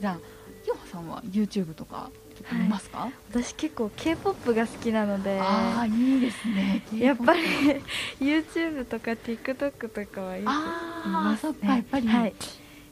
[0.00, 0.18] じゃあ
[0.64, 2.10] 清葉さんは YouTube とか
[2.52, 5.38] 見ますか、はい、私結構 K-POP が好きなので。
[5.40, 6.82] ああいいですね。
[6.94, 7.40] やっぱり
[8.20, 12.34] YouTube とか TikTok とかはいいああそっかやっぱり、はい、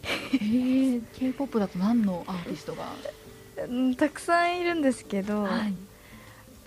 [0.05, 2.87] えー、K-POP だと何のアーティストが？
[3.99, 5.75] たくさんいるんですけど、はい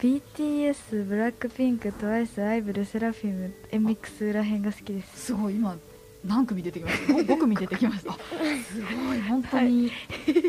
[0.04, 5.28] BTS、ブラックピンク、TWICE、アイブル、セラフィム、エミックスらへんが好きです。
[5.28, 5.78] すごい今
[6.26, 8.12] 何組出てきました？5, 組出てきました。
[8.68, 9.90] すごい本当に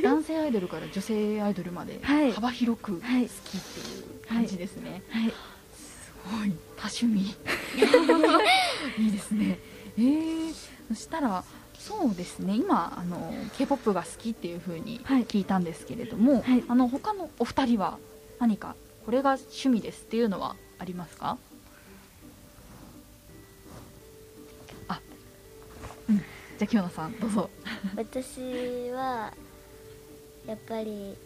[0.03, 5.23] 男性アイドルから女性アイドルまで幅広く好きっていう感じですね、はい。
[5.23, 5.33] はい、
[5.73, 7.21] すごい多趣味。
[8.99, 9.61] いいですね。
[9.97, 10.55] えー、
[10.89, 11.45] そしたら
[11.79, 12.57] そうですね。
[12.57, 18.01] 今あの K-POP が好きっていうふうに聞いたんですけれども、はい、あの他のお二人は
[18.41, 18.75] 何か
[19.05, 21.37] これが趣味ですっていうのはありますか？
[24.89, 25.01] あ
[26.09, 26.17] うん。
[26.19, 26.25] じゃ
[26.63, 27.51] あ清野さんどうぞ。
[27.97, 28.41] 私
[28.91, 29.33] は
[30.47, 31.17] やっぱり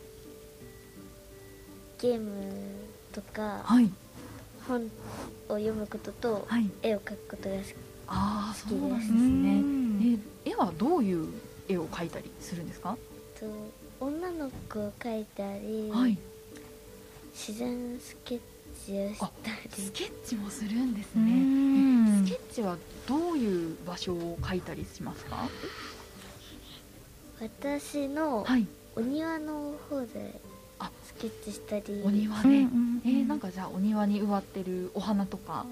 [2.01, 2.31] ゲーム
[3.13, 3.91] とか、はい、
[4.67, 4.85] 本
[5.49, 7.75] を読むことと、はい、絵を描くことが好き
[8.07, 10.19] あそうなんですね。
[10.45, 11.29] え絵はどういう
[11.69, 12.97] 絵を描いたりするんですか？
[13.39, 13.47] と
[14.01, 16.17] 女の子を描いたり、はい、
[17.39, 18.41] 自然スケッ
[18.85, 19.27] チをした
[19.77, 19.83] り。
[19.83, 22.25] スケッチもするんですね。
[22.27, 25.49] スケッチはどういう場所を描いたりしますか？
[27.41, 28.45] 私の
[28.97, 30.41] お庭の方で
[31.05, 35.65] スケッチしたり、お庭で、うんうん、えー、なんかじゃあお庭に植わってるお花とか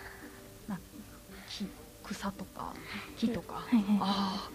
[0.68, 0.78] な
[1.48, 1.64] 木
[2.04, 2.74] 草とか
[3.16, 4.50] 木とか、はいはい、ああ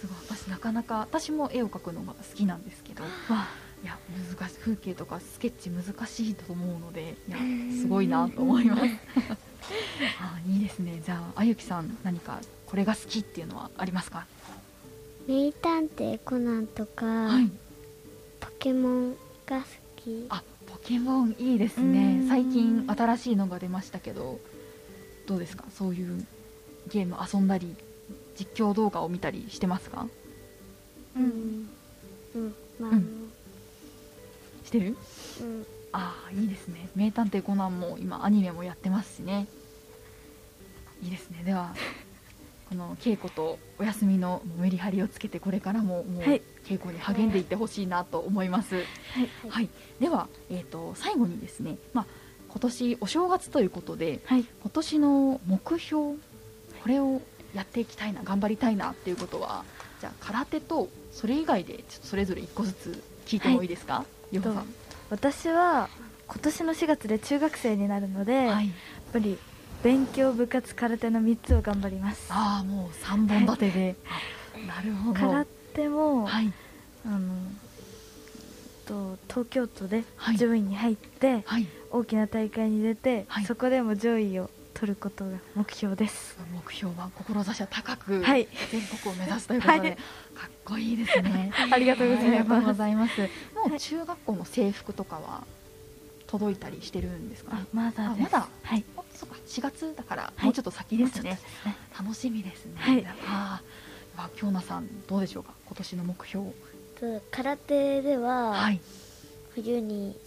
[0.00, 0.16] すごい。
[0.38, 3.02] 私なかなか私も絵を描くのが好きなんですけど
[3.82, 3.98] いや
[4.38, 7.38] 難しい風景とかスケッチ難しいと思うのでいや
[7.80, 8.82] すごいなと思います。
[10.20, 11.00] あいいですね。
[11.04, 14.26] じゃああゆきさん何かこれが好きっていうのはありますか？
[15.26, 17.50] 名探偵コナンとか、はい、
[18.40, 19.16] ポケモン
[19.46, 19.66] が好
[19.96, 20.26] き。
[20.28, 22.24] あポケモンいいですね。
[22.28, 24.40] 最近新しいのが出ましたけど
[25.26, 25.64] どうですか？
[25.76, 26.24] そういう
[26.88, 27.74] ゲーム遊んだり
[28.38, 30.06] 実況動画を見たりしてますか？
[31.16, 31.68] うん。
[32.36, 32.54] うん。
[32.78, 33.15] まあ、うん
[34.66, 34.96] してる、
[35.40, 36.88] うん、ああいいですね。
[36.94, 39.46] 名探偵コナンも今アニメもやってますしね。
[41.02, 41.42] いいですね。
[41.44, 41.74] では
[42.68, 49.68] この稽古とお休みのメリハリをつけてこれからももう稽古に励んでいってほしいなと思います、はい、はい、
[50.00, 52.06] では、えーと、最後にですね、まあ、
[52.48, 56.16] 今年お正月ということで、はい、今年の目標
[56.82, 57.22] これを
[57.54, 59.62] やっていきたいな頑張りたいなっていうことは
[60.00, 64.66] じゃあ空手とそれ以外でちょっとそれぞれ1個ずつ聞いてもいいですか、はい、
[65.10, 65.88] 私は
[66.26, 69.38] 今年の4月で中学生になるので、はい、やっぱり
[69.82, 72.26] 勉強部活空手の3つを頑張ります。
[72.30, 75.20] ああもう3本立てで、はい、なるほど。
[75.20, 76.52] 空手も、はい、
[77.04, 77.34] あの
[78.86, 80.04] と東京都で
[80.38, 86.36] 上位に入って、はい、大きな大会に出て、はい、そこでも上位を取ることが目標です。
[86.52, 89.96] 目標は志は高く、はい、全国を目指すということで、はい、か
[90.48, 91.50] っこいいですね。
[91.72, 92.10] ありがとう
[92.62, 93.22] ございます。
[93.54, 95.44] もう中学校の制服とかは
[96.26, 98.48] 届いたりしてるんですか、ね、まだまだ？
[98.62, 98.84] はい。
[99.14, 99.36] そうか。
[99.46, 102.72] 4月だからもうちょっと先ですね、ね、楽しみですね。
[102.76, 103.06] はい。
[103.26, 103.62] あ
[104.18, 105.54] あ京奈さんどうでしょうか？
[105.66, 106.50] 今年の目標。
[107.30, 108.80] 空手では、はい、
[109.54, 110.18] 冬に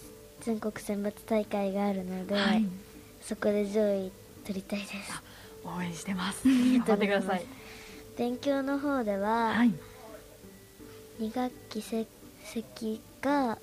[0.41, 2.65] 全国選抜大会があるので、はい、
[3.21, 4.11] そこで上位
[4.49, 4.91] 取りたいです。
[5.63, 6.41] 応援してます。
[6.47, 7.45] 頑張ってください。
[8.17, 9.71] 勉強の方では、はい、
[11.19, 12.07] 2学期成
[12.43, 13.59] 績が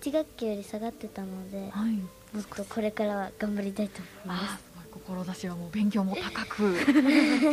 [0.00, 1.92] 1学期より下がってたので、はい、
[2.34, 4.72] もっとこれからは頑張りたいと思います。
[5.04, 6.62] 志はもう勉強も高く。
[6.64, 7.52] なるほ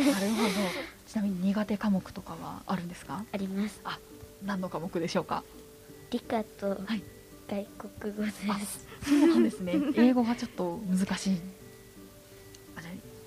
[1.06, 3.24] ちなみに苦手科目とかはあるんですか？
[3.30, 3.78] あります。
[3.84, 3.98] あ
[4.42, 5.44] 何の科目でしょうか？
[6.10, 6.80] 理科と
[7.46, 7.66] 外
[8.00, 8.60] 国語です、はい、
[9.04, 9.74] そうなんですね。
[9.96, 11.40] 英語がちょっと難しい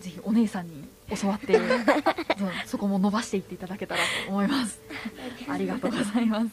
[0.04, 0.84] ぜひお姉さんに
[1.18, 1.58] 教わって
[2.68, 4.82] そこも伸ばしていっていただけたらと思います。
[5.48, 6.50] ありがとうございます。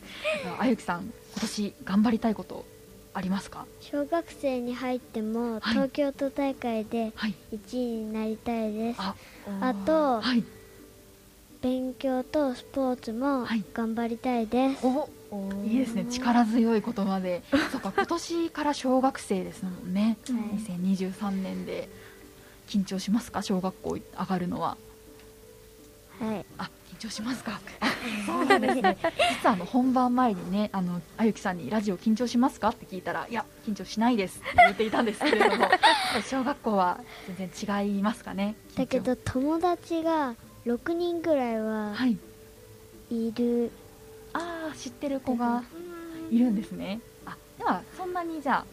[0.59, 2.65] あゆきさん今年頑張りたいこと
[3.13, 3.67] ありますか？
[3.81, 7.13] 小学生に入っても、東京都大会で
[7.53, 9.17] 1位になりたいです、は
[9.49, 10.45] い、あと、はい、
[11.61, 15.09] 勉強とスポーツも頑張りたいです、は
[15.65, 16.07] い、いいですね。
[16.09, 17.43] 力強い言葉で。
[17.73, 21.89] そうか今年から小学生ですもんね、 はい、2023年で
[22.71, 23.43] 緊張しますか？
[23.43, 24.77] 小学校上がるのは。
[26.21, 26.45] はい。
[26.59, 27.61] あ緊張しますか？
[28.27, 28.97] そうなんですね。
[29.03, 32.69] 実はあの本番前にねあのあゆきさんにラジオ緊張しますか？
[32.69, 34.39] って聞いたらいや緊張しないです。
[34.39, 35.69] って言っていたんですけれども。
[36.29, 37.01] 小学校は
[37.37, 38.55] 全然違いますかね？
[38.77, 40.35] だけど友達が
[40.67, 42.17] 6人ぐらいはい。
[43.35, 43.73] る、
[44.33, 45.65] ああ知ってる子が
[46.31, 47.01] いるんですね。
[47.27, 48.67] あではそんなにじゃあ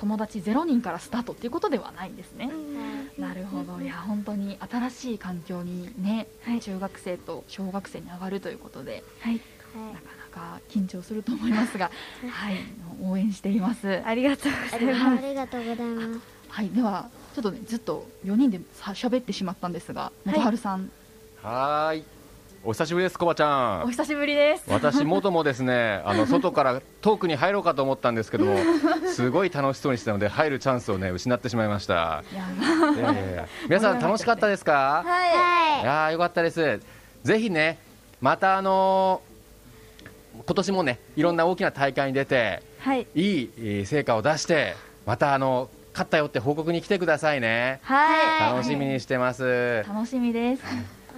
[0.00, 3.82] 友達0人からスタートっていうことではないんですね、うん、なるほど。
[3.82, 10.06] いや本当に新しい環境にね、はい、中学生と小学生に上がるということで、はい、なか
[10.40, 11.90] なか緊張すると思いますが、
[12.30, 12.56] はい、
[13.02, 14.00] 応援しています。
[14.06, 15.24] ありがとうございます。
[15.24, 16.20] ありがとうございます。
[16.48, 16.70] はい。
[16.70, 20.90] ではちょっとねずっと4人でさ喋ってしまったんですが元春さん。
[21.42, 22.19] はい
[22.62, 23.84] お久しぶりです、こばちゃん。
[23.84, 24.64] お久しぶりです。
[24.68, 28.58] 私元もですね、 あの外からトークに入ろうかと思ったんですけども、
[29.06, 32.22] すごい楽しそうにしてたので入るチャンスをね失ってしまいました。
[32.98, 35.02] えー、皆さん楽しかったですか？
[35.06, 35.82] はい。
[35.82, 36.80] いやよかったです。
[37.24, 37.78] ぜひね、
[38.20, 43.48] またあのー、今年もねいろんな大きな大会に出て、はい、い
[43.80, 44.74] い成果を出して、
[45.06, 47.80] またあの勝ったよって報告に来てくださいね。
[47.84, 48.52] はい。
[48.52, 49.82] 楽しみにしてます。
[49.88, 50.62] 楽しみです。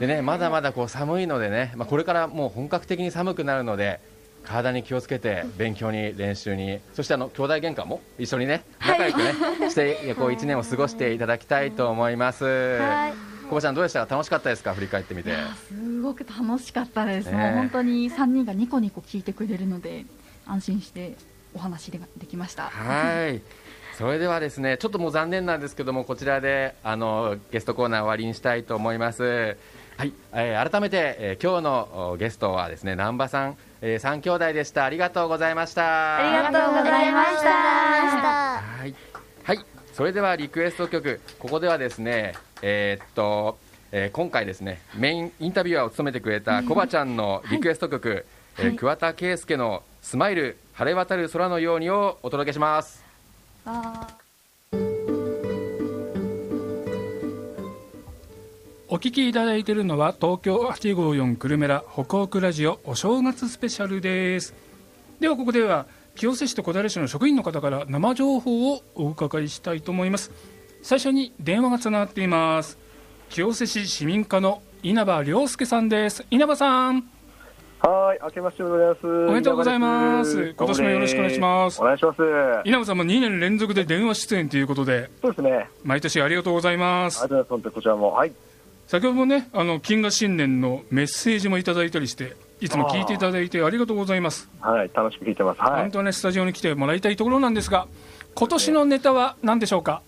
[0.00, 4.00] でね、まだまだこう寒いのでね、まあ、これからもう本格的に寒くなるので
[4.44, 12.44] 体に気をつけて勉強に練習にそしてあの兄弟喧嘩も一緒にね仲良くね、はい、してこう1年を過ごしていただきたいと思います。
[12.44, 13.12] はい。
[13.48, 14.06] 小ちゃんどうでした？
[14.06, 14.74] か楽しかったですか？
[14.74, 15.36] 振り返ってみて。
[15.68, 20.06] すごく楽しかったです、ね、もう本当に3人がニコニコ聞いてくれるので
[20.46, 21.14] 安心して
[21.54, 22.64] お話でできました。
[22.64, 23.40] はい。
[23.96, 29.56] それではですねちょっともう残念なんですけどもこちらであのゲストコーナー終わりにしたいと思います
[30.02, 34.84] はい、えー、改めて、えー、今日のゲストはですね南波さん、えー、三兄弟でした。
[34.84, 36.16] ありがとうございました。
[36.16, 37.48] ありがとうございました。
[38.58, 38.94] はい、
[39.44, 41.20] はい、それではリクエスト曲。
[41.38, 43.60] ここではですねえー、っと、
[43.92, 48.24] えー、今回ですねメインインタビュアーを務めてくれたコバちゃんのリクエスト曲、はい、
[48.58, 53.04] えー、桑田佳祐のスマイル晴れ渡る空のようにをお届けします。
[53.64, 54.08] あ
[58.92, 64.54] お聞きいただいているのは東京854久留米ら北北ラジオお正月スペシャルです
[65.18, 70.30] ではここでは清瀬市と小平市の職員の方から生情報をお伺いしたいと思います
[70.82, 72.76] 最初に電話がつながっています
[73.30, 77.08] 清瀬市市民課の稲葉良介さんです稲葉さん
[77.80, 80.36] はい、明けましておめでとうございます。
[80.36, 80.54] おめでとうございます。
[80.56, 81.80] 今年もよろしくお願いします。
[81.80, 82.22] お願いします。
[82.64, 85.10] 稲葉さんも2年連続で電話出演ということで。
[85.20, 85.68] そうですね。
[85.82, 87.24] 毎年ありがとうございます。
[87.24, 87.74] ありがとうございます。
[87.74, 88.12] こちらも。
[88.12, 88.32] はい。
[88.92, 94.50] 先ほどもねあの金河新年のメッセージもいただいたりしていつも聞いていただいてありがとうございます。
[94.60, 97.88] はい楽しく聞いてます、はい、本当はねスタジオに来てもらいたいところなんですが
[98.34, 100.02] 今年のネタは何でしょうか？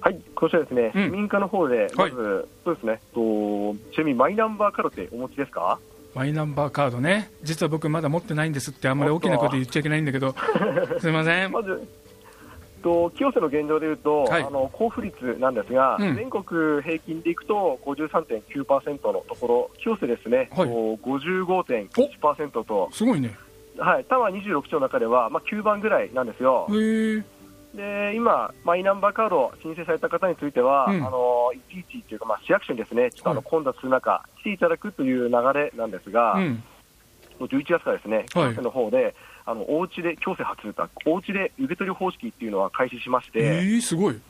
[0.00, 5.78] はい、こちらですね、うん、市民課の方で、まず、はい、そうですね、とちなみにマイナンバーカードってお持ちですか？
[6.16, 10.34] マイナンバーカードね、実は僕、まだ持ってないんですって、あんまり大きなこと言っちゃいけないんだけど、
[10.98, 11.52] すみません。
[11.52, 11.86] まず
[12.84, 23.34] と清瀬の現状でいうと、はい、あの交付率なんですが、うん、全国平均でいくと53.9%のところ、清瀬ですね、はい、55.1%と、すごいね、
[23.78, 26.68] はい、多摩26町の中では、まあ、9番ぐらいなんですよ。
[27.74, 36.62] で今、マイナンバーカード申請された方については、うん、あのいちいちというか、まあ、市役所にですねちょっとあの混雑する中、来ていただくという流れなんですが、うん、
[37.40, 39.14] 11月からですね、清瀬の方で、
[39.46, 44.20] あのお家で強制発だ、お家で受け取り方式っていうのは開始しまして、えー、すごい。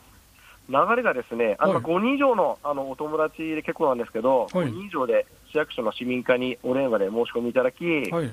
[0.68, 8.30] 流れがですね、あの、はい、5人以上のあのお友達で結構なんですけど、はい、5人以上で市役所の市民課にお電話で申し込みいただき、はい、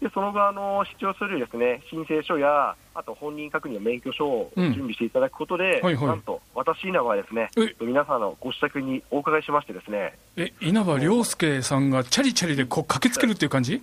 [0.00, 5.86] でその後あの、必要するですね申請書や、あと本人確認の免許証を準備していただくことで、うん。
[5.86, 7.50] はいはい、なんと私、稲葉はですね
[7.80, 13.82] 皆さんのご支度にお伺いしましてですねえ稲葉亮介さんがチャリチャリでこう駆けつけるっていう感じ？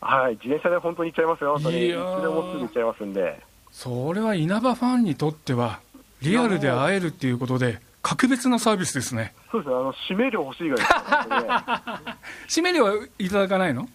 [0.00, 3.40] はい、自転車で本当に行っちゃいますよ、本当にいつでもすぐ行っちゃいますんで。
[3.70, 5.80] それは稲葉ファンにとっては、
[6.22, 9.34] リアルで会えるっていうことで、格別なサービスですね。
[9.52, 10.98] そうですね、あの指名料欲しいぐらいです
[11.28, 12.16] ね。
[12.56, 13.88] 指名料はいただかないの？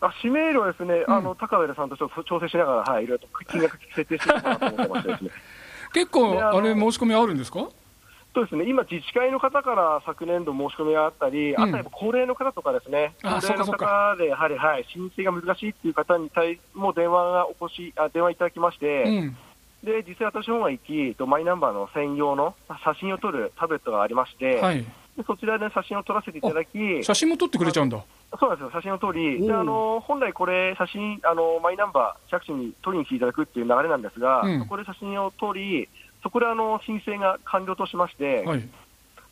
[0.00, 5.30] あ指名料ですね、うん、あの高上さんとちょっと調整しながら、はい、いろいろと金額設定していこうかなと思ってましてですね。
[5.94, 7.68] 結構、あれ、申し込みあるんですか？
[8.34, 19.36] そうですね、今、自治会の方から昨年度申し込みがあったり、うん、あとやっぱ高齢の方とかですね、高齢の方でやはり、はい、申請が難しいっていう方に対も電話がお越しあ電話いただきまして、うん、
[19.84, 20.80] で実際、私の方が行
[21.14, 24.82] き、マイナンバーの専用の写真を撮るタブレットがありまして、はい、
[25.16, 28.02] でそちらで写真を撮らせていただき、写真も撮ってくれちゃうんだ。
[28.40, 35.86] そうなんですよ、写真を撮り、であの本来これ、写真あの、マイナンバー、着手に取りに来ていただくっていう流れなんですが、うん、そこで写真を撮り、
[36.22, 38.68] そこであの申請が完了としまして、はい。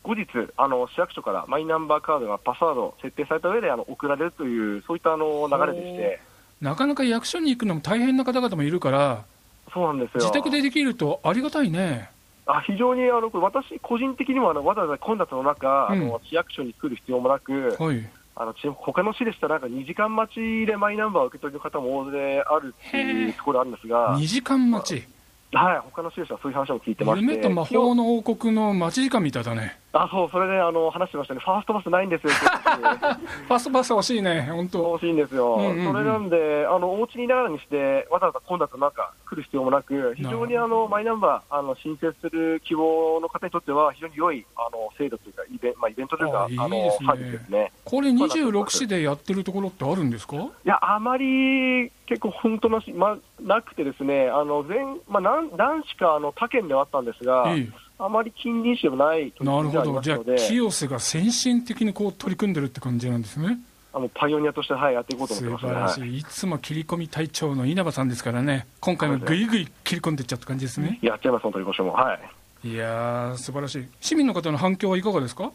[0.03, 0.27] 後日、
[0.57, 6.21] あの市役所からマイナンバーカードがパスワード設定された上であの送られるという、そういったあの流れでして。
[6.59, 9.25] なかなか役所に行くのも大変な方々もいるから、
[9.73, 10.21] そうなんですよ。
[10.21, 12.09] 自宅でできるとありがたいね。
[12.45, 25.07] あ非常にあの私、個人的にもあのわざわざ混雑の中、うん、あの市役所に来る必要もなく、はい、あの他の市でしたら、なんか2時間待ちでマイナンバーを受け取る方も大勢あるっていうところあるんですが、2時間待ち
[25.53, 29.80] はい、他の市ではそういう話を聞いてまして夢と魔法の王国の待ち時間みたいだね。
[29.93, 34.79] あそうそれであの話してましたね、ファーストバスないんですよ、 ファーストバス欲しいね、本当。
[34.79, 47.71] 欲しいんですよ、うんうんうん、それなんで、あのお家にいながらにして、わざわざ混雑の中、来る必要もなく、非常にあのマイナンバーあの申請する希望の方にとっては、非常に良いあの制度というか、イベ,、まあ、イベントというか、あいいね、あのサービスですね。
[47.83, 50.37] これ、26市でやってるところってあるんですか？
[50.37, 57.71] いや、あまり結構本当なし、まあ、なくてですね、あの全まあ、何何しかあの他県ではあったんですが、いい
[58.03, 63.59] あまり近隣市でもないなるほど、じゃあ、清瀬が先進的にこう取り組んでるって感じなんですね。
[63.93, 70.97] あのパイオニアとして、はい、やっていこうと思ってます、ね、い、つも切り込み隊長の稲葉さんですからね、今回もぐいぐい切り込んでいっちゃった感じですね。
[71.03, 71.93] やっちゃいます、本当にご視も。
[71.93, 72.17] は
[72.63, 72.69] い。
[72.69, 73.85] いやー、素晴らしい。
[73.99, 75.51] 市民の方の反響はいかがですか？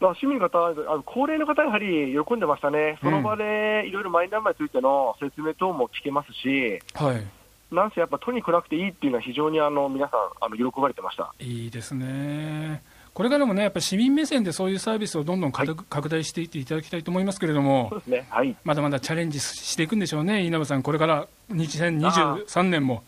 [0.00, 7.26] まあ、市民の方、あの高齢の方やはり喜んでましたね、その場でいろいろマイナンバーについての説明等も聞けますし、はい、
[7.70, 11.32] なんせやっぱ、とにかくなくていいっていうのは、非常にあの皆さんあの、喜ばれてました。
[11.40, 12.82] いいですね。
[13.14, 18.26] これからもね、やっぱり市民目線でそういうサービスをどんどん、はい、拡大していっていただきたいと思いますけれども、そうですね。
[18.28, 23.04] はい、まだまだチャレンジしていくんでしょうね、稲葉さん、これから2023年も。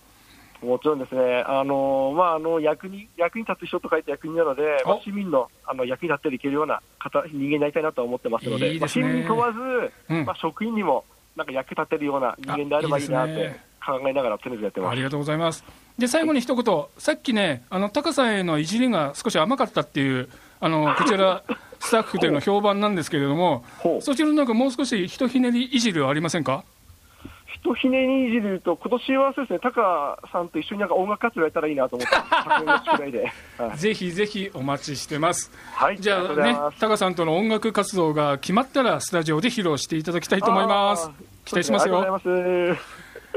[0.62, 8.81] もちろんですね、あのまあ、あの役に役に立つ人と書いて役人なので、まあ、市民のあの役に立っていけるような方人間になりたいなと思ってますので、いいでね。
[8.81, 9.59] まあ、市民問わず、
[10.09, 11.05] うん、まあ、職員にも
[11.37, 14.92] なんか役立てるような人間であればいいなって考えながら常々やってます。
[14.92, 15.64] ありがとうございます。
[15.96, 20.28] で最後に一言、さっきね、あの高さへのいじりが少し甘かったっていう、
[20.60, 21.42] あのこちら、
[21.80, 23.64] スタッフでの評判なんですけれども、
[24.00, 26.64] そちらのなんかもう少しひとひねりいじりはありませんか？
[27.46, 32.14] ひとひねりいじると、今年はそうですね、タカさんと一緒になんか音楽活動やったらいいなと思って、
[33.62, 35.50] はい、ぜひぜひお待ちしてます。
[35.74, 41.10] はい、じゃあね、タカさんとの音楽活動が決まったら、スタジオで披露していただきたいと思います。
[41.46, 42.20] 期待しますよ。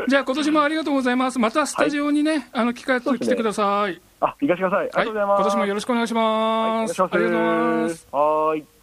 [0.07, 1.39] じゃあ今年もありがとうございます。
[1.39, 4.01] またスタジオにね、はい、あの機会あったら来てください。
[4.21, 4.79] あ、行かせてください。
[4.79, 5.39] ありがとうございます。
[5.39, 7.01] 今年もよろしくお願いします。
[7.01, 8.07] はい、ありがとうございます。
[8.11, 8.79] はい。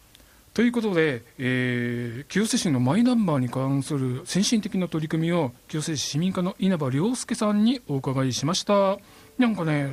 [0.57, 8.97] ということで、えー、清瀬市のマイナンバーに関する先進的な取り組みを清瀬市市民課の稲葉亮介さんにお伺いしました
[9.37, 9.91] なんかね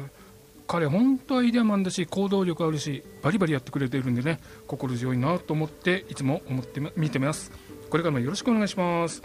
[0.67, 7.53] 彼本当アイデアマンだし行動力あるしバリバリやってくれているんでね心強いなと思っていつも思って見てます
[7.91, 9.23] これからもよろしくお願いします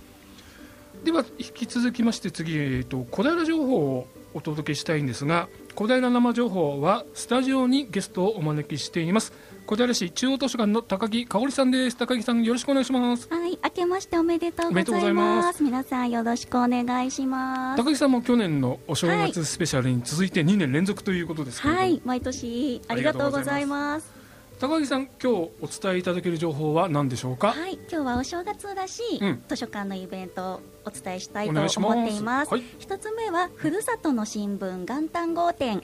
[1.04, 9.32] では引き続きまして次、えーと、小平情報をお届けしたいんですが小小平生情報はスタジオにゲストをお招きしています。
[9.66, 11.96] 小平市中央図書館の高木香織さんです。
[11.96, 13.30] 高木さんよろしくお願いします。
[13.30, 15.64] はい明けましておめでとうございます。
[15.64, 17.82] 皆さんよろしくお願いします。
[17.82, 24.19] 高木さんも去年のお正月スペシャルに続いて2年連続ということですはい毎年ありがとうございます
[24.60, 27.54] 高木さん、今日お伝えいただける情報は何でしょうか？
[27.54, 32.50] はい、今日はお正月らしい図書館のイベントをお伝えしたいと思っています。
[32.78, 35.82] 一、はい、つ目はふるさとの新聞元旦号店。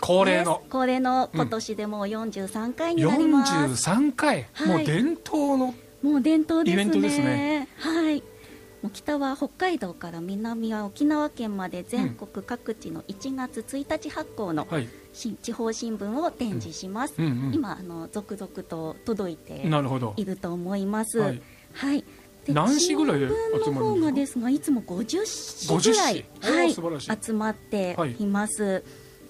[0.00, 3.52] 恒例の恒例の今年でもう43回になります。
[3.90, 7.10] 43回、はい、もう伝統のもう伝統ですね。
[7.10, 8.22] すねはい。
[8.92, 14.88] 北は北海道から南は沖縄県まで全国各地の1月1日発行の、はい。
[15.42, 19.66] 地方新聞を展示します、うんうんうん、今あの続々と届いて
[20.16, 21.20] いると思います。
[21.20, 21.40] はい、
[21.72, 22.04] はい、
[22.48, 23.20] 何紙ぐらい
[23.64, 24.40] 集まるんですか？
[24.40, 28.82] ですがいつも50紙ぐらい、はい、集まっています、はい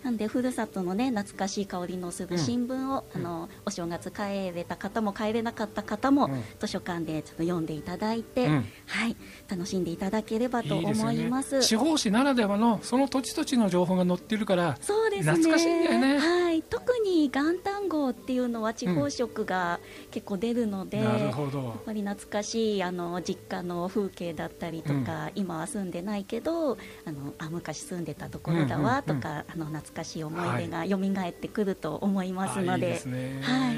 [0.06, 9.16] なんでふるさとのね懐かしい香りのする新聞を、うん、あのお正月帰れた方も帰れなかった方も、うん、図書館でちょっと読んでいただいて、うん、はい
[9.48, 15.32] 楽しんでいただければと思います、ね、地方紙ならではのその土地土地の情報が載ってるからそうですね。
[15.32, 21.62] 懐かしいんだよね、はい、特に元旦号っていうのは地方色が結構出るので、なるほど。
[21.62, 26.72] やっぱり懐かしいあの実家の風景だったりとか、今は住んでないけど
[27.04, 33.76] あのあ昔住んでたところだわとか、あの懐かしい思い出が蘇ってくると思いますので、はい、いいね、はい、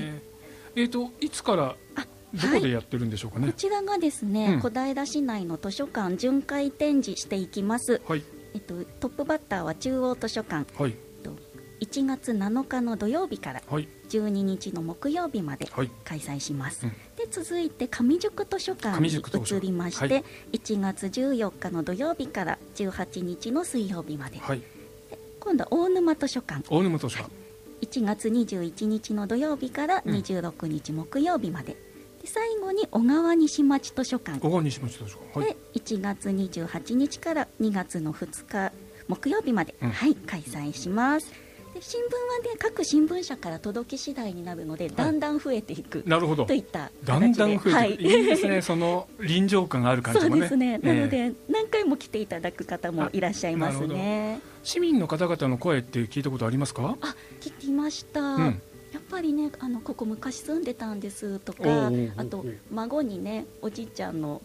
[0.77, 1.77] えっ、ー、といつから？
[2.35, 8.23] どこでやってるんでしょうかね、はい、こちらがですね、うん、小平市内の図書館巡回展示していきます、はい、
[8.55, 10.95] えっと、トップバッターは中央図書館、はい、
[11.81, 13.63] 1月7日の土曜日から
[14.09, 24.63] 12日の木曜日まで開催します、はいうん、で続いて上宿図書館に移りまして、はい、1月14日の土曜日から18日の水曜日まで、はい。
[25.41, 26.63] 今度は大沼図書館。
[26.69, 27.31] 大沼図書館。
[27.81, 31.79] 1月21日の土曜日から26日木曜日まで、で
[32.25, 34.41] 最後に小川西町図書館。
[34.41, 38.73] 小川西町図書館、はい、で1月28日から2月の2日
[39.09, 41.33] 木曜日まで、うん、はい開催します。
[41.75, 42.09] で新聞は
[42.53, 46.47] ね各新聞社から届き次第になるので、だんだん増えていく、なるほど。
[46.47, 48.63] といっただんだん増えていく、はい、いいですね。
[48.63, 50.31] その臨場感がある感じもね。
[50.31, 54.41] そうですね、なので何回も来ていただく方もいらっしゃいますね。
[54.63, 56.97] 市民の方々の声って聞いたことありますか？
[57.01, 58.63] あ聞きました、うん、
[58.93, 64.41] やっぱりねあのここ昔住んでたんですとかあと孫にねおじいちゃんの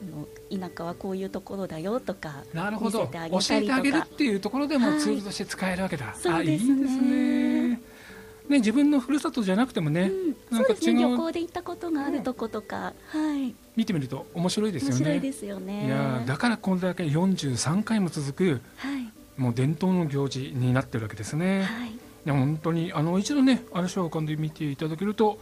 [0.00, 3.06] の田舎はこういうところだよとかなるほど。
[3.06, 6.72] 教えてあげるっていうところでもツールとして使えるわけだ、はい、そうですね。
[6.72, 7.68] いいですね。
[7.68, 10.10] ね自分のふるさとじゃなくてもね、
[10.50, 13.54] うん、なんか違う、ね、旅行で行ったことがあるとことか、うん、はい。
[13.76, 14.96] 見てみると面白いですよね。
[14.96, 15.86] 面白いですよね。
[15.86, 21.92] いやだからこれだけ43回も続く、はい、もう伝統の行事になってるわけですね、はい、
[22.26, 25.38] いや本当にあの一度ね嵐を浮かんで見ていただけると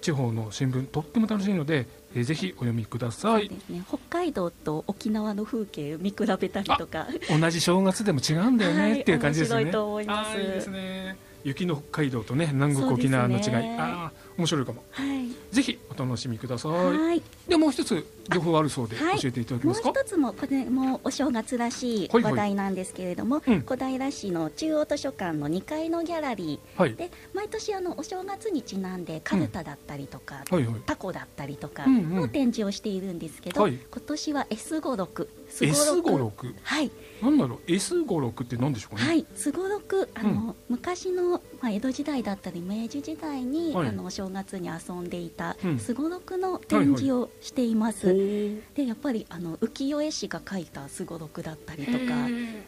[0.00, 3.56] 地方の新聞とっても楽しいので、えー、ぜひお読みください、ね、
[3.88, 7.06] 北海道と沖縄の風景見比べたりとか。
[7.28, 9.56] 同じ正月でも違うんだよね、はい、っていう感じですね。
[9.56, 10.38] 面白いと思います。
[10.38, 36.90] いいですね雪の北海道とね南国沖縄の違い、ね、ああ面白いかも、はい、ぜひお楽しみください、はい、でもう一つ情報あるそうで教えていただけますか、もう一つもこれもお正月らしい話題なんですけれども、はいはい、小平市の中央図書館の2階のギャラリー、はい、で毎年あのお正月にちなんでかるただったりとか、うんはいはい、タコだったりとかの展示をしているんですけど、うんうん、今年は S56 すごろくはい
[37.22, 39.08] なんだろう S56 って何でしょうかね？
[39.08, 48.26] はいすごろくあの、うん、昔の、まあ、江戸時代だったり明治時代に、はい、あのお正月に遊んでいたすごろくの展示をしています、はいはい、
[48.74, 51.98] でやっぱりあの浮世絵師が描いたすごろくだったりとか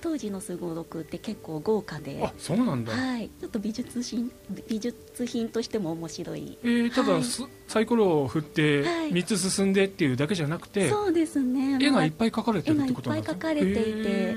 [0.00, 2.22] 当時のすごろくって結構豪華で。
[2.22, 2.92] あそうなんだ。
[2.92, 3.30] はい。
[3.40, 4.30] ちょっと美術品
[4.68, 7.24] 美術品としても面白い、えー、ただ、はい、
[7.68, 11.78] サイコロを振って3つ進んでっていうだけじゃなくて、そうですね。
[11.80, 14.36] 絵がいっぱい描かれてるってことなんですか絵がいっぱい描かれていて。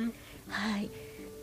[0.50, 0.90] はい。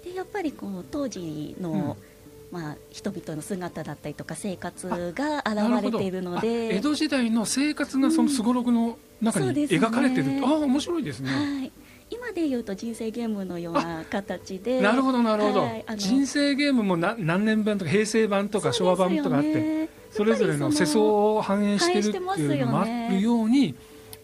[0.05, 2.15] でやっぱりこう当時の、うん。
[2.55, 6.77] まあ、人々の姿だったりとか生活が現れているので。
[6.77, 11.73] 江戸時代の生活がそのすごろくの中に描かれてる、うんね、ああ面白いですね、はい。
[12.11, 14.81] 今でいうと人生ゲームのような形で。
[14.81, 23.75] なるほどなるほど、はい、人生ゲームもな何年版とか平成版とか昭和版とかあって、それぞれの世相を反映してるっていうのもあるように、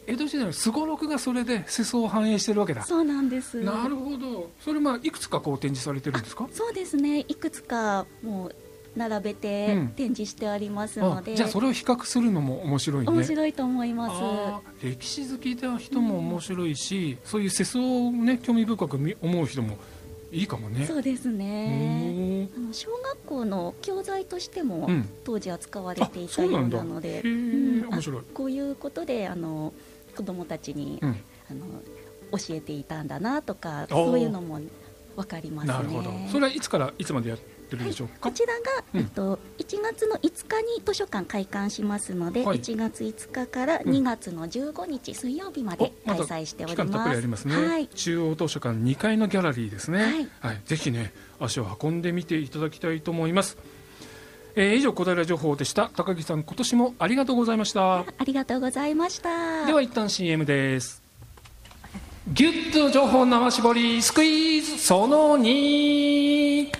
[0.06, 2.84] 江戸時代のすごろくがそれで世相を反映してるわけだ。
[2.84, 3.60] そうなんです。
[3.60, 4.50] なるほど。
[4.60, 6.48] それまあいくつかこう展示されてるんですか？
[6.52, 7.20] そうですね。
[7.20, 8.54] いくつかもう
[8.96, 13.12] 並べて展示してありますので、うん、じゃあそれを比較するのも面白いね。
[13.12, 14.84] 面白いと思います。
[14.84, 19.76] 歴史好きな人も面白いし、うん、そういう世相をね興味深く思う人も
[20.32, 20.86] いいかもね。
[20.86, 22.48] そうですね。
[22.70, 24.88] の小学校の教材としても
[25.24, 27.22] 当時は使われていたようなので、
[28.32, 29.72] こういうことであの
[30.16, 31.06] 子どもたちに、あ
[31.54, 31.66] の
[32.38, 34.60] 教えていたんだなとかそういうのも
[35.16, 35.74] 分かりますね。
[35.74, 36.12] なるほど。
[36.28, 38.60] それはいつからいつまでやってるでしょうか、はい、こちらが、
[38.94, 46.90] えっと、1月の5日に図書館開館しますので、はい、1月5日から2月の15日水曜日まで開催しております。
[46.90, 50.28] またりますね、はい、中央図書館2階のギャラリーですね、はい。
[50.40, 53.58] はい、ぜひね足を運んでみていただきたいと思います。
[54.56, 55.90] えー、以上小平情報でした。
[55.94, 58.00] 高木さん今年もありがとうございました。
[58.00, 59.66] ありがとうございました。
[59.66, 61.00] では一旦 CM です。
[62.32, 66.70] ギュッと情報生絞りスクイーズその2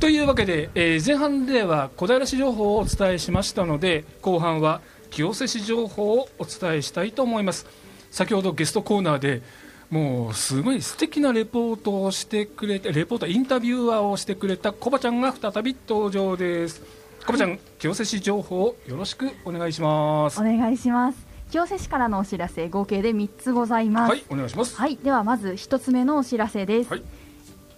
[0.00, 4.80] というわけで、えー、前半では小平市情報をお伝えしましたので後半は
[5.10, 7.66] 清瀬市情報をお伝えしたいと思います。
[8.10, 9.42] 先ほどゲストコーナーで
[9.90, 16.80] もうすごい素敵なレポートをしてくれてレポートインタビュアーをしてくれたコバちゃんが再び登場です。
[17.26, 20.40] コバちゃん、はい、清瀬市情報よろしくお願いします。
[20.40, 21.26] お願いします。
[21.50, 24.10] 清瀬市からのお知らせ合計で3つございます。
[24.10, 24.76] はいお願いします。
[24.76, 27.02] はいではまず1つ目のお知らせです、はい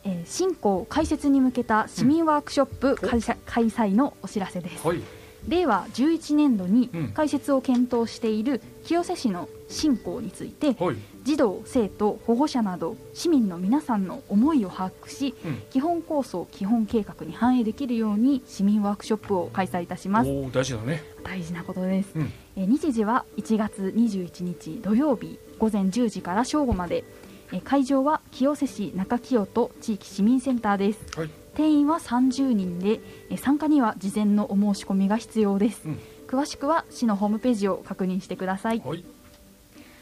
[0.05, 5.01] えー、新校開設に向けた市民ワークショップ開,、開催のお知らせです、はい、
[5.48, 20.31] 令和11年度に開設を検討している清瀬市の新校について、はい、児童生徒保護者など市民の皆さんの思いを把握し、うん、基本構想基本計画に反映できるように市民ワークショップを開催いたします。
[20.52, 21.02] 大事だね。
[21.22, 27.05] 大事なことです、うん、え日時は1月21日土曜日午前10時から正午まで。
[27.27, 33.01] え会場は清瀬市中清都地域市民センターです、はい、定員は30人で
[33.31, 35.98] え参加には事前のお申し込みが必要です、うん、
[36.28, 39.05] 詳しくは市のホームページを確認してください、はい。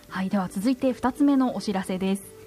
[0.09, 2.39] はい、では続いて2つ目のお知らせです。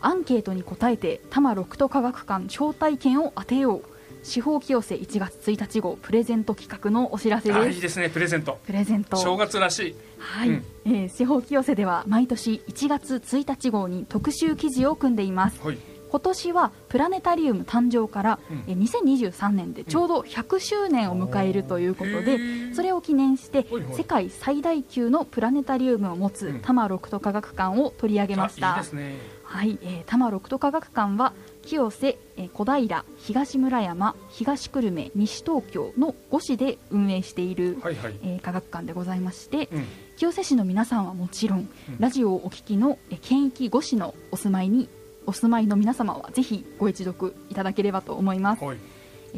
[0.00, 3.93] アンケートに答えて多摩六都科学館招待券を当てよう
[4.24, 7.68] 司法清瀬1月1日号プレゼント企画のお知らせです。
[7.68, 8.58] いいですねプレゼント。
[8.66, 9.18] プレゼント。
[9.18, 9.94] 正月らしい。
[10.18, 15.78] はい、うん、えー、司法清瀬では毎年1月1日号に特集記事を組んでいます、はい。
[16.10, 28.82] 今年はプラネタリウム誕生から、うん、2023年でちょうど100周年を迎えるということで、うん、それを記念して世界最大級のプラネタリウムを持つ多摩六都科学館を取り上げました。
[28.82, 31.34] いいね、はい、えー、多摩六都科学館は
[31.64, 39.86] 清瀬、えー、小平、東村山、東久留米、西東京の5市で運営している、はいはい、えー、科学館でございまして、うん、
[40.16, 41.68] 清瀬市の皆さんはもちろん、
[41.98, 44.88] ラジオをお聞きの、えー、県域5市のお住まいに
[45.26, 48.64] お住まいの皆様はぜひご一読いただければと思います。
[48.64, 48.78] はい。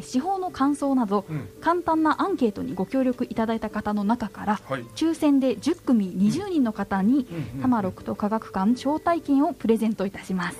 [0.01, 10.57] 司法の感想など、うん、簡単なアンケートにご協力いただいた方の中から、はい、抽選で10組20人の方に、多摩六都科学館招待券をプレゼントいたします、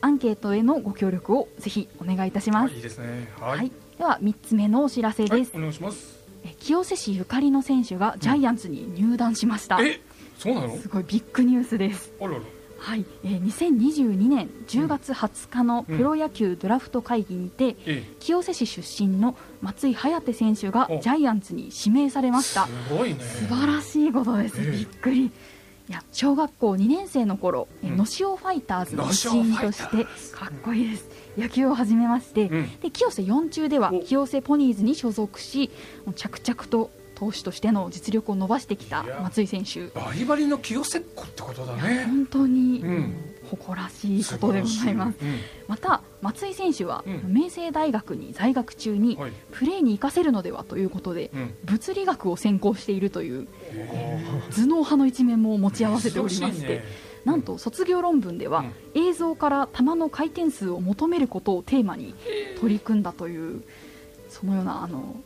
[0.00, 3.32] アンケートへのご協力をぜひお願いいたします、いいですね。
[3.40, 6.16] はい、では3つ目のお知らせです、お願いします。
[6.60, 10.00] 清瀬市ゆかりの選手がジャイアンツに入団しました、え
[10.38, 10.76] そうなの？
[10.76, 12.12] すごいビッグニュースです。
[12.20, 12.40] あらら。
[12.78, 22.66] はい、えー、2022年10月20日のプロ野球ドラフト会議にて、うん、清瀬市出身の松井颯選手がジャイアンツに指名されました。
[22.66, 23.20] すごいね。
[23.20, 25.32] 素晴らしいことです、えー、びっくり
[25.88, 30.04] いや小学校2年生の頃、うん、のしおファイターズの一員として
[30.34, 31.08] かっこいいです。
[31.38, 35.70] 野球を始めまして、うん、で清瀬4中では清瀬ポニーズに所属し
[36.16, 39.86] 着々と投手としての実力を伸ばしてきた松井選手。
[39.88, 42.04] バリバリの清瀬っ子ってことだね。
[42.04, 43.14] 本当に、うん、
[43.50, 49.18] 誇らしいことでございます、うん、また松井選手は、うん、明星大学に在学中に、
[49.52, 51.30] プレーに生かせるのではということで、
[51.64, 53.48] 物理学を専攻しているという、
[54.50, 56.82] 頭脳派の一面も持ち合わせておりまして、
[57.24, 58.64] なんと卒業論文では、
[58.94, 62.14] 映像から球の回転数を求めることをテーマに
[62.60, 63.62] 取り組んだという
[64.28, 65.16] そのようなあの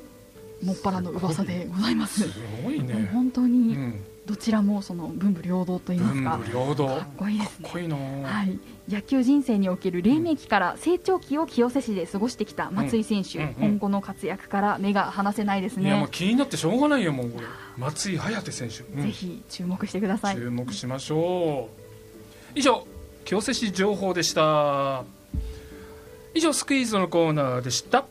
[0.63, 2.29] もっぱらの噂でございます。
[2.29, 3.11] すごいね。
[3.13, 3.77] 本当に、
[4.27, 7.69] どちらもその文武両道と言いますか、かっこいいですね。
[8.25, 15.89] はい、野球人生における黎明期から成長期を清瀬市で過ごしてきた松井選手、うんうんうん、今後の活躍から目が離せないですね。
[15.89, 20.37] いやもう気になってしょうがないよもうこれ松井颯選手、うん、ぜひ注目してください。
[20.37, 21.69] 注目しましょ
[22.55, 22.59] う。
[22.59, 22.87] 以上
[23.25, 25.05] 清瀬市情報でした。
[26.35, 28.05] 以上スクイーズのコーナーでした。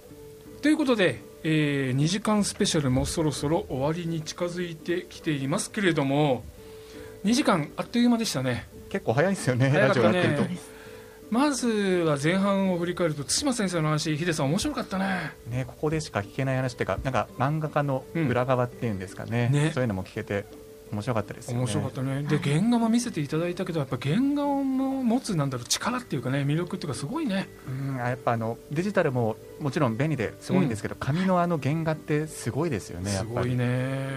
[0.61, 6.43] ということでえー、2時間スペシャルもそろそろ終わりに近づいてきていますけれども
[7.23, 8.67] 2時間あっという間でしたね。
[8.89, 10.43] 結構早いですよねラジオやってると。
[11.29, 15.31] まずは前半を振り返ると対馬先生の話ヒデさん面白かったね。
[15.47, 19.49] ねここでしか聞けない話っていうかなんか漫画家の裏側っていうんですかね。
[19.53, 19.59] うん。
[19.59, 20.45] ね、そういうのも聞けて
[20.91, 22.23] 面白かったです、ね、面白かったね。
[22.23, 24.63] で、原画も見せていただいたけどやっぱ原画の
[25.03, 27.49] 持つなんだろう力っていうかね魅力っていうかすごいね。
[27.67, 34.07] うんやっぱあのデジタルももちろん便利ですごいんですけど、うん、紙のあの原画ってすごいですよねすごいね。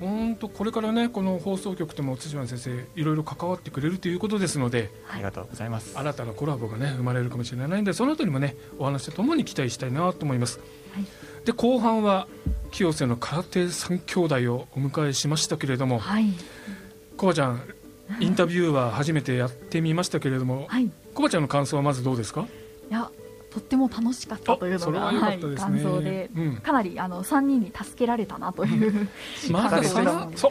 [0.00, 5.96] 本当これからねこの放送局とも辻間先生いろいろ関わってくれるということですので、ありがとうございます。
[5.96, 10.58] 新たなコラボがね生まれるかもしれないのでその後にもねお話とともに期待したいなと思います、
[10.92, 11.04] はい、
[11.44, 12.26] で後半は
[12.70, 16.32] 清瀬の空手三兄弟をお迎えしましたけれども、はい、
[17.16, 17.60] コバちゃん
[18.20, 22.46] インタビューは初めてやってみましたけれども、はい、コバちゃんの感想はまずどうですか？
[22.90, 23.10] いや
[23.50, 29.08] とっても楽しかったというのが、はい、感想で、うん、かなりあの3人に助けられたなという、
[29.50, 29.80] まだ
[30.34, 30.50] そ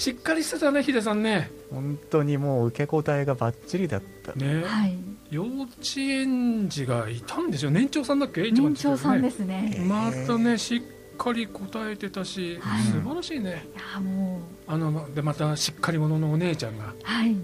[0.00, 1.50] しっかりしてたね、ヒデさんね。
[1.70, 4.62] 本当にもう受け答えがばっちりだったね。
[4.64, 4.96] はい、
[5.30, 5.50] 幼稚
[5.98, 7.70] 園児がいたんですよ。
[7.70, 8.50] 年長さんだっけ？
[8.50, 9.84] 年長さんですね。
[9.86, 10.82] またね、しっ
[11.18, 13.66] かり答えてたし、はい、素晴らしいね。
[13.76, 17.36] いやもうあのでまたしっかり者のお姉ちゃんが、はい、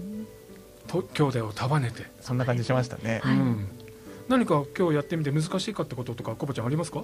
[0.87, 3.21] と兄弟を束ねて、そんな感じしましたね。
[3.23, 3.67] はい、うん。
[4.29, 7.03] 何か今日やってみて難しいかってこととかコバちゃんありますか？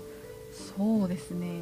[0.76, 1.62] そうですね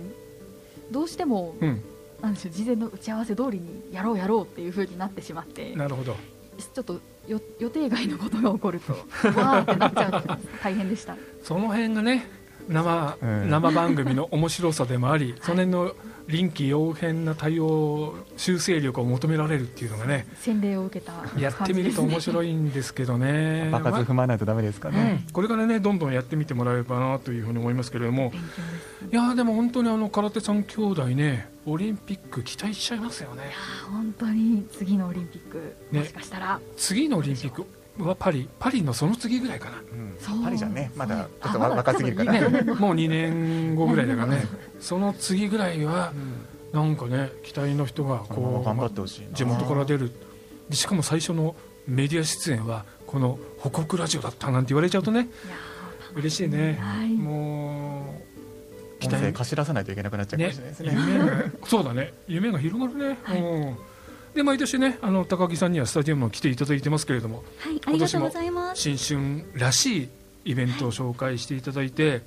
[0.91, 1.84] どうしても、うん、
[2.22, 5.76] なんでしょう事前の打ち合わせ通りにやろうやろうっていうふうになってしまって。
[5.76, 6.15] なるほど。
[6.57, 11.15] ちょっと予定外のことが起こると わーってなっちゃう大変でした。
[11.43, 12.27] その辺がね
[12.68, 15.95] 生,、生番組の面白さでもあり、その辺の
[16.31, 23.69] 臨機応変な対応修正力を求められるっていうのがね洗礼を受けた、やってみると面白いんですけどね。
[23.71, 28.31] 爆発踏まないとだめですかね、うん、これからねどんどんやってみてもらえればなというふうに思いますけれども。
[29.11, 33.51] いやでも本当にあの空手三兄弟ねオリンピック期待しちゃいますよね。
[33.91, 36.59] 本当に次のオリンピック、もしかしたら。
[36.77, 37.65] 次のオリンピック
[38.05, 40.91] はパリパリのその次ぐらいかな、うん、パリじゃね。
[40.95, 44.45] まだちょっと若すぎるから、ね、 もう2年後ぐらいだからね。
[44.79, 46.13] その次ぐらいは、
[46.73, 50.11] なんかね期待の人がこう頑張ってほしい地元から出る。
[50.69, 51.55] でしかも最初の
[51.87, 55.27] メディア出演はこの「北国ラジオ」だったなんて言われちゃうとね
[56.15, 58.15] 嬉しいね、はい、も
[58.97, 59.33] う期待。
[59.33, 62.13] 貸し出さないといけなくなっちゃうかもしれないですね、ね、そうだね。
[62.27, 63.77] 夢が広がるね、はい、うん
[64.33, 68.81] で毎年ねあの高木さんにはスタジアムも来ていただいてますけれども、はい、ありがとうございます。
[68.81, 70.09] 新春らしい
[70.45, 72.21] イベントを紹介していただいて、はい、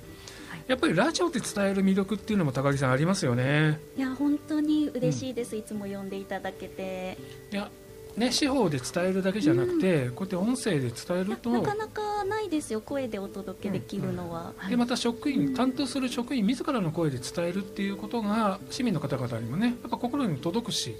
[0.67, 3.79] やっぱりラジオで伝える魅力っていうのも高木さんありますよね。
[3.97, 7.17] いや本当に嬉しいです、うん、いつも呼んでいただけて。
[7.51, 7.69] いや
[8.17, 20.95] ね、司法で伝えるだけじゃなくて、うん、こうやって音声で伝えるとなかなかないですよ声でお届けできるのは、うん、でまた職員担当する職員自らの声で伝えるっていうことが市民の方々にもねやっぱ心に届くし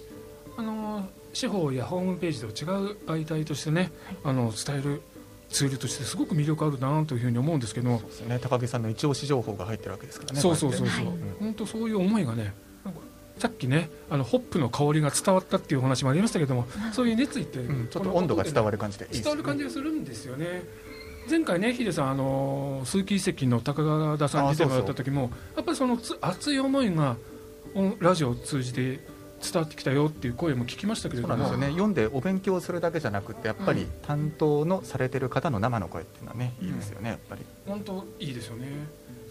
[1.35, 5.01] 司法やホームページと違う媒体としてね、はい、あの伝える
[5.49, 7.99] ツールとしてすごく魅力あるなというふうに思うんですけど。
[7.99, 8.39] そうですね。
[8.41, 10.39] 高木さんの一押し情報が入ってるわけですからね。
[10.39, 11.05] そうそうそうそう、
[11.39, 12.53] 本当そういう思いがね
[13.37, 20.63] さっきねあのホップの香りが伝わったっていうお話もありましたけどもそういう熱意って、うん、ちょっと温度が伝わる感じで伝わる感じがするんですよね。
[21.29, 27.17] 前回ねヒデさんあの鈴木遺跡の高田さんに出てもらった時もやっぱりその熱い思いが
[27.99, 28.99] ラジオを通じて
[29.51, 37.41] 伝わってきたよっていう声も聞きましたけれども、ね、読んでお勉強するだけじゃなくてやっぱり担当のされてる方の生の声っていうのはね、いいですよねやっぱり。
[37.65, 38.67] 本当いいですよね。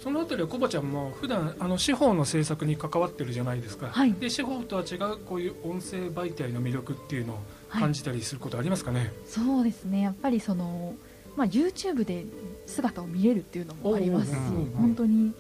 [0.03, 7.39] そのあたりはコバちゃんも普段あの司法の制作に関わってるじゃないですか、はい、で司法とは違うこういう音声媒体の魅力っていうのを
[7.71, 10.03] 感じたりすることありますかね、はい、そうですね。
[10.03, 10.95] やっぱりその、
[11.37, 12.27] まあ、YouTube で
[12.67, 14.37] 姿を見れるっていうのもありますし、
[14.77, 15.33] 本当に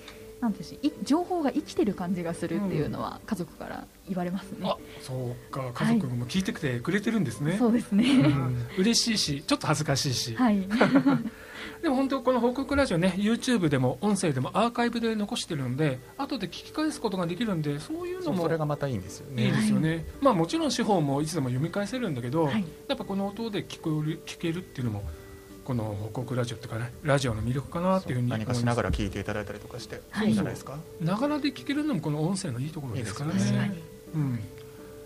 [0.45, 5.73] なんていう情報が生きてる感じがするっていうのは家族から言われますね、うん、あそうか。
[5.73, 10.61] 家族も聞いてきてくれてるんですね、はい、そうですね、うん、嬉しいしちょっと恥ずかしいし、はい、
[11.81, 19.47] でも本当この報告ラジオね YouTube でも音声でもアーカイブで残してるんで後で聞き返すことができるんでそういうのもそれがまたいいんですよね。
[19.47, 25.05] いいですよね、はい、まあもちろん司法もいつでも読み返せるんだけど、やっぱこの音で聞こえる聞けるっていうのも
[25.65, 30.79] この報告ラジオっていうかねラジオの魅力かなっていうふうに何かしながら聞いていただいたりとかして、はい、じゃないですか？
[31.01, 33.79] ながらで聞けるのもこの音声のいいところですからね、ね、
[34.15, 34.33] うん、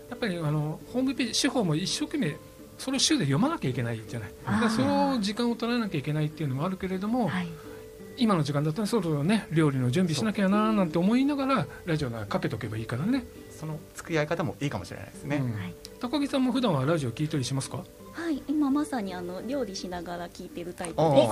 [0.09, 2.35] やっぱりあのホームページ司法も一生懸命
[2.77, 4.31] それを週で読まなきゃいけないじゃない。
[4.69, 7.47] その時間を取らなきゃいけないっていうのもあるけれども、はい、
[8.17, 13.25] 今の時間だったらそろそろね料理の準備しなきゃななんて思いながらラジオがかけとけばいいからね
[13.59, 15.53] その付き合い方もいいかもしれないですね、うん、
[15.99, 17.83] 高木さんも普段はラジオ聞いたりしますか？
[18.13, 18.41] はい。
[18.47, 21.27] 今まさにあの料理しながら聞いてるタイプで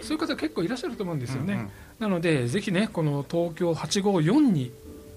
[0.00, 0.08] す。
[0.08, 4.72] そういう方結構いらっしゃると思うんですよね、うんうん、なのでぜひねこの東京854に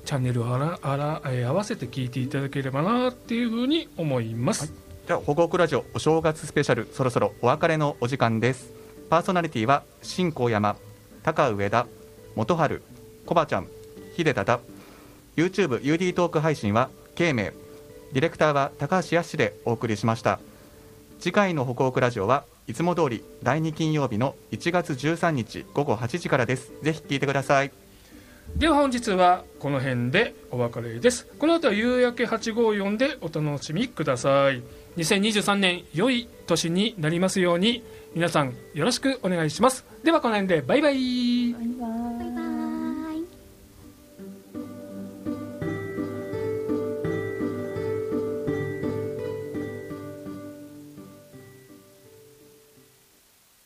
[0.06, 8.74] チャンネルをあらあら、えー、合わせて聞いていただければなっていうふうに思います、はい、では「保護区ラジオお正月スペシャル」そろそろお別れのお時間です。
[9.10, 10.76] パーソナリティは新高山
[11.24, 11.88] 高上田
[12.36, 12.82] 元春
[13.26, 13.68] コバちゃん
[14.18, 14.60] 秀忠
[15.36, 17.54] YouTube UD トーク配信は K 名
[18.14, 20.40] ディレクターは高橋康でお送りしました。
[21.20, 26.72] 次回の北北ラジオはいつも通り第2金曜日の1月13日午後8時からです。
[26.82, 27.72] ぜひ聞いてください。
[28.56, 31.26] では本日はこの辺でお別れです。
[31.40, 34.62] この後は夕焼け854でお楽しみください。
[34.98, 37.84] 2023年良い年になりますように
[38.14, 39.86] 皆さんよろしくお願いします。
[40.04, 41.54] ではこの辺でバイバイ。
[41.54, 42.33] バイバイ